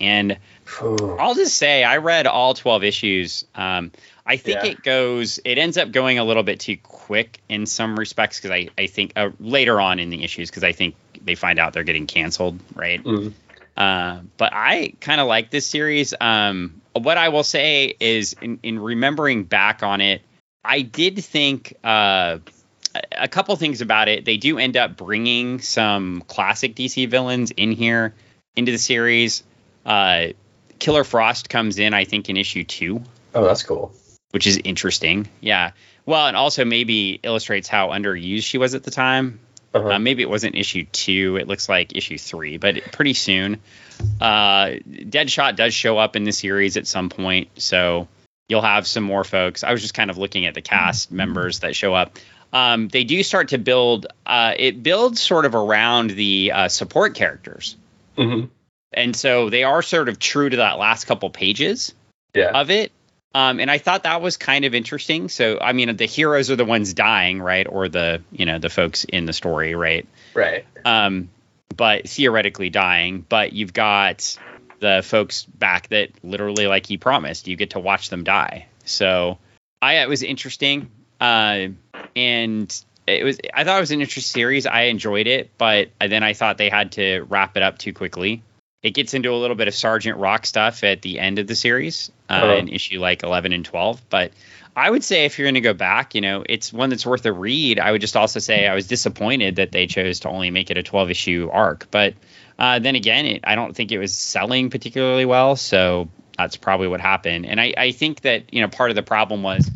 And 0.00 0.38
Ooh. 0.82 1.16
I'll 1.18 1.34
just 1.34 1.56
say 1.56 1.84
I 1.84 1.98
read 1.98 2.26
all 2.26 2.54
12 2.54 2.84
issues. 2.84 3.44
Um, 3.54 3.92
I 4.24 4.36
think 4.36 4.62
Yeah. 4.62 4.70
it 4.70 4.82
goes, 4.82 5.38
it 5.44 5.58
ends 5.58 5.78
up 5.78 5.90
going 5.92 6.18
a 6.18 6.24
little 6.24 6.42
bit 6.42 6.60
too 6.60 6.76
quick 6.76 7.40
in 7.48 7.66
some 7.66 7.98
respects 7.98 8.38
because 8.38 8.50
I, 8.50 8.68
I 8.76 8.86
think 8.86 9.12
uh, 9.16 9.30
later 9.38 9.80
on 9.80 9.98
in 9.98 10.10
the 10.10 10.24
issues 10.24 10.50
because 10.50 10.64
I 10.64 10.72
think 10.72 10.94
they 11.24 11.34
find 11.34 11.58
out 11.58 11.72
they're 11.72 11.84
getting 11.84 12.06
canceled, 12.06 12.58
right? 12.74 13.02
Mm. 13.02 13.32
Uh, 13.76 14.20
but 14.38 14.52
I 14.54 14.94
kind 15.00 15.20
of 15.20 15.26
like 15.26 15.50
this 15.50 15.66
series. 15.66 16.14
Um, 16.18 16.80
what 16.98 17.18
I 17.18 17.28
will 17.30 17.42
say 17.44 17.94
is, 18.00 18.34
in, 18.40 18.58
in 18.62 18.78
remembering 18.78 19.44
back 19.44 19.82
on 19.82 20.00
it, 20.00 20.22
I 20.64 20.82
did 20.82 21.22
think 21.24 21.74
uh, 21.84 22.38
a- 23.12 23.28
couple 23.28 23.54
things 23.56 23.80
about 23.80 24.08
it. 24.08 24.24
They 24.24 24.36
do 24.36 24.58
end 24.58 24.76
up 24.76 24.96
bringing 24.96 25.60
some 25.60 26.22
classic 26.26 26.74
DC 26.74 27.08
villains 27.08 27.50
in 27.52 27.72
here 27.72 28.14
into 28.56 28.72
the 28.72 28.78
series. 28.78 29.42
Uh, 29.84 30.28
Killer 30.78 31.04
Frost 31.04 31.48
comes 31.48 31.78
in, 31.78 31.94
I 31.94 32.04
think, 32.04 32.28
in 32.28 32.36
issue 32.36 32.64
two, 32.64 33.02
Oh, 33.34 33.44
that's 33.44 33.62
cool. 33.62 33.94
which 34.32 34.46
is 34.46 34.58
interesting. 34.64 35.28
Yeah. 35.40 35.72
Well, 36.04 36.26
and 36.26 36.36
also 36.36 36.64
maybe 36.64 37.18
illustrates 37.22 37.68
how 37.68 37.88
underused 37.88 38.44
she 38.44 38.58
was 38.58 38.74
at 38.74 38.82
the 38.82 38.90
time. 38.90 39.40
Uh-huh. 39.74 39.90
Uh, 39.92 39.98
maybe 39.98 40.22
it 40.22 40.30
wasn't 40.30 40.54
issue 40.54 40.86
two. 40.92 41.36
It 41.36 41.48
looks 41.48 41.68
like 41.68 41.94
issue 41.94 42.16
three, 42.18 42.56
but 42.56 42.80
pretty 42.92 43.12
soon. 43.14 43.60
Uh, 44.20 44.76
Deadshot 44.88 45.56
does 45.56 45.74
show 45.74 45.98
up 45.98 46.16
in 46.16 46.24
the 46.24 46.32
series 46.32 46.76
at 46.76 46.86
some 46.86 47.08
point, 47.08 47.48
so 47.56 48.08
you'll 48.48 48.62
have 48.62 48.86
some 48.86 49.04
more 49.04 49.24
folks. 49.24 49.64
I 49.64 49.72
was 49.72 49.82
just 49.82 49.94
kind 49.94 50.10
of 50.10 50.18
looking 50.18 50.46
at 50.46 50.54
the 50.54 50.62
cast 50.62 51.10
members 51.12 51.60
that 51.60 51.74
show 51.76 51.94
up. 51.94 52.18
Um, 52.52 52.88
they 52.88 53.04
do 53.04 53.22
start 53.22 53.48
to 53.48 53.58
build. 53.58 54.06
Uh, 54.24 54.54
it 54.56 54.82
builds 54.82 55.20
sort 55.20 55.44
of 55.44 55.54
around 55.54 56.10
the 56.10 56.52
uh, 56.54 56.68
support 56.68 57.14
characters, 57.14 57.76
hmm 58.16 58.44
and 58.92 59.14
so 59.14 59.50
they 59.50 59.62
are 59.64 59.82
sort 59.82 60.08
of 60.08 60.18
true 60.18 60.48
to 60.48 60.56
that 60.58 60.78
last 60.78 61.04
couple 61.06 61.28
pages 61.28 61.92
Yeah. 62.34 62.52
of 62.58 62.70
it. 62.70 62.92
Um, 63.36 63.60
and 63.60 63.70
I 63.70 63.76
thought 63.76 64.04
that 64.04 64.22
was 64.22 64.38
kind 64.38 64.64
of 64.64 64.74
interesting. 64.74 65.28
So, 65.28 65.58
I 65.60 65.74
mean, 65.74 65.94
the 65.94 66.06
heroes 66.06 66.50
are 66.50 66.56
the 66.56 66.64
ones 66.64 66.94
dying, 66.94 67.42
right? 67.42 67.66
Or 67.68 67.86
the, 67.86 68.22
you 68.32 68.46
know, 68.46 68.58
the 68.58 68.70
folks 68.70 69.04
in 69.04 69.26
the 69.26 69.34
story, 69.34 69.74
right? 69.74 70.08
right. 70.32 70.64
Um, 70.86 71.28
but 71.76 72.08
theoretically 72.08 72.70
dying. 72.70 73.26
But 73.28 73.52
you've 73.52 73.74
got 73.74 74.38
the 74.80 75.02
folks 75.04 75.44
back 75.44 75.88
that 75.88 76.12
literally, 76.24 76.66
like 76.66 76.86
he 76.86 76.96
promised, 76.96 77.46
you 77.46 77.56
get 77.56 77.70
to 77.72 77.78
watch 77.78 78.08
them 78.08 78.24
die. 78.24 78.68
So, 78.86 79.36
I 79.82 79.96
it 79.96 80.08
was 80.08 80.22
interesting. 80.22 80.90
Uh, 81.20 81.68
and 82.16 82.84
it 83.06 83.22
was, 83.22 83.38
I 83.52 83.64
thought 83.64 83.76
it 83.76 83.80
was 83.80 83.90
an 83.90 84.00
interesting 84.00 84.32
series. 84.32 84.64
I 84.64 84.84
enjoyed 84.84 85.26
it, 85.26 85.50
but 85.58 85.90
then 86.00 86.22
I 86.22 86.32
thought 86.32 86.56
they 86.56 86.70
had 86.70 86.92
to 86.92 87.26
wrap 87.28 87.58
it 87.58 87.62
up 87.62 87.76
too 87.76 87.92
quickly. 87.92 88.42
It 88.86 88.94
gets 88.94 89.14
into 89.14 89.32
a 89.32 89.36
little 89.36 89.56
bit 89.56 89.66
of 89.66 89.74
Sergeant 89.74 90.16
Rock 90.16 90.46
stuff 90.46 90.84
at 90.84 91.02
the 91.02 91.18
end 91.18 91.40
of 91.40 91.48
the 91.48 91.56
series, 91.56 92.12
uh, 92.30 92.34
Uh-huh. 92.34 92.52
in 92.54 92.68
issue 92.68 93.00
like 93.00 93.24
11 93.24 93.52
and 93.52 93.64
12. 93.64 94.00
But 94.10 94.30
I 94.76 94.88
would 94.88 95.02
say 95.02 95.24
if 95.24 95.38
you're 95.38 95.46
going 95.46 95.54
to 95.54 95.60
go 95.60 95.74
back, 95.74 96.14
you 96.14 96.20
know, 96.20 96.44
it's 96.48 96.72
one 96.72 96.90
that's 96.90 97.04
worth 97.04 97.26
a 97.26 97.32
read. 97.32 97.80
I 97.80 97.90
would 97.90 98.00
just 98.00 98.16
also 98.16 98.38
say 98.38 98.68
I 98.68 98.74
was 98.76 98.86
disappointed 98.86 99.56
that 99.56 99.72
they 99.72 99.88
chose 99.88 100.20
to 100.20 100.28
only 100.28 100.50
make 100.50 100.70
it 100.70 100.76
a 100.76 100.84
12 100.84 101.10
issue 101.10 101.50
arc. 101.52 101.88
But 101.90 102.14
uh, 102.60 102.78
then 102.78 102.94
again, 102.94 103.26
it, 103.26 103.40
I 103.42 103.56
don't 103.56 103.74
think 103.74 103.90
it 103.90 103.98
was 103.98 104.14
selling 104.14 104.70
particularly 104.70 105.24
well. 105.24 105.56
So 105.56 106.08
that's 106.38 106.56
probably 106.56 106.86
what 106.86 107.00
happened. 107.00 107.46
And 107.46 107.60
I, 107.60 107.74
I 107.76 107.90
think 107.90 108.20
that, 108.20 108.54
you 108.54 108.60
know, 108.60 108.68
part 108.68 108.90
of 108.90 108.94
the 108.94 109.02
problem 109.02 109.42
was, 109.42 109.68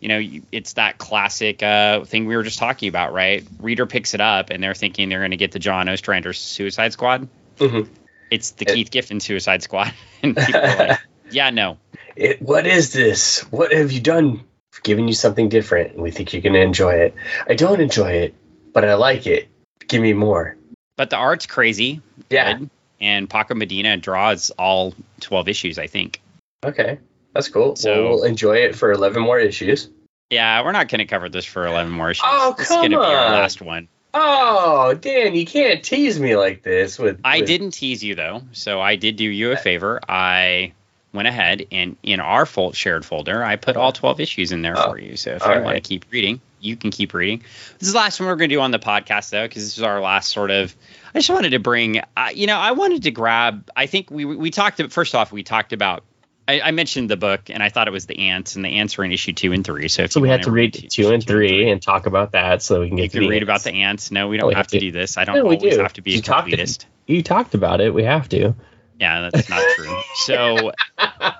you 0.00 0.08
know, 0.08 0.20
it's 0.52 0.74
that 0.74 0.98
classic 0.98 1.62
uh, 1.62 2.04
thing 2.04 2.26
we 2.26 2.36
were 2.36 2.42
just 2.42 2.58
talking 2.58 2.90
about, 2.90 3.14
right? 3.14 3.46
Reader 3.60 3.86
picks 3.86 4.12
it 4.12 4.20
up 4.20 4.50
and 4.50 4.62
they're 4.62 4.74
thinking 4.74 5.08
they're 5.08 5.20
going 5.20 5.30
to 5.30 5.38
get 5.38 5.52
the 5.52 5.58
John 5.58 5.88
Ostrander 5.88 6.34
Suicide 6.34 6.92
Squad. 6.92 7.28
hmm 7.58 7.82
It's 8.30 8.52
the 8.52 8.64
It- 8.68 8.74
Keith 8.74 8.90
Giffen 8.90 9.20
Suicide 9.20 9.62
Squad. 9.62 9.92
and 10.22 10.36
people 10.36 10.60
are 10.60 10.76
like, 10.88 11.00
yeah, 11.30 11.50
no. 11.50 11.78
It, 12.16 12.42
what 12.42 12.66
is 12.66 12.92
this? 12.92 13.40
What 13.50 13.72
have 13.72 13.92
you 13.92 14.00
done? 14.00 14.30
We've 14.32 14.82
given 14.82 15.08
you 15.08 15.14
something 15.14 15.48
different, 15.48 15.92
and 15.94 16.02
we 16.02 16.10
think 16.10 16.32
you're 16.32 16.42
going 16.42 16.54
to 16.54 16.60
enjoy 16.62 16.94
it. 16.94 17.14
I 17.48 17.54
don't 17.54 17.80
enjoy 17.80 18.12
it, 18.12 18.34
but 18.72 18.84
I 18.84 18.94
like 18.94 19.26
it. 19.26 19.48
Give 19.86 20.02
me 20.02 20.12
more. 20.12 20.56
But 20.96 21.10
the 21.10 21.16
art's 21.16 21.46
crazy. 21.46 22.00
Yeah. 22.28 22.58
good, 22.58 22.70
And 23.00 23.30
Paco 23.30 23.54
Medina 23.54 23.96
draws 23.96 24.50
all 24.50 24.94
12 25.20 25.48
issues, 25.48 25.78
I 25.78 25.86
think. 25.86 26.20
Okay. 26.64 26.98
That's 27.34 27.48
cool. 27.48 27.76
So- 27.76 28.04
well, 28.04 28.14
we'll 28.16 28.24
enjoy 28.24 28.56
it 28.56 28.74
for 28.74 28.90
11 28.90 29.22
more 29.22 29.38
issues. 29.38 29.88
Yeah, 30.30 30.62
we're 30.62 30.72
not 30.72 30.88
going 30.88 30.98
to 30.98 31.06
cover 31.06 31.28
this 31.30 31.46
for 31.46 31.66
11 31.66 31.90
more 31.90 32.10
issues. 32.10 32.24
Oh, 32.26 32.54
this 32.58 32.68
is 32.70 32.76
going 32.76 32.90
to 32.90 32.96
come 32.98 33.08
be 33.08 33.14
our 33.14 33.30
last 33.30 33.62
one. 33.62 33.88
Oh, 34.20 34.94
Dan, 34.94 35.34
you 35.34 35.46
can't 35.46 35.82
tease 35.82 36.18
me 36.18 36.36
like 36.36 36.62
this. 36.62 36.98
With 36.98 37.20
I 37.24 37.40
didn't 37.40 37.70
tease 37.70 38.02
you 38.02 38.14
though, 38.14 38.42
so 38.52 38.80
I 38.80 38.96
did 38.96 39.16
do 39.16 39.24
you 39.24 39.52
a 39.52 39.56
favor. 39.56 40.00
I 40.08 40.72
went 41.12 41.28
ahead 41.28 41.66
and 41.72 41.96
in 42.02 42.20
our 42.20 42.46
shared 42.72 43.04
folder, 43.04 43.42
I 43.42 43.56
put 43.56 43.76
all 43.76 43.92
12 43.92 44.20
issues 44.20 44.52
in 44.52 44.62
there 44.62 44.74
Oh, 44.76 44.90
for 44.90 44.98
you. 44.98 45.16
So 45.16 45.32
if 45.32 45.42
you 45.44 45.62
want 45.62 45.76
to 45.76 45.80
keep 45.80 46.04
reading, 46.10 46.40
you 46.60 46.76
can 46.76 46.90
keep 46.90 47.14
reading. 47.14 47.42
This 47.78 47.88
is 47.88 47.92
the 47.92 47.98
last 47.98 48.18
one 48.20 48.28
we're 48.28 48.36
going 48.36 48.50
to 48.50 48.56
do 48.56 48.60
on 48.60 48.72
the 48.72 48.78
podcast 48.78 49.30
though, 49.30 49.46
because 49.46 49.62
this 49.64 49.78
is 49.78 49.82
our 49.82 50.00
last 50.00 50.30
sort 50.30 50.50
of. 50.50 50.74
I 51.14 51.18
just 51.18 51.30
wanted 51.30 51.50
to 51.50 51.58
bring, 51.58 52.00
uh, 52.16 52.30
you 52.34 52.46
know, 52.46 52.56
I 52.58 52.72
wanted 52.72 53.04
to 53.04 53.10
grab. 53.10 53.70
I 53.76 53.86
think 53.86 54.10
we 54.10 54.24
we 54.24 54.50
talked. 54.50 54.82
First 54.92 55.14
off, 55.14 55.32
we 55.32 55.42
talked 55.42 55.72
about. 55.72 56.04
I, 56.48 56.60
I 56.62 56.70
mentioned 56.70 57.10
the 57.10 57.16
book, 57.18 57.50
and 57.50 57.62
I 57.62 57.68
thought 57.68 57.86
it 57.88 57.90
was 57.90 58.06
the 58.06 58.30
ants, 58.30 58.56
and 58.56 58.64
the 58.64 58.78
ants 58.78 58.98
are 58.98 59.04
in 59.04 59.12
issue 59.12 59.34
two 59.34 59.52
and 59.52 59.62
three. 59.64 59.88
So 59.88 60.06
So 60.06 60.20
we 60.20 60.28
had 60.30 60.40
wanna 60.46 60.52
read 60.52 60.72
two- 60.74 60.88
two 60.88 61.10
and 61.12 61.24
three 61.24 61.68
and 61.70 61.80
talk 61.82 62.06
about 62.06 62.32
that 62.32 62.62
so 62.62 62.80
we 62.80 62.88
can 62.88 62.96
get 62.96 63.02
You 63.02 63.08
to 63.10 63.18
can 63.20 63.28
read 63.28 63.36
ends. 63.36 63.42
about 63.44 63.62
the 63.64 63.72
ants. 63.82 64.10
No, 64.10 64.28
we 64.28 64.38
don't 64.38 64.48
we 64.48 64.54
have 64.54 64.60
have 64.64 64.66
to 64.68 64.80
to. 64.80 64.86
do 64.86 64.90
this. 64.92 65.18
I 65.18 65.24
don't 65.24 65.36
No, 65.36 65.44
we 65.44 65.56
always 65.56 65.74
do. 65.76 65.82
have 65.82 65.92
to 65.92 66.00
be 66.02 66.12
a 66.12 66.16
You 66.16 66.22
talked- 66.22 66.48
completist. 66.48 66.86
You 67.06 67.22
talked 67.22 67.54
about 67.54 67.80
it. 67.82 67.92
We 67.92 68.04
have 68.04 68.28
to. 68.30 68.54
Yeah, 68.98 69.28
that's 69.30 69.48
not 69.50 69.62
true. 69.76 69.96
So 70.16 70.72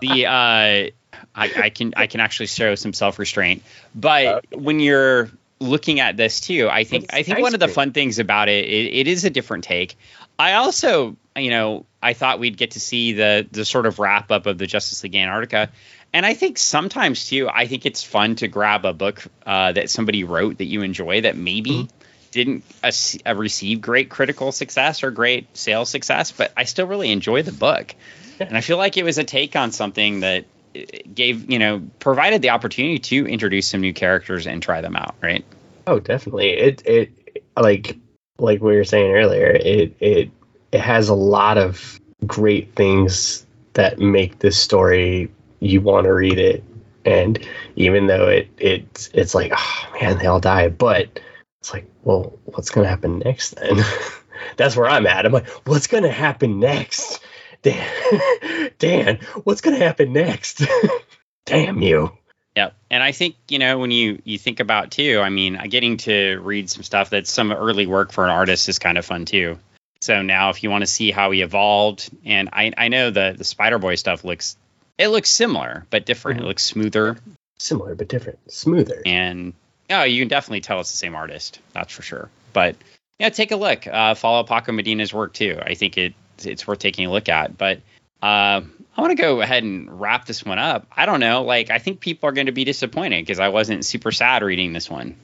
the 0.03 0.27
uh, 0.27 0.31
I, 0.31 0.93
I 1.35 1.71
can 1.71 1.95
I 1.97 2.07
can 2.07 2.21
actually 2.21 2.47
show 2.47 2.75
some 2.75 2.93
self 2.93 3.19
restraint, 3.19 3.63
but 3.95 4.45
when 4.55 4.79
you're 4.79 5.31
looking 5.61 5.99
at 6.01 6.17
this 6.17 6.41
too, 6.41 6.69
I 6.71 6.85
think 6.85 7.07
I 7.13 7.23
think 7.23 7.39
one 7.41 7.55
of 7.55 7.61
the 7.61 7.67
fun 7.69 7.93
things 7.93 8.19
about 8.19 8.49
it, 8.49 8.65
it, 8.67 8.95
it 8.95 9.09
is 9.09 9.25
a 9.25 9.31
different 9.31 9.65
take. 9.65 9.97
I 10.39 10.53
also, 10.55 11.17
you 11.39 11.51
know, 11.51 11.87
I 12.03 12.13
thought 12.13 12.39
we'd 12.39 12.57
get 12.57 12.73
to 12.73 12.81
see 12.81 13.13
the 13.13 13.47
the 13.51 13.65
sort 13.65 13.87
of 13.87 13.99
wrap 13.99 14.31
up 14.31 14.47
of 14.47 14.59
the 14.59 14.67
Justice 14.67 15.03
League 15.03 15.17
Antarctica. 15.17 15.71
And 16.13 16.25
I 16.25 16.35
think 16.35 16.59
sometimes 16.59 17.29
too, 17.29 17.49
I 17.53 17.67
think 17.67 17.85
it's 17.85 18.03
fun 18.03 18.37
to 18.37 18.49
grab 18.49 18.85
a 18.85 18.93
book 18.93 19.25
uh, 19.45 19.73
that 19.73 19.91
somebody 19.91 20.25
wrote 20.25 20.59
that 20.59 20.65
you 20.65 20.83
enjoy 20.83 21.23
that 21.23 21.37
maybe 21.37 21.71
Mm-hmm. 21.71 22.31
didn't 22.31 22.65
uh, 22.83 22.91
uh, 23.27 23.35
receive 23.35 23.81
great 23.81 24.09
critical 24.09 24.53
success 24.53 25.03
or 25.03 25.11
great 25.11 25.55
sales 25.57 25.91
success, 25.91 26.33
but 26.33 26.53
I 26.57 26.65
still 26.65 26.87
really 26.87 27.11
enjoy 27.13 27.43
the 27.43 27.53
book. 27.53 27.95
And 28.41 28.57
I 28.57 28.61
feel 28.61 28.77
like 28.79 28.97
it 28.97 29.03
was 29.05 29.19
a 29.19 29.25
take 29.25 29.57
on 29.57 29.73
something 29.73 30.21
that 30.21 30.45
uh, 30.77 30.81
gave, 31.13 31.51
you 31.51 31.59
know, 31.59 31.83
provided 31.99 32.41
the 32.41 32.51
opportunity 32.51 32.99
to 33.01 33.27
introduce 33.27 33.69
some 33.69 33.81
new 33.81 33.93
characters 33.93 34.47
and 34.47 34.63
try 34.63 34.81
them 34.81 34.95
out, 34.97 35.17
right? 35.21 35.45
Oh, 35.87 35.99
definitely. 35.99 36.51
It 36.51 36.83
it 36.87 37.43
like 37.57 37.97
like 38.39 38.61
we 38.61 38.77
were 38.77 38.85
saying 38.85 39.13
earlier. 39.13 39.51
It 39.51 39.97
it 40.01 40.31
it 40.73 40.81
has 40.81 41.09
a 41.09 41.15
lot 41.15 41.59
of 41.59 42.01
great 42.27 42.75
things 42.75 43.47
that 43.75 43.99
make 43.99 44.39
this 44.39 44.59
story 44.59 45.31
you 45.61 45.81
want 45.81 46.05
to 46.05 46.13
read 46.13 46.39
it. 46.39 46.65
And 47.05 47.47
even 47.77 48.07
though 48.07 48.29
it 48.29 48.49
it 48.59 49.09
it's 49.15 49.35
like 49.35 49.53
oh 49.57 49.93
man 50.01 50.19
they 50.19 50.27
all 50.27 50.41
die, 50.41 50.69
but 50.69 51.21
it's 51.61 51.73
like 51.73 51.87
well 52.03 52.39
what's 52.45 52.71
gonna 52.71 52.89
happen 52.89 53.21
next 53.21 53.51
then? 53.57 53.83
That's 54.57 54.77
where 54.77 54.89
I'm 54.89 55.07
at. 55.07 55.25
I'm 55.27 55.33
like 55.33 55.49
what's 55.67 55.87
gonna 55.87 56.11
happen 56.11 56.61
next? 56.61 57.21
Dan, 57.63 57.91
Dan, 58.79 59.19
what's 59.45 59.61
gonna 59.61 59.79
happen 59.79 60.13
next? 60.13 60.63
Damn 61.47 61.81
you. 61.81 62.13
Yep. 62.57 62.75
And 62.91 63.03
I 63.03 63.13
think, 63.13 63.37
you 63.49 63.59
know, 63.61 63.79
when 63.79 63.91
you 63.91 64.21
you 64.25 64.37
think 64.37 64.61
about 64.61 64.91
too, 64.91 65.21
I 65.23 65.31
mean, 65.31 65.57
getting 65.69 65.97
to 65.99 66.41
read 66.43 66.69
some 66.69 66.83
stuff 66.83 67.11
that's 67.11 67.31
some 67.31 67.53
early 67.53 67.87
work 67.87 68.13
for 68.13 68.25
an 68.25 68.31
artist 68.31 68.69
is 68.69 68.79
kind 68.79 68.99
of 68.99 69.07
fun 69.07 69.25
too. 69.25 69.59
So 70.01 70.23
now 70.23 70.51
if 70.51 70.63
you 70.63 70.71
want 70.71 70.83
to 70.83 70.87
see 70.87 71.11
how 71.11 71.31
he 71.31 71.43
evolved 71.43 72.11
and 72.25 72.51
I 72.53 72.73
I 72.77 72.89
know 72.89 73.11
the 73.11 73.35
the 73.37 73.45
Spider 73.45 73.79
Boy 73.79 73.97
stuff 73.97 74.25
looks 74.25 74.57
it 74.97 75.09
looks 75.09 75.31
similar 75.31 75.87
but 75.91 76.07
different. 76.07 76.41
Mhm. 76.41 76.45
It 76.45 76.47
looks 76.47 76.63
smoother 76.65 77.17
Similar 77.59 77.97
but 77.97 78.07
different, 78.09 78.39
smoother. 78.53 79.03
and 79.05 79.53
oh, 79.91 80.05
you 80.05 80.21
can 80.23 80.29
definitely 80.29 80.61
tell 80.61 80.79
it's 80.81 80.93
the 80.93 80.97
same 80.97 81.17
artist. 81.17 81.59
That's 81.73 81.93
for 81.93 82.03
sure. 82.03 82.31
But 82.53 82.77
yeah, 83.19 83.31
take 83.31 83.51
a 83.51 83.57
look. 83.57 83.85
Uh, 83.89 84.15
follow 84.15 84.45
Paco 84.45 84.71
Medina's 84.71 85.13
work 85.13 85.33
too. 85.35 85.59
I 85.61 85.75
think 85.75 85.99
it 85.99 86.15
it's 86.45 86.67
worth 86.69 86.79
taking 86.79 87.07
a 87.07 87.11
look 87.11 87.29
at. 87.29 87.59
But 87.59 87.79
uh, 88.23 88.61
I 88.97 89.01
want 89.01 89.11
to 89.11 89.21
go 89.21 89.41
ahead 89.41 89.65
and 89.65 90.01
wrap 90.01 90.25
this 90.27 90.45
one 90.45 90.61
up. 90.61 90.87
I 90.97 91.05
don't 91.07 91.19
know. 91.19 91.43
Like 91.43 91.71
I 91.71 91.81
think 91.81 91.99
people 91.99 92.29
are 92.29 92.33
going 92.33 92.47
to 92.47 92.53
be 92.53 92.63
disappointed 92.63 93.27
because 93.27 93.41
I 93.41 93.49
wasn't 93.49 93.85
super 93.85 94.13
sad 94.13 94.43
reading 94.45 94.73
this 94.73 94.89
one. 94.89 95.17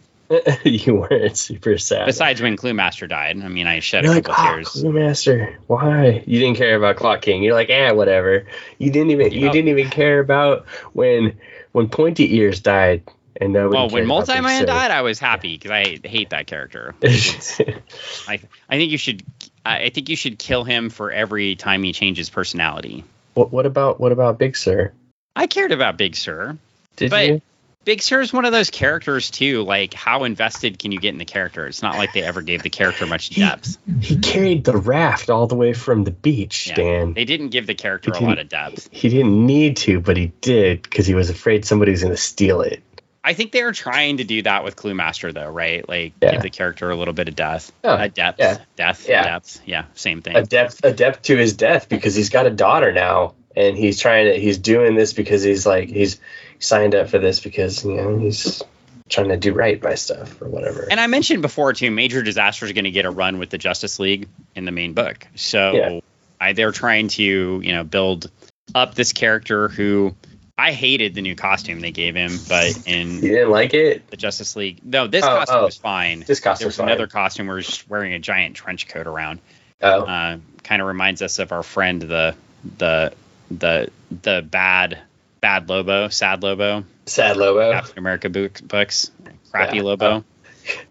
you 0.64 0.94
weren't 0.94 1.36
super 1.36 1.78
sad. 1.78 2.06
Besides 2.06 2.40
when 2.40 2.56
Clue 2.56 2.74
Master 2.74 3.06
died. 3.06 3.40
I 3.42 3.48
mean, 3.48 3.66
I 3.66 3.80
shed 3.80 4.04
You're 4.04 4.12
a 4.12 4.16
like, 4.16 4.24
couple 4.24 4.44
oh, 4.44 4.54
tears. 4.54 4.68
Clue 4.68 4.92
Master, 4.92 5.58
why? 5.66 6.22
You 6.26 6.40
didn't 6.40 6.56
care 6.56 6.76
about 6.76 6.96
Clock 6.96 7.22
King. 7.22 7.42
You're 7.42 7.54
like, 7.54 7.70
eh, 7.70 7.90
whatever. 7.92 8.46
You 8.78 8.90
didn't 8.90 9.10
even 9.10 9.32
you 9.32 9.48
Oh. 9.48 9.52
didn't 9.52 9.68
even 9.68 9.90
care 9.90 10.20
about 10.20 10.66
when 10.92 11.36
when 11.72 11.88
Pointy 11.88 12.36
Ears 12.36 12.60
died 12.60 13.02
and 13.40 13.52
nobody. 13.52 13.76
Well, 13.76 13.88
when 13.90 14.06
Multi 14.06 14.40
Man 14.40 14.62
Big 14.62 14.66
died, 14.68 14.90
I 14.90 15.02
was 15.02 15.18
happy 15.18 15.56
because 15.56 15.70
I 15.70 15.98
hate 16.04 16.30
that 16.30 16.46
character. 16.46 16.94
I 17.02 18.40
I 18.68 18.76
think 18.76 18.90
you 18.92 18.98
should 18.98 19.22
I 19.66 19.84
I 19.84 19.90
think 19.90 20.08
you 20.08 20.16
should 20.16 20.38
kill 20.38 20.64
him 20.64 20.90
for 20.90 21.10
every 21.10 21.56
time 21.56 21.82
he 21.82 21.92
changes 21.92 22.30
personality. 22.30 23.04
what, 23.34 23.52
what 23.52 23.66
about 23.66 24.00
what 24.00 24.12
about 24.12 24.38
Big 24.38 24.56
Sur? 24.56 24.92
I 25.36 25.46
cared 25.48 25.72
about 25.72 25.96
Big 25.96 26.14
Sur. 26.16 26.56
Did 26.96 27.10
But- 27.10 27.26
you? 27.28 27.42
Big 27.84 28.00
Sur 28.02 28.20
is 28.20 28.32
one 28.32 28.44
of 28.44 28.52
those 28.52 28.70
characters 28.70 29.30
too. 29.30 29.62
Like, 29.62 29.92
how 29.94 30.24
invested 30.24 30.78
can 30.78 30.90
you 30.92 30.98
get 31.00 31.10
in 31.10 31.18
the 31.18 31.24
character? 31.24 31.66
It's 31.66 31.82
not 31.82 31.96
like 31.96 32.12
they 32.12 32.22
ever 32.22 32.40
gave 32.42 32.62
the 32.62 32.70
character 32.70 33.06
much 33.06 33.30
depth. 33.30 33.76
He 34.00 34.18
carried 34.18 34.64
the 34.64 34.76
raft 34.76 35.28
all 35.30 35.46
the 35.46 35.54
way 35.54 35.72
from 35.74 36.04
the 36.04 36.10
beach, 36.10 36.68
Yeah. 36.68 36.74
Dan. 36.76 37.12
They 37.14 37.24
didn't 37.24 37.48
give 37.50 37.66
the 37.66 37.74
character 37.74 38.10
a 38.12 38.20
lot 38.20 38.38
of 38.38 38.48
depth. 38.48 38.88
He 38.90 39.08
didn't 39.08 39.44
need 39.46 39.76
to, 39.78 40.00
but 40.00 40.16
he 40.16 40.32
did 40.40 40.82
because 40.82 41.06
he 41.06 41.14
was 41.14 41.30
afraid 41.30 41.64
somebody 41.64 41.90
was 41.92 42.02
going 42.02 42.14
to 42.14 42.20
steal 42.20 42.62
it. 42.62 42.82
I 43.26 43.32
think 43.32 43.52
they 43.52 43.64
were 43.64 43.72
trying 43.72 44.18
to 44.18 44.24
do 44.24 44.42
that 44.42 44.64
with 44.64 44.76
Clue 44.76 44.92
Master, 44.94 45.32
though, 45.32 45.48
right? 45.50 45.88
Like, 45.88 46.12
Yeah. 46.22 46.32
give 46.32 46.42
the 46.42 46.50
character 46.50 46.90
a 46.90 46.96
little 46.96 47.14
bit 47.14 47.28
of 47.28 47.34
depth, 47.36 47.72
Oh, 47.82 47.90
uh, 47.90 48.08
depth, 48.08 48.38
yeah. 48.38 48.58
depth, 48.76 49.08
Yeah. 49.08 49.24
depth. 49.24 49.60
Yeah, 49.64 49.84
same 49.94 50.20
thing. 50.20 50.36
a 50.36 50.42
depth 50.42 50.80
a 50.84 50.92
depth 50.92 51.22
to 51.22 51.36
his 51.36 51.54
death 51.54 51.88
because 51.88 52.14
he's 52.14 52.28
got 52.28 52.46
a 52.46 52.50
daughter 52.50 52.92
now 52.92 53.32
and 53.56 53.76
he's 53.78 53.98
trying 53.98 54.26
to 54.26 54.38
he's 54.38 54.58
doing 54.58 54.94
this 54.94 55.12
because 55.14 55.42
he's 55.42 55.64
like 55.64 55.88
he's 55.88 56.20
signed 56.58 56.94
up 56.94 57.08
for 57.08 57.18
this 57.18 57.40
because 57.40 57.84
you 57.84 57.94
know 57.94 58.16
he's 58.18 58.62
trying 59.08 59.28
to 59.28 59.36
do 59.36 59.52
right 59.52 59.80
by 59.80 59.94
stuff 59.96 60.40
or 60.40 60.48
whatever 60.48 60.86
And 60.90 60.98
I 60.98 61.06
mentioned 61.08 61.42
before 61.42 61.72
too, 61.74 61.90
Major 61.90 62.22
Disaster 62.22 62.64
is 62.64 62.72
going 62.72 62.84
to 62.84 62.90
get 62.90 63.04
a 63.04 63.10
run 63.10 63.38
with 63.38 63.50
the 63.50 63.58
Justice 63.58 63.98
League 63.98 64.28
in 64.54 64.64
the 64.64 64.72
main 64.72 64.94
book. 64.94 65.26
So 65.34 65.72
Yeah. 65.74 66.00
I, 66.40 66.52
they're 66.54 66.72
trying 66.72 67.08
to, 67.08 67.22
you 67.62 67.72
know, 67.72 67.84
build 67.84 68.30
up 68.74 68.94
this 68.94 69.12
character 69.12 69.68
who 69.68 70.14
I 70.56 70.72
hated 70.72 71.14
the 71.14 71.20
new 71.20 71.34
costume 71.36 71.80
they 71.80 71.90
gave 71.92 72.14
him, 72.14 72.32
but 72.48 72.86
in 72.86 73.16
you 73.16 73.20
didn't 73.28 73.50
like 73.50 73.74
it 73.74 74.08
the 74.10 74.16
Justice 74.16 74.56
League, 74.56 74.80
no, 74.82 75.06
this 75.06 75.22
Oh, 75.24 75.28
costume 75.28 75.58
oh. 75.58 75.64
was 75.64 75.76
fine. 75.76 76.20
this 76.26 76.40
There 76.40 76.50
costume's 76.52 76.66
was 76.70 76.76
fine. 76.78 76.88
another 76.88 77.06
costume 77.06 77.46
where 77.48 77.58
he's 77.58 77.66
just 77.66 77.90
wearing 77.90 78.14
a 78.14 78.18
giant 78.18 78.56
trench 78.56 78.88
coat 78.88 79.06
around. 79.06 79.40
oh 79.82 80.00
Uh, 80.04 80.38
kind 80.62 80.80
of 80.80 80.88
reminds 80.88 81.20
us 81.20 81.38
of 81.40 81.52
our 81.52 81.62
friend 81.62 82.00
the 82.00 82.34
the 82.78 83.12
the 83.50 83.90
the 84.22 84.40
bad 84.48 84.98
bad 85.44 85.68
Lobo, 85.68 86.08
sad 86.08 86.42
Lobo, 86.42 86.84
sad 87.04 87.36
lobo 87.36 87.70
Captain 87.72 87.98
America 87.98 88.30
book, 88.30 88.60
books, 88.66 89.10
crappy 89.50 89.76
Yeah. 89.76 89.82
Lobo. 89.82 90.24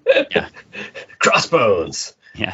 yeah. 0.30 0.49
crossbones 1.18 2.14
Yeah, 2.36 2.54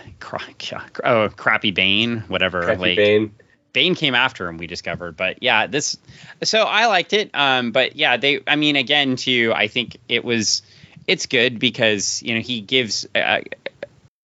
yeah, 0.71 0.81
oh, 1.03 1.29
crappy 1.29 1.71
Bane, 1.71 2.21
whatever. 2.29 2.63
Crappy 2.63 2.79
like 2.79 2.97
Bane. 2.97 3.35
Bane 3.73 3.95
came 3.95 4.15
after 4.15 4.47
him. 4.47 4.57
We 4.57 4.67
discovered, 4.67 5.17
but 5.17 5.43
yeah, 5.43 5.67
this. 5.67 5.97
So 6.43 6.63
I 6.63 6.85
liked 6.87 7.11
it. 7.13 7.31
Um, 7.33 7.71
but 7.71 7.97
yeah, 7.97 8.15
they. 8.15 8.41
I 8.47 8.55
mean, 8.55 8.77
again, 8.77 9.17
too, 9.17 9.51
I 9.53 9.67
think 9.67 9.97
it 10.07 10.23
was. 10.23 10.61
It's 11.05 11.25
good 11.25 11.59
because 11.59 12.21
you 12.23 12.35
know 12.35 12.41
he 12.41 12.61
gives. 12.61 13.07
Uh, 13.13 13.41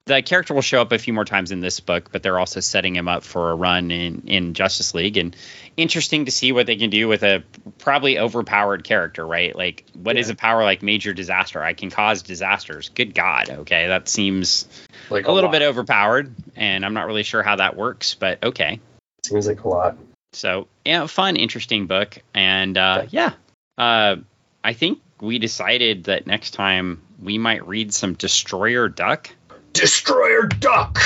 the 0.06 0.22
character 0.22 0.54
will 0.54 0.62
show 0.62 0.82
up 0.82 0.92
a 0.92 1.00
few 1.00 1.14
more 1.14 1.26
times 1.26 1.52
in 1.52 1.60
this 1.62 1.80
book, 1.80 2.10
but 2.12 2.22
they're 2.22 2.38
also 2.38 2.60
setting 2.60 2.96
him 2.96 3.08
up 3.08 3.24
for 3.24 3.50
a 3.52 3.56
run 3.56 3.90
in 3.90 4.24
in 4.28 4.54
Justice 4.54 4.94
League, 4.94 5.18
and 5.18 5.36
interesting 5.78 6.26
to 6.26 6.32
see 6.32 6.52
what 6.52 6.68
they 6.68 6.76
can 6.76 6.92
do 6.92 7.08
with 7.08 7.24
a 7.24 7.44
probably 7.80 8.20
overpowered 8.20 8.84
character, 8.84 9.26
right? 9.26 9.56
Like, 9.56 9.84
what 9.94 10.16
is 10.16 10.28
Yeah. 10.28 10.34
a 10.34 10.36
power 10.36 10.64
like 10.64 10.84
Major 10.84 11.14
Disaster? 11.14 11.62
I 11.64 11.74
can 11.74 11.90
cause 11.90 12.22
disasters. 12.22 12.90
Good 12.90 13.16
God, 13.16 13.50
okay, 13.50 13.88
that 13.88 14.08
seems 14.08 14.68
like 15.10 15.28
a 15.28 15.32
little 15.32 15.50
lot. 15.50 15.60
bit 15.60 15.62
overpowered, 15.64 16.36
and 16.56 16.86
I'm 16.86 16.94
not 16.94 17.08
really 17.08 17.24
sure 17.24 17.42
how 17.42 17.56
that 17.56 17.76
works, 17.76 18.14
but 18.14 18.44
okay. 18.44 18.80
seems 19.26 19.48
like 19.48 19.64
a 19.64 19.68
lot 19.68 19.98
So 20.34 20.68
yeah, 20.86 21.08
fun, 21.08 21.36
interesting 21.36 21.88
book, 21.88 22.20
and 22.36 22.78
uh, 22.78 23.06
yeah, 23.10 23.34
uh, 23.80 24.18
I 24.64 24.74
think 24.74 25.00
we 25.20 25.40
decided 25.40 26.04
that 26.06 26.28
next 26.28 26.52
time 26.52 27.02
we 27.20 27.40
might 27.40 27.66
read 27.68 27.92
some 27.92 28.14
Destroyer 28.14 28.88
Duck. 28.88 29.30
Destroyer 29.76 30.44
duck 30.48 31.00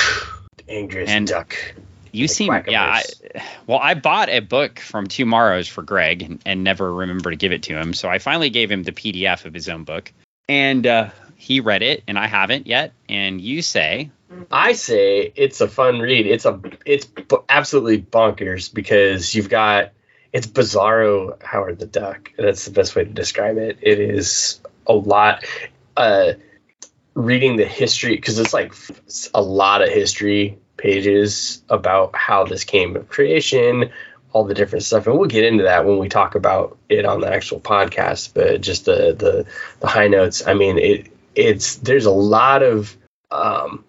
angriest 0.68 1.10
And- 1.12 1.26
duck 1.26 1.56
You 2.12 2.24
Like 2.24 2.30
seem 2.30 2.52
yeah. 2.68 2.84
I, 2.84 3.02
well, 3.66 3.78
I 3.82 3.94
bought 3.94 4.28
a 4.30 4.40
book 4.40 4.78
from 4.80 5.06
TwoMorrows 5.06 5.68
for 5.68 5.82
Greg 5.82 6.22
and, 6.22 6.40
and 6.46 6.64
never 6.64 6.92
remember 6.92 7.30
to 7.30 7.36
give 7.36 7.52
it 7.52 7.64
to 7.64 7.76
him, 7.78 7.92
so 7.94 8.08
I 8.08 8.18
finally 8.18 8.50
gave 8.50 8.70
him 8.70 8.82
the 8.82 8.92
PDF 8.92 9.44
of 9.44 9.54
his 9.54 9.68
own 9.68 9.84
book, 9.84 10.12
and 10.48 10.86
uh, 10.86 11.10
he 11.36 11.60
read 11.60 11.82
it, 11.82 12.02
and 12.08 12.18
I 12.18 12.26
haven't 12.26 12.66
yet. 12.66 12.92
And 13.08 13.40
you 13.40 13.62
say, 13.62 14.10
I 14.50 14.72
say 14.72 15.32
it's 15.36 15.60
a 15.60 15.68
fun 15.68 16.00
read. 16.00 16.26
It's 16.26 16.44
a 16.44 16.60
it's 16.84 17.04
b- 17.06 17.24
absolutely 17.48 18.02
bonkers 18.02 18.72
because 18.74 19.32
you've 19.34 19.48
got 19.48 19.90
it's 20.32 20.46
bizarro 20.46 21.40
Howard 21.42 21.78
the 21.78 21.86
Duck. 21.86 22.32
That's 22.36 22.64
the 22.64 22.70
best 22.72 22.94
way 22.96 23.04
to 23.04 23.10
describe 23.10 23.56
it. 23.56 23.78
It 23.82 23.98
is 24.00 24.60
a 24.86 24.92
lot. 24.94 25.44
Uh, 25.96 26.32
reading 27.20 27.56
the 27.56 27.64
history 27.64 28.16
because 28.16 28.38
it's 28.38 28.52
like 28.52 28.74
a 29.34 29.42
lot 29.42 29.82
of 29.82 29.88
history 29.88 30.58
pages 30.76 31.62
about 31.68 32.16
how 32.16 32.44
this 32.44 32.64
came 32.64 32.96
of 32.96 33.08
creation, 33.08 33.90
all 34.32 34.44
the 34.44 34.54
different 34.54 34.84
stuff, 34.84 35.06
and 35.06 35.18
we'll 35.18 35.28
get 35.28 35.44
into 35.44 35.64
that 35.64 35.84
when 35.84 35.98
we 35.98 36.08
talk 36.08 36.34
about 36.34 36.78
it 36.88 37.04
on 37.04 37.20
the 37.20 37.32
actual 37.32 37.60
podcast. 37.60 38.32
But 38.34 38.60
just 38.60 38.84
the 38.86 39.14
the, 39.16 39.46
the 39.80 39.86
high 39.86 40.08
notes. 40.08 40.46
I 40.46 40.54
mean, 40.54 40.78
it 40.78 41.12
it's 41.34 41.76
there's 41.76 42.06
a 42.06 42.10
lot 42.10 42.62
of 42.62 42.96
um, 43.30 43.84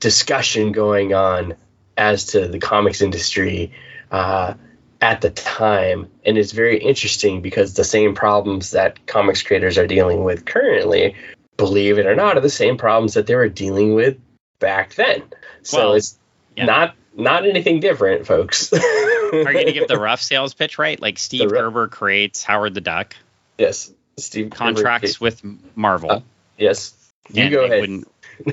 discussion 0.00 0.72
going 0.72 1.14
on 1.14 1.54
as 1.96 2.26
to 2.26 2.46
the 2.46 2.58
comics 2.58 3.00
industry 3.00 3.72
uh, 4.10 4.54
at 5.00 5.20
the 5.20 5.30
time, 5.30 6.08
and 6.24 6.38
it's 6.38 6.52
very 6.52 6.78
interesting 6.78 7.42
because 7.42 7.74
the 7.74 7.84
same 7.84 8.14
problems 8.14 8.70
that 8.70 9.06
comics 9.06 9.42
creators 9.42 9.78
are 9.78 9.86
dealing 9.86 10.24
with 10.24 10.44
currently, 10.44 11.16
believe 11.56 11.98
it 11.98 12.06
or 12.06 12.14
not, 12.14 12.36
are 12.36 12.40
the 12.40 12.50
same 12.50 12.76
problems 12.76 13.14
that 13.14 13.26
they 13.26 13.34
were 13.34 13.48
dealing 13.48 13.94
with 13.94 14.18
back 14.58 14.94
then. 14.94 15.22
So 15.62 15.78
well, 15.78 15.92
it's 15.94 16.18
yeah. 16.56 16.66
not 16.66 16.94
not 17.16 17.46
anything 17.46 17.80
different, 17.80 18.26
folks. 18.26 18.72
are 18.72 18.78
you 18.78 19.44
going 19.44 19.66
to 19.66 19.72
give 19.72 19.88
the 19.88 19.98
rough 19.98 20.22
sales 20.22 20.54
pitch 20.54 20.78
right? 20.78 21.00
Like 21.00 21.18
Steve 21.18 21.50
Gerber 21.50 21.88
creates 21.88 22.42
Howard 22.42 22.74
the 22.74 22.80
Duck. 22.80 23.16
Yes, 23.58 23.92
Steve 24.18 24.50
contracts 24.50 25.20
with 25.20 25.42
Marvel. 25.74 26.10
Uh, 26.10 26.20
yes, 26.58 26.94
you 27.30 27.50
go 27.50 27.64
ahead. 27.64 28.04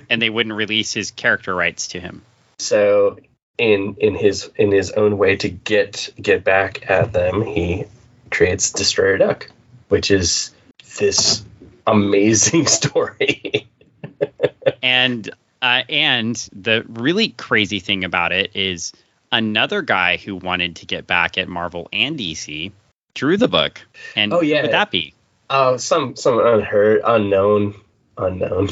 and 0.09 0.21
they 0.21 0.29
wouldn't 0.29 0.55
release 0.55 0.93
his 0.93 1.11
character 1.11 1.53
rights 1.53 1.89
to 1.89 1.99
him. 1.99 2.21
So 2.59 3.19
in 3.57 3.95
in 3.99 4.15
his 4.15 4.49
in 4.55 4.71
his 4.71 4.91
own 4.91 5.17
way 5.17 5.35
to 5.37 5.49
get 5.49 6.09
get 6.19 6.43
back 6.43 6.89
at 6.89 7.13
them, 7.13 7.45
he 7.45 7.85
creates 8.31 8.71
Destroyer 8.71 9.17
Duck, 9.17 9.49
which 9.89 10.09
is 10.09 10.51
this 10.97 11.43
amazing 11.87 12.67
story. 12.67 13.67
and 14.81 15.29
uh, 15.61 15.83
and 15.89 16.35
the 16.53 16.83
really 16.87 17.29
crazy 17.29 17.79
thing 17.79 18.03
about 18.03 18.31
it 18.31 18.51
is 18.55 18.91
another 19.31 19.81
guy 19.81 20.17
who 20.17 20.35
wanted 20.35 20.75
to 20.77 20.85
get 20.85 21.07
back 21.07 21.37
at 21.37 21.47
Marvel 21.47 21.87
and 21.93 22.19
DC 22.19 22.71
drew 23.13 23.37
the 23.37 23.47
book. 23.47 23.81
And 24.15 24.33
oh 24.33 24.41
yeah, 24.41 24.63
would 24.63 24.71
that 24.71 24.91
be? 24.91 25.13
Oh, 25.49 25.75
uh, 25.75 25.77
some 25.77 26.15
some 26.15 26.39
unheard 26.39 27.01
unknown 27.05 27.75
unknown. 28.17 28.69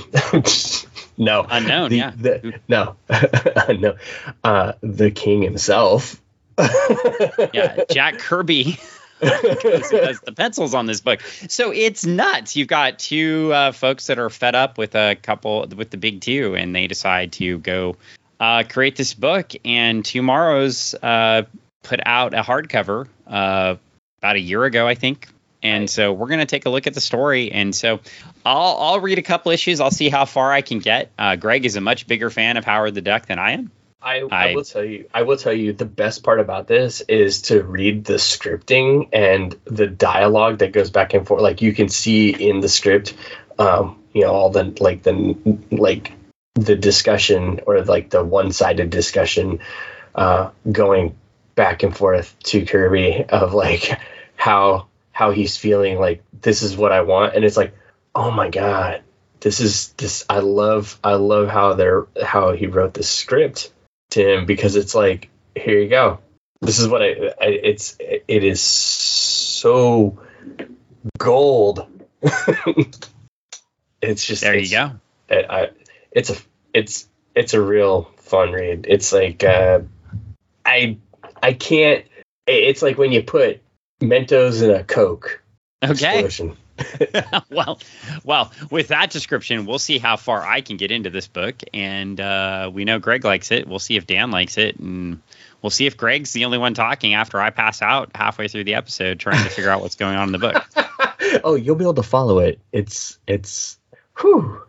no, 1.18 1.46
unknown. 1.50 1.90
The, 1.90 1.98
yeah, 1.98 2.12
the, 2.16 2.60
no, 2.68 2.96
no. 3.80 3.96
Uh, 4.44 4.74
the 4.82 5.12
king 5.12 5.42
himself. 5.42 6.22
yeah, 7.54 7.84
Jack 7.90 8.20
Kirby. 8.20 8.80
Has 9.22 10.20
the 10.26 10.34
pencils 10.36 10.74
on 10.74 10.86
this 10.86 11.02
book. 11.02 11.22
So 11.48 11.72
it's 11.72 12.06
nuts. 12.06 12.56
You've 12.56 12.68
got 12.68 13.00
two 13.00 13.52
uh, 13.54 13.72
folks 13.72 14.08
that 14.08 14.20
are 14.20 14.30
fed 14.30 14.56
up 14.56 14.78
with 14.78 14.96
a 14.96 15.16
couple 15.16 15.68
with 15.76 15.90
the 15.90 15.98
big 15.98 16.22
two, 16.22 16.56
and 16.56 16.76
they 16.76 16.88
decide 16.88 17.34
to 17.34 17.58
go 17.60 17.96
uh, 18.40 18.64
create 18.68 18.96
this 18.96 19.14
book. 19.14 19.52
And 19.64 20.04
tomorrow's 20.04 20.96
uh, 20.96 21.44
put 21.84 22.00
out 22.06 22.34
a 22.34 22.42
hardcover 22.42 23.08
uh, 23.28 23.76
about 24.20 24.36
a 24.36 24.40
year 24.40 24.64
ago, 24.66 24.88
I 24.88 24.96
think, 24.96 25.28
and 25.64 25.90
so 25.90 26.12
we're 26.12 26.28
going 26.28 26.40
to 26.40 26.46
take 26.46 26.66
a 26.66 26.70
look 26.70 26.88
at 26.88 26.94
the 26.94 27.02
story. 27.02 27.52
And 27.52 27.76
so 27.76 28.00
I'll, 28.46 28.78
I'll 28.78 29.00
read 29.00 29.20
a 29.20 29.24
couple 29.24 29.52
issues. 29.52 29.80
I'll 29.80 29.92
see 29.92 30.10
how 30.10 30.26
far 30.26 30.52
I 30.52 30.62
can 30.62 30.80
get. 30.80 31.12
Uh, 31.18 31.36
Greg 31.36 31.66
is 31.66 31.76
a 31.76 31.82
much 31.82 32.08
bigger 32.08 32.30
fan 32.30 32.58
of 32.58 32.66
Howard 32.66 32.96
the 32.96 33.02
Duck 33.02 33.28
than 33.28 33.40
I 33.40 33.52
am. 33.52 33.72
I, 34.02 34.22
I, 34.32 34.56
will 34.56 34.64
tell 34.64 34.84
you. 34.84 35.08
I 35.14 35.22
will 35.24 35.38
tell 35.38 35.54
you 35.54 35.74
the 35.74 35.86
best 35.86 36.24
part 36.24 36.40
about 36.40 36.68
this 36.68 37.02
is 37.02 37.44
to 37.44 37.64
read 37.64 38.04
the 38.04 38.16
scripting 38.16 39.10
and 39.14 39.56
the 39.66 39.88
dialogue 39.88 40.60
that 40.60 40.72
goes 40.72 40.90
back 40.90 41.14
and 41.14 41.28
forth. 41.28 41.42
Like 41.42 41.62
you 41.62 41.74
can 41.74 41.88
see 41.88 42.30
in 42.32 42.62
the 42.62 42.70
script, 42.70 43.14
um, 43.60 44.02
you 44.14 44.22
know, 44.22 44.32
all 44.32 44.50
the 44.50 44.76
like 44.80 45.04
the 45.04 45.58
like 45.72 46.14
the 46.56 46.76
discussion 46.76 47.62
or 47.68 47.82
like 47.84 48.10
the 48.10 48.24
one-sided 48.24 48.90
discussion 48.90 49.60
uh, 50.16 50.50
going 50.70 51.16
back 51.56 51.84
and 51.84 51.96
forth 51.96 52.38
to 52.40 52.66
Kirby 52.66 53.26
of 53.30 53.54
like 53.54 54.00
how 54.36 54.88
how 55.12 55.32
he's 55.32 55.58
feeling 55.58 56.00
like 56.00 56.24
this 56.42 56.64
is 56.64 56.76
what 56.76 56.92
I 56.92 57.02
want 57.02 57.36
and 57.36 57.46
it's 57.46 57.58
like 57.58 57.76
oh 58.16 58.32
my 58.32 58.50
god 58.50 59.02
this 59.40 59.60
is 59.60 59.90
this 59.94 60.26
I 60.30 60.40
love 60.40 61.00
I 61.04 61.14
love 61.16 61.50
how 61.50 61.74
they're 61.74 62.08
how 62.22 62.54
he 62.54 62.68
wrote 62.68 62.94
the 62.94 63.04
script 63.04 63.72
to 64.12 64.34
him 64.34 64.46
because 64.46 64.76
it's 64.76 64.96
like 64.96 65.30
here 65.56 65.80
you 65.80 65.90
go 65.90 66.20
this 66.62 66.80
is 66.80 66.88
what 66.88 67.02
I, 67.02 67.34
I 67.40 67.48
it's 67.48 67.98
it 68.00 68.44
is 68.44 68.62
so 68.62 70.20
gold 71.18 71.88
it's 74.02 74.26
just 74.26 74.42
there 74.42 74.56
it's, 74.56 74.72
you 74.72 74.78
go 74.78 74.92
it, 75.30 75.46
I, 75.50 75.70
it's 76.12 76.30
a 76.30 76.36
it's 76.74 77.08
it's 77.36 77.54
a 77.54 77.62
real 77.62 78.04
fun 78.18 78.52
read 78.52 78.86
it's 78.88 79.12
like 79.12 79.44
uh 79.44 79.80
I 80.66 80.98
I 81.42 81.54
can't 81.54 82.06
it's 82.48 82.82
like 82.82 82.98
when 82.98 83.12
you 83.12 83.24
put 83.24 83.62
Mentos 84.02 84.64
in 84.64 84.72
a 84.72 84.84
Coke. 84.84 85.42
Okay. 85.84 86.28
well, 87.50 87.80
well, 88.24 88.52
with 88.70 88.90
that 88.90 89.12
description, 89.12 89.66
we'll 89.66 89.80
see 89.80 89.98
how 89.98 90.18
far 90.18 90.46
I 90.46 90.62
can 90.62 90.78
get 90.78 90.92
into 90.92 91.10
this 91.10 91.28
book, 91.28 91.56
and 91.74 92.20
uh, 92.20 92.70
we 92.74 92.86
know 92.86 93.00
Greg 93.00 93.24
likes 93.24 93.52
it. 93.52 93.68
We'll 93.68 93.80
see 93.80 93.98
if 93.98 94.08
Dan 94.08 94.32
likes 94.32 94.58
it, 94.58 94.78
and 94.80 95.22
we'll 95.62 95.70
see 95.70 95.86
if 95.86 95.98
Greg's 95.98 96.34
the 96.34 96.46
only 96.46 96.58
one 96.58 96.74
talking 96.74 97.14
after 97.14 97.40
I 97.40 97.50
pass 97.50 97.82
out 97.82 98.12
halfway 98.16 98.48
through 98.48 98.66
the 98.66 98.76
episode, 98.76 99.20
trying 99.20 99.44
to 99.44 99.50
figure 99.50 99.70
out 99.70 99.82
what's 99.82 99.96
going 99.96 100.16
on 100.16 100.30
in 100.30 100.32
the 100.32 100.40
book. 100.40 100.66
oh, 101.44 101.56
you'll 101.56 101.76
be 101.76 101.86
able 101.86 101.94
to 101.96 102.04
follow 102.04 102.40
it. 102.40 102.60
It's 102.72 103.18
it's 103.28 103.78
whew, 104.20 104.62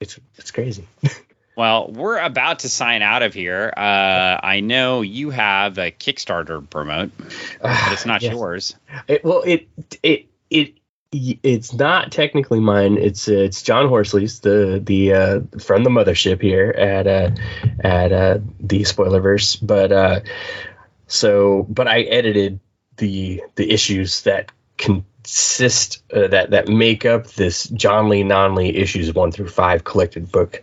it's 0.00 0.18
it's 0.36 0.50
crazy. 0.50 0.86
Well, 1.54 1.88
we're 1.88 2.18
about 2.18 2.60
to 2.60 2.68
sign 2.68 3.02
out 3.02 3.22
of 3.22 3.34
here. 3.34 3.72
Uh, 3.76 4.40
I 4.42 4.60
know 4.60 5.02
you 5.02 5.30
have 5.30 5.76
a 5.76 5.90
Kickstarter 5.90 6.68
promote, 6.68 7.10
but 7.60 7.92
it's 7.92 8.06
not 8.06 8.22
yes. 8.22 8.32
yours. 8.32 8.76
It, 9.06 9.24
well, 9.24 9.42
it 9.42 9.68
it 10.02 10.26
it 10.48 10.74
it's 11.12 11.74
not 11.74 12.10
technically 12.10 12.60
mine. 12.60 12.96
It's 12.96 13.28
uh, 13.28 13.34
it's 13.34 13.62
John 13.62 13.88
Horsley's, 13.88 14.40
the 14.40 14.80
the 14.82 15.12
uh, 15.12 15.40
from 15.60 15.84
the 15.84 15.90
mothership 15.90 16.40
here 16.40 16.70
at 16.70 17.06
uh, 17.06 17.30
at 17.80 18.12
uh, 18.12 18.38
the 18.60 18.82
Spoilerverse. 18.82 19.58
But 19.64 19.92
uh, 19.92 20.20
so, 21.06 21.66
but 21.68 21.86
I 21.86 22.00
edited 22.02 22.60
the 22.96 23.42
the 23.56 23.70
issues 23.70 24.22
that 24.22 24.52
consist 24.78 26.02
uh, 26.12 26.28
that 26.28 26.50
that 26.50 26.68
make 26.68 27.04
up 27.04 27.26
this 27.28 27.64
John 27.64 28.08
Lee 28.08 28.24
Non-Lee 28.24 28.70
issues 28.70 29.12
one 29.12 29.32
through 29.32 29.48
five 29.48 29.84
collected 29.84 30.32
book 30.32 30.62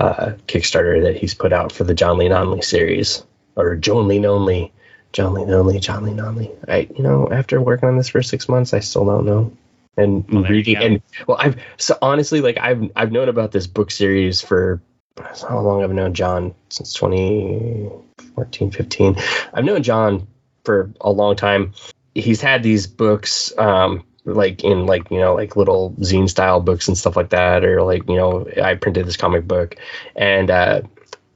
uh, 0.00 0.32
Kickstarter 0.48 1.04
that 1.04 1.16
he's 1.16 1.34
put 1.34 1.52
out 1.52 1.70
for 1.70 1.84
the 1.84 1.94
John 1.94 2.18
Lee 2.18 2.28
Non-Lee 2.28 2.62
series 2.62 3.22
or 3.54 3.76
John 3.76 4.08
Lee 4.08 4.26
Only, 4.26 4.72
John 5.12 5.34
Lee 5.34 5.42
Only, 5.54 5.78
John 5.78 6.04
Lee 6.04 6.20
Only. 6.20 6.50
I 6.66 6.88
you 6.96 7.04
know 7.04 7.28
after 7.30 7.60
working 7.60 7.88
on 7.88 7.96
this 7.96 8.08
for 8.08 8.22
six 8.22 8.48
months, 8.48 8.74
I 8.74 8.80
still 8.80 9.04
don't 9.04 9.24
know. 9.24 9.52
And 9.96 10.28
well, 10.28 10.44
reading 10.44 10.76
and 10.76 11.02
well, 11.26 11.36
I've 11.40 11.62
so 11.76 11.96
honestly 12.02 12.40
like 12.40 12.58
I've 12.58 12.90
I've 12.96 13.12
known 13.12 13.28
about 13.28 13.52
this 13.52 13.66
book 13.66 13.90
series 13.90 14.40
for 14.40 14.82
how 15.16 15.60
long 15.60 15.84
I've 15.84 15.92
known 15.92 16.14
John 16.14 16.54
since 16.68 16.94
2014, 16.94 18.70
15. 18.72 19.16
I've 19.52 19.64
known 19.64 19.82
John 19.82 20.26
for 20.64 20.90
a 21.00 21.10
long 21.10 21.36
time. 21.36 21.74
He's 22.14 22.40
had 22.40 22.62
these 22.62 22.86
books. 22.86 23.56
Um, 23.56 24.04
like 24.26 24.64
in 24.64 24.86
like 24.86 25.10
you 25.10 25.18
know 25.18 25.34
like 25.34 25.54
little 25.54 25.92
zine 26.00 26.28
style 26.28 26.58
books 26.60 26.88
and 26.88 26.96
stuff 26.96 27.14
like 27.14 27.28
that 27.30 27.62
or 27.62 27.82
like 27.82 28.08
you 28.08 28.16
know 28.16 28.48
i 28.62 28.74
printed 28.74 29.06
this 29.06 29.18
comic 29.18 29.46
book 29.46 29.76
and 30.16 30.50
uh 30.50 30.80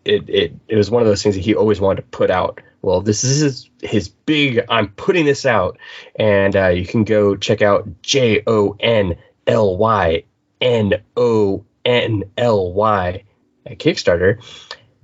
it 0.06 0.28
it, 0.28 0.54
it 0.68 0.76
was 0.76 0.90
one 0.90 1.02
of 1.02 1.08
those 1.08 1.22
things 1.22 1.34
that 1.34 1.42
he 1.42 1.54
always 1.54 1.80
wanted 1.80 2.00
to 2.00 2.08
put 2.08 2.30
out 2.30 2.62
well 2.82 3.00
this 3.00 3.24
is 3.24 3.40
his, 3.40 3.70
his 3.82 4.08
big 4.08 4.60
i'm 4.68 4.88
putting 4.88 5.24
this 5.24 5.46
out 5.46 5.78
and 6.16 6.56
uh, 6.56 6.68
you 6.68 6.86
can 6.86 7.04
go 7.04 7.36
check 7.36 7.62
out 7.62 8.02
j-o-n-l-y-n-o-n-l-y 8.02 9.14
at 13.66 13.78
kickstarter 13.78 14.42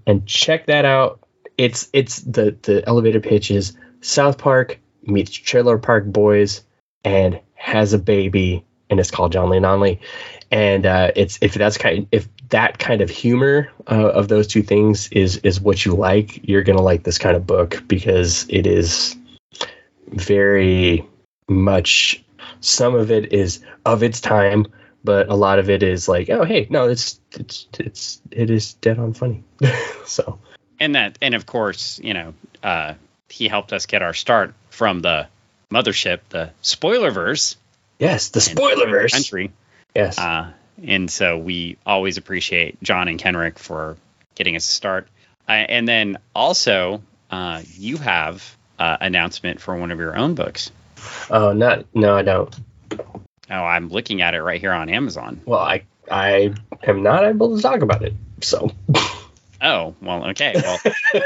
and 0.06 0.26
check 0.26 0.66
that 0.66 0.84
out 0.84 1.20
it's 1.56 1.88
it's 1.92 2.18
the 2.18 2.56
the 2.62 2.86
elevator 2.86 3.20
pitch 3.20 3.50
is 3.50 3.76
south 4.00 4.38
park 4.38 4.80
meets 5.02 5.30
trailer 5.30 5.78
park 5.78 6.04
boys 6.04 6.62
and 7.04 7.40
has 7.54 7.92
a 7.92 7.98
baby 7.98 8.64
and 8.90 9.00
it's 9.00 9.10
called 9.10 9.32
John 9.32 9.50
Non-Lee. 9.60 10.00
And 10.54 10.86
uh, 10.86 11.10
it's 11.16 11.36
if 11.42 11.54
that's 11.54 11.76
kind 11.78 12.06
if 12.12 12.28
that 12.50 12.78
kind 12.78 13.00
of 13.00 13.10
humor 13.10 13.72
uh, 13.90 14.10
of 14.10 14.28
those 14.28 14.46
two 14.46 14.62
things 14.62 15.08
is 15.08 15.38
is 15.38 15.60
what 15.60 15.84
you 15.84 15.96
like, 15.96 16.48
you're 16.48 16.62
gonna 16.62 16.80
like 16.80 17.02
this 17.02 17.18
kind 17.18 17.36
of 17.36 17.44
book 17.44 17.82
because 17.88 18.46
it 18.48 18.64
is 18.64 19.16
very 20.06 21.04
much. 21.48 22.22
Some 22.60 22.94
of 22.94 23.10
it 23.10 23.32
is 23.32 23.64
of 23.84 24.04
its 24.04 24.20
time, 24.20 24.66
but 25.02 25.28
a 25.28 25.34
lot 25.34 25.58
of 25.58 25.70
it 25.70 25.82
is 25.82 26.06
like, 26.06 26.30
oh 26.30 26.44
hey, 26.44 26.68
no, 26.70 26.86
it's 26.86 27.18
it's 27.32 27.66
it's 27.80 28.20
it 28.30 28.48
is 28.48 28.74
dead 28.74 29.00
on 29.00 29.12
funny. 29.12 29.42
so 30.06 30.38
and 30.78 30.94
that 30.94 31.18
and 31.20 31.34
of 31.34 31.46
course, 31.46 31.98
you 32.00 32.14
know, 32.14 32.32
uh, 32.62 32.94
he 33.28 33.48
helped 33.48 33.72
us 33.72 33.86
get 33.86 34.02
our 34.02 34.14
start 34.14 34.54
from 34.70 35.00
the 35.00 35.26
mothership, 35.72 36.20
the 36.28 36.52
Spoilerverse. 36.62 37.56
Yes, 37.98 38.28
the 38.28 38.38
Spoilerverse. 38.38 39.10
Country. 39.10 39.50
Yes. 39.94 40.18
Uh, 40.18 40.52
and 40.82 41.10
so 41.10 41.38
we 41.38 41.76
always 41.86 42.16
appreciate 42.16 42.82
John 42.82 43.08
and 43.08 43.18
Kenrick 43.18 43.58
for 43.58 43.96
getting 44.34 44.56
us 44.56 44.68
a 44.68 44.72
start. 44.72 45.08
Uh, 45.48 45.52
and 45.52 45.86
then 45.86 46.18
also, 46.34 47.02
uh, 47.30 47.62
you 47.74 47.96
have 47.98 48.56
uh, 48.78 48.96
announcement 49.00 49.60
for 49.60 49.76
one 49.76 49.90
of 49.90 49.98
your 49.98 50.16
own 50.16 50.34
books. 50.34 50.70
oh, 51.30 51.52
not 51.52 51.84
no, 51.94 52.16
I 52.16 52.22
don't. 52.22 52.54
Oh, 52.92 53.54
I'm 53.64 53.88
looking 53.88 54.22
at 54.22 54.34
it 54.34 54.42
right 54.42 54.60
here 54.60 54.72
on 54.72 54.88
Amazon. 54.88 55.40
Well, 55.44 55.60
I 55.60 55.84
I 56.10 56.54
am 56.82 57.02
not 57.02 57.24
able 57.24 57.56
to 57.56 57.62
talk 57.62 57.82
about 57.82 58.02
it. 58.02 58.14
So 58.40 58.70
Oh, 59.64 59.94
well, 60.02 60.30
okay. 60.30 60.52
Well, 60.56 60.78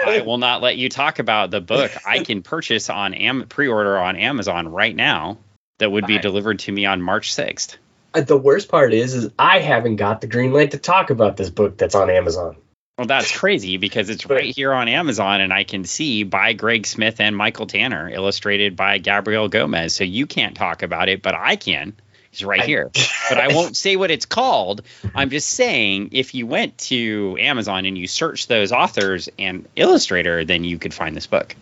I 0.07 0.21
will 0.27 0.39
not 0.39 0.63
let 0.63 0.77
you 0.77 0.89
talk 0.89 1.19
about 1.19 1.51
the 1.51 1.61
book 1.61 1.91
I 2.07 2.23
can 2.23 2.43
purchase 2.43 2.89
on 2.89 3.13
Am- 3.15 3.47
pre-order 3.47 3.99
on 3.99 4.17
Amazon 4.17 4.69
right 4.69 4.95
now. 4.95 5.39
That 5.79 5.91
would 5.91 6.07
be 6.07 6.19
delivered 6.19 6.61
to 6.61 6.73
me 6.73 6.87
on 6.87 7.03
March 7.03 7.33
6th. 7.35 7.77
Uh, 8.15 8.23
the 8.23 8.37
worst 8.37 8.69
part 8.69 8.93
is, 8.95 9.15
is 9.15 9.31
I 9.39 9.59
haven't 9.61 9.97
got 9.97 10.21
the 10.21 10.27
green 10.27 10.53
light 10.53 10.71
to 10.73 10.79
talk 10.79 11.11
about 11.11 11.37
this 11.37 11.51
book 11.51 11.77
that's 11.77 11.95
on 11.95 12.11
Amazon. 12.11 12.57
Well, 12.97 13.07
that's 13.07 13.37
crazy 13.37 13.77
because 13.77 14.11
it's 14.11 14.27
right 14.27 14.53
here 14.55 14.73
on 14.73 14.89
Amazon, 14.89 15.41
and 15.41 15.53
I 15.53 15.63
can 15.63 15.85
see 15.85 16.25
by 16.25 16.53
Greg 16.53 16.85
Smith 16.85 17.21
and 17.21 17.37
Michael 17.37 17.67
Tanner, 17.67 18.09
illustrated 18.09 18.75
by 18.75 18.99
Gabriel 18.99 19.49
Gomez. 19.49 19.95
So 19.95 20.03
you 20.03 20.27
can't 20.27 20.57
talk 20.57 20.83
about 20.83 21.09
it, 21.09 21.23
but 21.23 21.37
I 21.37 21.55
can. 21.55 21.95
It's 22.33 22.43
right 22.43 22.63
I- 22.63 22.67
here. 22.67 22.91
But 23.29 23.39
I 23.39 23.49
won't 23.55 23.77
say 23.77 23.97
what 23.97 24.11
it's 24.11 24.25
called. 24.25 24.81
I'm 25.15 25.29
just 25.29 25.51
saying 25.51 26.09
if 26.13 26.35
you 26.35 26.47
went 26.47 26.79
to 26.79 27.37
Amazon 27.39 27.85
and 27.85 27.99
you 27.99 28.07
search 28.07 28.47
those 28.47 28.73
authors 28.73 29.29
and 29.39 29.69
illustrator, 29.77 30.47
then 30.47 30.65
you 30.65 30.79
could 30.79 30.95
find 30.95 31.15
this 31.15 31.27
book. 31.27 31.55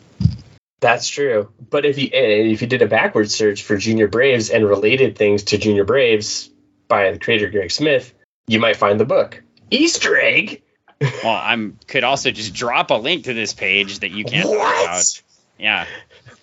That's 0.81 1.09
true. 1.09 1.51
But 1.71 1.87
if 1.87 1.99
you 1.99 2.09
if 2.13 2.61
you 2.61 2.69
did 2.69 2.83
a 2.83 2.87
backward 2.87 3.31
search 3.31 3.63
for 3.63 3.77
Junior 3.77 4.09
Braves 4.09 4.51
and 4.51 4.67
related 4.67 5.17
things 5.17 5.45
to 5.45 5.59
Junior 5.59 5.85
Braves 5.85 6.51
by 6.89 7.11
the 7.11 7.19
creator 7.19 7.49
Greg 7.51 7.71
Smith, 7.71 8.13
you 8.47 8.61
might 8.61 8.77
find 8.77 9.01
the 9.01 9.05
book. 9.07 9.43
Easter 9.71 10.19
egg. 10.21 10.63
Well, 11.01 11.35
I'm 11.43 11.79
could 11.87 12.05
also 12.05 12.31
just 12.31 12.55
drop 12.55 12.91
a 12.91 12.95
link 12.95 13.25
to 13.25 13.35
this 13.35 13.53
page 13.55 14.01
that 14.01 14.11
you 14.11 14.25
can't 14.25 14.45
talk 14.47 14.55
about. 14.55 14.91
What? 14.91 15.23
Yeah, 15.59 15.87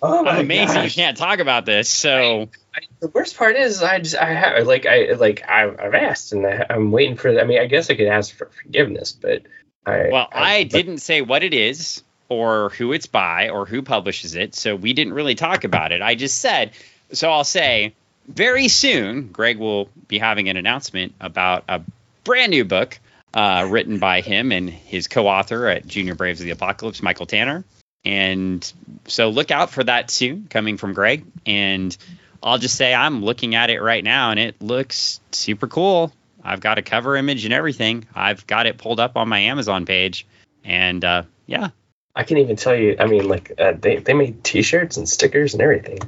Oh 0.02 0.26
I'm 0.26 0.40
amazed 0.40 0.74
you 0.76 0.90
can't 0.90 1.16
talk 1.16 1.38
about 1.38 1.64
this. 1.64 1.88
So 1.88 2.48
I, 2.74 2.80
the 3.00 3.08
worst 3.08 3.36
part 3.38 3.56
is 3.56 3.82
I 3.82 4.00
just 4.00 4.16
I 4.16 4.32
have 4.32 4.66
like 4.66 4.84
I 4.86 5.12
like 5.12 5.42
I, 5.48 5.64
I've 5.68 5.94
asked 5.94 6.32
and 6.32 6.46
I, 6.46 6.66
I'm 6.70 6.90
waiting 6.92 7.16
for. 7.16 7.40
I 7.40 7.44
mean, 7.44 7.60
I 7.60 7.66
guess 7.66 7.88
I 7.88 7.94
could 7.94 8.08
ask 8.08 8.34
for 8.34 8.46
forgiveness, 8.62 9.12
but 9.12 9.42
I 9.86 10.08
Well, 10.12 10.28
I 10.32 10.64
but- 10.64 10.72
didn't 10.72 10.98
say 10.98 11.22
what 11.22 11.42
it 11.42 11.54
is 11.54 12.02
or 12.28 12.70
who 12.70 12.92
it's 12.92 13.06
by 13.06 13.50
or 13.50 13.66
who 13.66 13.82
publishes 13.82 14.34
it, 14.34 14.54
so 14.54 14.76
we 14.76 14.92
didn't 14.92 15.12
really 15.12 15.34
talk 15.34 15.64
about 15.64 15.92
it. 15.92 16.02
I 16.02 16.14
just 16.14 16.40
said, 16.40 16.72
so 17.12 17.30
I'll 17.30 17.44
say 17.44 17.94
very 18.28 18.68
soon, 18.68 19.28
Greg 19.28 19.58
will 19.58 19.88
be 20.08 20.18
having 20.18 20.48
an 20.48 20.56
announcement 20.56 21.14
about 21.20 21.64
a 21.68 21.82
brand 22.24 22.50
new 22.50 22.64
book 22.64 22.98
uh, 23.34 23.66
written 23.68 23.98
by 23.98 24.20
him 24.20 24.52
and 24.52 24.70
his 24.70 25.08
co 25.08 25.26
author 25.26 25.66
at 25.66 25.86
Junior 25.86 26.14
Braves 26.14 26.40
of 26.40 26.46
the 26.46 26.52
Apocalypse, 26.52 27.02
Michael 27.02 27.26
Tanner. 27.26 27.64
And 28.04 28.70
so 29.06 29.30
look 29.30 29.50
out 29.50 29.70
for 29.70 29.82
that 29.84 30.10
soon 30.10 30.46
coming 30.48 30.76
from 30.76 30.92
Greg. 30.92 31.24
And 31.46 31.96
I'll 32.42 32.58
just 32.58 32.76
say 32.76 32.94
I'm 32.94 33.24
looking 33.24 33.54
at 33.54 33.70
it 33.70 33.80
right 33.80 34.04
now 34.04 34.30
and 34.30 34.38
it 34.38 34.60
looks 34.60 35.20
super 35.32 35.66
cool. 35.66 36.12
I've 36.42 36.60
got 36.60 36.76
a 36.76 36.82
cover 36.82 37.16
image 37.16 37.44
and 37.46 37.54
everything. 37.54 38.06
I've 38.14 38.46
got 38.46 38.66
it 38.66 38.76
pulled 38.76 39.00
up 39.00 39.16
on 39.16 39.28
my 39.28 39.40
Amazon 39.40 39.86
page. 39.86 40.26
And 40.62 41.02
uh, 41.04 41.22
yeah, 41.46 41.70
I 42.16 42.22
can 42.24 42.38
even 42.38 42.56
tell 42.56 42.74
you. 42.76 42.96
I 42.98 43.06
mean, 43.06 43.26
like 43.28 43.52
uh, 43.58 43.72
they 43.78 43.96
they 43.96 44.14
made 44.14 44.44
T-shirts 44.44 44.96
and 44.96 45.08
stickers 45.08 45.54
and 45.54 45.62
everything. 45.62 45.98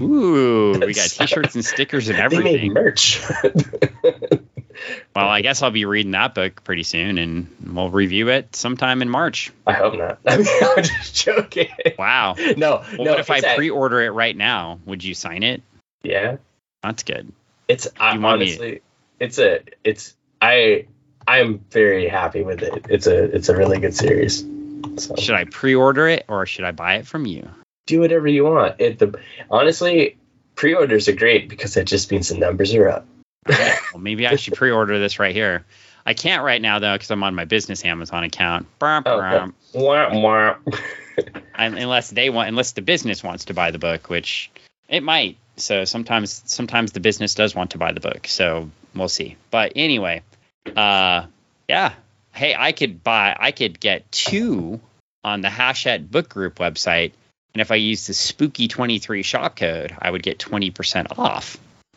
ooh, 0.00 0.72
we 0.78 0.92
got 0.94 1.08
T-shirts 1.10 1.54
and 1.54 1.64
stickers 1.64 2.08
and 2.08 2.18
everything. 2.18 2.44
They 2.44 2.62
made 2.68 2.72
merch. 2.74 3.20
Well, 5.16 5.26
I 5.26 5.40
guess 5.40 5.62
I'll 5.62 5.70
be 5.70 5.86
reading 5.86 6.12
that 6.12 6.34
book 6.34 6.62
pretty 6.62 6.82
soon, 6.82 7.16
and 7.16 7.48
we'll 7.74 7.88
review 7.88 8.28
it 8.28 8.54
sometime 8.54 9.00
in 9.00 9.08
March. 9.08 9.50
I 9.66 9.72
hope 9.72 9.94
not. 9.96 10.18
I 10.26 10.36
mean, 10.36 10.46
I'm 10.76 10.84
just 10.84 11.14
joking. 11.16 11.68
Wow. 11.98 12.34
No, 12.58 12.82
Well, 12.82 12.84
no. 12.98 13.10
what 13.12 13.20
if 13.20 13.30
I 13.30 13.38
it's 13.38 13.46
a- 13.46 13.56
pre-order 13.56 14.02
it 14.02 14.10
right 14.10 14.36
now? 14.36 14.78
Would 14.84 15.02
you 15.02 15.14
sign 15.14 15.42
it? 15.42 15.62
Yeah, 16.02 16.36
That's 16.82 17.02
good. 17.04 17.32
it's 17.68 17.88
I, 17.98 18.18
want 18.18 18.40
me- 18.40 18.46
honestly, 18.50 18.82
it's 19.18 19.38
a, 19.38 19.60
it's 19.82 20.14
I, 20.42 20.86
I'm 21.26 21.60
very 21.70 22.06
happy 22.06 22.42
with 22.42 22.62
it. 22.62 22.84
It's 22.90 23.06
a, 23.06 23.24
it's 23.34 23.48
a 23.48 23.56
really 23.56 23.78
good 23.80 23.94
series. 23.94 24.44
So 24.96 25.16
Should 25.16 25.34
I 25.34 25.44
pre-order 25.44 26.08
it 26.08 26.24
or 26.28 26.46
should 26.46 26.64
I 26.64 26.72
buy 26.72 26.96
it 26.96 27.06
from 27.06 27.26
you? 27.26 27.48
do 27.86 28.00
whatever 28.00 28.26
you 28.26 28.44
want. 28.44 28.80
It 28.80 28.98
the 28.98 29.18
honestly, 29.50 30.16
pre-orders 30.56 31.08
are 31.08 31.14
great 31.14 31.48
because 31.48 31.74
that 31.74 31.86
just 31.86 32.10
means 32.10 32.28
the 32.28 32.36
numbers 32.36 32.74
are 32.74 32.88
up. 32.88 33.06
Well, 33.48 34.00
maybe 34.00 34.26
I 34.26 34.36
should 34.36 34.54
pre-order 34.54 34.98
this 34.98 35.18
right 35.18 35.34
here. 35.34 35.64
I 36.04 36.14
can't 36.14 36.42
right 36.42 36.60
now 36.60 36.78
though 36.80 36.94
because 36.94 37.10
I'm 37.10 37.22
on 37.22 37.34
my 37.34 37.44
business 37.44 37.84
Amazon 37.84 38.24
account. 38.24 38.66
Brum, 38.78 39.04
Oh. 39.06 39.52
Wah, 39.74 40.18
wah. 40.18 40.56
Unless 41.54 42.10
they 42.10 42.28
want, 42.28 42.48
unless 42.48 42.72
the 42.72 42.82
business 42.82 43.24
wants 43.24 43.46
to 43.46 43.54
buy 43.54 43.70
the 43.70 43.78
book, 43.78 44.10
which 44.10 44.50
it 44.88 45.02
might. 45.02 45.38
So 45.56 45.84
sometimes, 45.86 46.42
sometimes 46.44 46.92
the 46.92 47.00
business 47.00 47.34
does 47.34 47.54
want 47.54 47.70
to 47.70 47.78
buy 47.78 47.92
the 47.92 48.00
book. 48.00 48.26
So 48.26 48.70
we'll 48.94 49.08
see. 49.08 49.36
But 49.50 49.72
anyway, 49.76 50.22
uh, 50.76 51.26
yeah. 51.68 51.94
Hey, 52.36 52.54
I 52.56 52.72
could 52.72 53.02
buy, 53.02 53.34
I 53.38 53.50
could 53.52 53.80
get 53.80 54.12
two 54.12 54.80
on 55.24 55.40
the 55.40 55.48
Hachette 55.48 56.10
Book 56.10 56.28
Group 56.28 56.56
website, 56.56 57.12
and 57.54 57.62
if 57.62 57.72
I 57.72 57.76
use 57.76 58.06
the 58.06 58.14
Spooky 58.14 58.68
twenty 58.68 58.98
three 58.98 59.22
shop 59.22 59.56
code, 59.56 59.96
I 59.98 60.10
would 60.10 60.22
get 60.22 60.38
twenty 60.38 60.70
percent 60.70 61.18
off. 61.18 61.56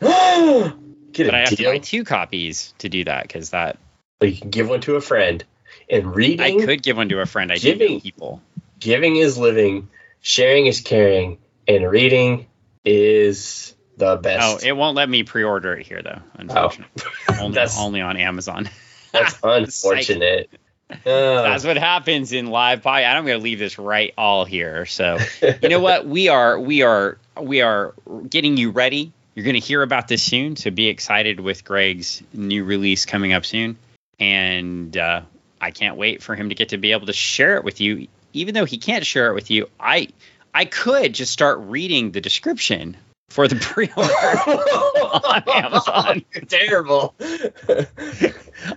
Get 1.12 1.26
But 1.26 1.34
I 1.34 1.40
have 1.40 1.56
to 1.56 1.64
buy 1.64 1.78
two 1.78 2.04
copies 2.04 2.72
to 2.78 2.88
do 2.88 3.02
that 3.04 3.24
because 3.24 3.50
that 3.50 3.78
you 4.20 4.32
can 4.32 4.50
give 4.50 4.68
one 4.68 4.80
to 4.82 4.94
a 4.94 5.00
friend. 5.00 5.44
And 5.90 6.14
reading. 6.14 6.40
I 6.40 6.64
could 6.64 6.82
give 6.82 6.96
one 6.96 7.08
to 7.08 7.20
a 7.20 7.26
friend. 7.26 7.50
I 7.50 7.56
Giving- 7.56 8.00
people. 8.00 8.40
giving 8.78 9.16
is 9.16 9.36
living, 9.36 9.88
sharing 10.20 10.66
is 10.66 10.80
caring, 10.80 11.38
and 11.66 11.90
reading 11.90 12.46
is 12.84 13.74
the 13.96 14.16
best. 14.16 14.64
Oh, 14.64 14.66
it 14.66 14.72
won't 14.72 14.96
let 14.96 15.08
me 15.08 15.24
pre-order 15.24 15.74
it 15.74 15.86
here 15.86 16.00
though. 16.00 16.20
Unfortunately, 16.34 17.02
oh. 17.28 17.36
only, 17.40 17.58
only 17.78 18.00
on 18.00 18.16
Amazon. 18.16 18.70
That's 19.12 19.38
unfortunate. 19.42 20.50
Uh, 20.52 20.96
That's 21.04 21.64
what 21.64 21.76
happens 21.76 22.32
in 22.32 22.46
live 22.46 22.82
pod. 22.82 23.02
I'm 23.02 23.24
going 23.24 23.38
to 23.38 23.42
leave 23.42 23.58
this 23.58 23.78
right 23.78 24.12
all 24.18 24.44
here. 24.44 24.86
So, 24.86 25.18
you 25.62 25.68
know 25.68 25.80
what? 25.80 26.06
We 26.10 26.28
are 26.28 26.58
we 26.58 26.82
are 26.82 27.18
we 27.40 27.62
are 27.62 27.94
getting 28.28 28.56
you 28.56 28.70
ready. 28.70 29.12
You're 29.34 29.44
going 29.44 29.54
to 29.54 29.66
hear 29.66 29.82
about 29.82 30.08
this 30.08 30.22
soon. 30.22 30.56
So 30.56 30.70
be 30.70 30.88
excited 30.88 31.40
with 31.40 31.64
Greg's 31.64 32.22
new 32.32 32.64
release 32.64 33.06
coming 33.06 33.32
up 33.32 33.46
soon. 33.46 33.78
And 34.18 34.96
uh, 34.96 35.22
I 35.60 35.70
can't 35.70 35.96
wait 35.96 36.22
for 36.22 36.34
him 36.34 36.48
to 36.48 36.54
get 36.54 36.70
to 36.70 36.78
be 36.78 36.92
able 36.92 37.06
to 37.06 37.12
share 37.12 37.56
it 37.56 37.64
with 37.64 37.80
you. 37.80 38.08
Even 38.32 38.54
though 38.54 38.64
he 38.64 38.78
can't 38.78 39.06
share 39.06 39.30
it 39.30 39.34
with 39.34 39.50
you, 39.50 39.68
I 39.78 40.08
I 40.52 40.64
could 40.64 41.12
just 41.14 41.32
start 41.32 41.58
reading 41.60 42.10
the 42.10 42.20
description 42.20 42.96
for 43.28 43.46
the 43.46 43.56
pre-order 43.56 44.10
on 44.10 45.42
Amazon. 45.48 46.24
Terrible. 46.48 47.14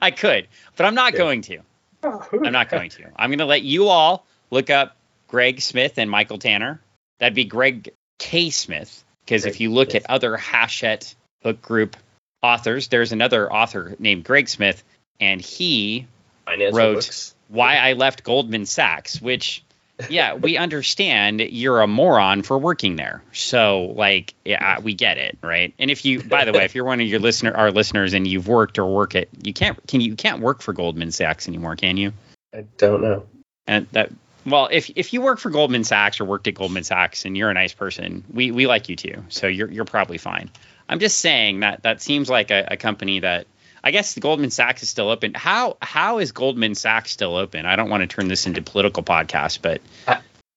I 0.02 0.12
could, 0.12 0.48
but 0.76 0.86
I'm 0.86 0.96
not 0.96 1.14
Yeah. 1.14 1.20
going 1.20 1.42
to. 1.44 1.60
Oh. 2.04 2.28
I'm 2.44 2.52
not 2.52 2.70
going 2.70 2.90
to. 2.92 3.06
I'm 3.16 3.30
going 3.30 3.40
to 3.40 3.46
let 3.46 3.64
you 3.64 3.88
all 3.88 4.26
look 4.50 4.70
up 4.70 4.96
Greg 5.28 5.62
Smith 5.62 5.98
and 5.98 6.10
Michael 6.10 6.38
Tanner. 6.38 6.82
That'd 7.20 7.34
be 7.36 7.46
Greg 7.46 7.92
K. 8.20 8.50
Smith. 8.50 9.04
Because 9.26 9.46
if 9.46 9.62
you 9.62 9.72
look 9.72 9.92
Smith. 9.92 10.04
at 10.06 10.12
other 10.12 10.36
Hachette 10.36 11.16
book 11.44 11.62
group 11.62 11.96
authors, 12.42 12.90
there's 12.90 13.14
another 13.14 13.52
author 13.52 13.96
named 14.00 14.26
Greg 14.26 14.50
Smith, 14.50 14.84
and 15.20 15.40
he 15.40 16.08
Financial 16.46 16.78
wrote- 16.78 16.94
books. 16.96 17.34
why 17.48 17.78
I 17.78 17.94
left 17.94 18.24
Goldman 18.24 18.66
Sachs, 18.66 19.22
which 19.22 19.64
yeah, 20.10 20.34
we 20.34 20.58
understand 20.58 21.40
you're 21.40 21.82
a 21.82 21.88
moron 21.88 22.42
for 22.44 22.58
working 22.58 22.96
there. 22.96 23.24
So 23.32 23.94
like 23.96 24.34
yeah, 24.44 24.80
we 24.80 24.94
get 24.94 25.18
it, 25.18 25.38
right? 25.42 25.74
And 25.78 25.92
if 25.92 26.06
you 26.06 26.24
by 26.24 26.46
the 26.46 26.52
way, 26.52 26.66
if 26.66 26.76
you're 26.76 26.86
one 26.86 27.00
of 27.00 27.08
your 27.08 27.20
listener 27.20 27.54
our 27.54 27.72
listeners 27.72 28.14
and 28.14 28.28
you've 28.28 28.48
worked 28.48 28.80
or 28.80 28.86
work 28.86 29.16
at 29.16 29.28
you 29.42 29.54
can't 29.54 29.80
can 29.88 30.02
you, 30.02 30.12
you 30.12 30.16
can't 30.16 30.42
work 30.42 30.62
for 30.62 30.74
Goldman 30.74 31.12
Sachs 31.12 31.48
anymore, 31.48 31.76
can 31.76 31.98
you? 31.98 32.14
I 32.54 32.66
don't 32.78 33.02
know. 33.02 33.26
And 33.68 33.88
that 33.92 34.12
well, 34.46 34.68
if 34.72 34.92
if 34.96 35.14
you 35.14 35.22
work 35.22 35.40
for 35.40 35.50
Goldman 35.50 35.84
Sachs 35.84 36.20
or 36.20 36.26
worked 36.26 36.48
at 36.48 36.56
Goldman 36.56 36.84
Sachs 36.84 37.26
and 37.26 37.38
you're 37.38 37.50
a 37.50 37.54
nice 37.54 37.74
person, 37.74 38.24
we 38.32 38.52
we 38.52 38.68
like 38.68 38.90
you 38.90 38.96
too. 38.96 39.24
So 39.30 39.48
you're 39.48 39.72
you're 39.72 39.86
probably 39.86 40.18
fine. 40.18 40.50
I'm 40.90 41.00
just 41.00 41.20
saying 41.20 41.62
that 41.62 41.84
that 41.84 42.02
seems 42.02 42.30
like 42.30 42.52
a, 42.52 42.68
a 42.72 42.78
company 42.78 43.22
that 43.22 43.48
I 43.84 43.92
guess 43.92 44.18
Goldman 44.18 44.50
Sachs 44.52 44.82
is 44.84 44.90
still 44.90 45.10
open. 45.10 45.34
How 45.34 45.78
how 45.82 46.20
is 46.20 46.32
Goldman 46.32 46.76
Sachs 46.76 47.12
still 47.12 47.36
open? 47.36 47.66
I 47.66 47.76
don't 47.76 47.90
want 47.90 48.02
to 48.02 48.08
turn 48.08 48.28
this 48.30 48.46
into 48.48 48.62
political 48.62 49.04
podcast, 49.04 49.60
but 49.62 49.82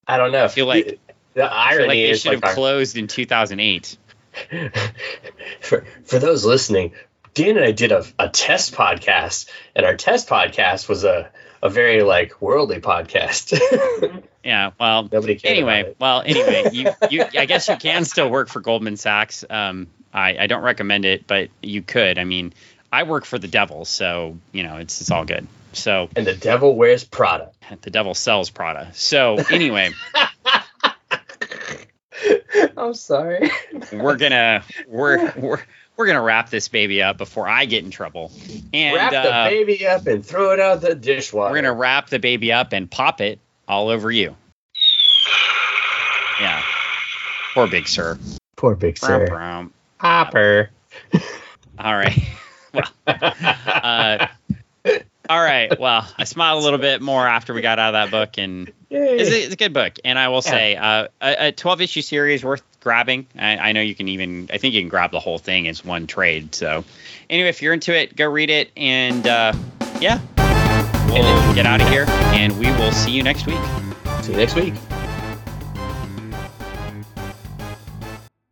I 0.07 0.17
don't 0.17 0.33
know. 0.33 0.45
I 0.45 0.49
feel 0.49 0.67
like- 0.67 1.01
the 1.35 1.45
I 1.45 1.71
feel 1.71 1.81
irony 1.81 1.89
like 1.89 1.95
they 1.97 2.11
is 2.11 2.21
should 2.23 2.29
like 2.31 2.37
have 2.45 2.51
our- 2.51 2.55
closed 2.55 2.97
in 2.97 3.09
2008. 3.09 3.99
for 5.61 5.85
for 6.05 6.19
those 6.19 6.45
listening, 6.45 6.93
Dan 7.35 7.57
and 7.57 7.65
I 7.65 7.73
did 7.73 7.93
a, 7.93 8.05
a 8.19 8.29
test 8.29 8.75
podcast, 8.75 9.49
and 9.75 9.85
our 9.85 9.97
test 9.97 10.29
podcast 10.29 10.89
was 10.89 11.05
a 11.05 11.31
a 11.63 11.69
very 11.71 12.03
like 12.03 12.41
worldly 12.41 12.81
podcast. 12.81 13.59
Yeah. 14.47 14.71
Well. 14.79 15.09
Nobody 15.11 15.41
Anyway. 15.43 15.97
Well. 15.99 16.23
Anyway. 16.25 16.71
You. 16.73 16.91
You. 17.11 17.25
I 17.37 17.47
guess 17.47 17.67
you 17.67 17.75
can 17.79 18.05
still 18.05 18.31
work 18.31 18.49
for 18.49 18.61
Goldman 18.61 18.97
Sachs. 18.97 19.45
Um. 19.51 19.89
I. 20.15 20.37
I 20.39 20.47
don't 20.47 20.63
recommend 20.63 21.05
it, 21.05 21.27
but 21.27 21.49
you 21.65 21.83
could. 21.83 22.17
I 22.17 22.23
mean, 22.23 22.55
I 22.93 23.03
work 23.03 23.25
for 23.25 23.39
the 23.39 23.49
devil, 23.49 23.85
so 23.85 24.39
you 24.53 24.63
know 24.63 24.77
it's 24.77 25.01
it's 25.01 25.11
all 25.11 25.25
good. 25.25 25.47
So 25.73 26.09
And 26.17 26.27
the 26.27 26.35
devil 26.35 26.75
wears 26.75 27.05
Prada. 27.05 27.51
the 27.83 27.91
devil 27.91 28.15
sells 28.15 28.51
Prada. 28.51 28.91
So 28.95 29.37
anyway, 29.51 29.91
I'm 32.77 32.95
sorry. 32.95 33.51
we're 33.93 34.17
gonna 34.17 34.65
we're 34.87 35.33
we're 35.37 35.61
we're 35.97 36.07
gonna 36.07 36.23
wrap 36.23 36.51
this 36.51 36.69
baby 36.69 37.03
up 37.03 37.19
before 37.19 37.49
I 37.49 37.65
get 37.65 37.85
in 37.85 37.91
trouble. 37.91 38.33
And 38.73 38.97
Wrap 38.97 39.13
the 39.13 39.35
uh, 39.35 39.49
baby 39.49 39.87
up 39.87 40.07
and 40.07 40.25
throw 40.25 40.53
it 40.53 40.61
out 40.61 40.81
the 40.81 40.95
dishwasher. 40.95 41.51
we're 41.51 41.63
gonna 41.63 41.75
wrap 41.75 42.09
the 42.09 42.19
baby 42.19 42.53
up 42.53 42.73
and 42.73 42.91
pop 42.91 43.21
it 43.21 43.39
all 43.69 43.89
over 43.89 44.11
you. 44.11 44.37
Yeah. 46.41 46.63
Poor 47.55 47.67
Big 47.67 47.89
Sur. 47.89 48.19
Poor 48.57 48.75
Big 48.75 48.99
Sur. 48.99 49.27
brown. 49.27 49.73
Hopper. 49.99 50.71
All 51.79 51.97
right. 51.97 52.19
Well, 52.77 53.35
uh, 53.67 54.27
all 55.29 55.43
right. 55.43 55.79
Well, 55.79 56.07
I 56.17 56.25
smiled 56.25 56.61
a 56.61 56.65
little 56.65 56.79
bit 56.79 57.03
more 57.03 57.27
after 57.27 57.55
we 57.55 57.61
got 57.61 57.79
out 57.79 57.95
of 57.95 58.11
that 58.11 58.11
book, 58.11 58.39
and 58.39 58.73
it's 58.91 59.31
a, 59.31 59.45
it's 59.45 59.55
a 59.55 59.57
good 59.57 59.73
book. 59.73 59.95
And 60.05 60.19
I 60.19 60.29
will 60.29 60.43
say, 60.43 60.77
uh, 60.77 61.09
a, 61.21 61.49
a 61.49 61.53
12 61.53 61.81
issue 61.81 62.03
series 62.03 62.45
worth 62.45 62.63
grabbing. 62.81 63.27
I, 63.37 63.57
I 63.57 63.73
know 63.73 63.81
you 63.81 63.95
can 63.95 64.09
even, 64.09 64.49
I 64.53 64.59
think 64.59 64.75
you 64.75 64.81
can 64.81 64.89
grab 64.89 65.11
the 65.11 65.21
whole 65.21 65.39
thing 65.39 65.67
as 65.69 65.85
one 65.85 66.07
trade. 66.07 66.55
So, 66.55 66.85
anyway, 67.29 67.49
if 67.49 67.63
you're 67.63 67.73
into 67.73 67.97
it, 67.97 68.15
go 68.15 68.27
read 68.27 68.51
it. 68.51 68.71
And 68.77 69.27
uh, 69.27 69.53
yeah, 70.01 70.21
we'll 71.09 71.55
get 71.55 71.67
out 71.67 71.81
of 71.81 71.89
here, 71.89 72.05
and 72.09 72.57
we 72.59 72.67
will 72.67 72.93
see 72.93 73.11
you 73.11 73.23
next 73.23 73.47
week. 73.47 73.59
See 74.23 74.33
you 74.33 74.39
next 74.39 74.55
week. 74.55 74.75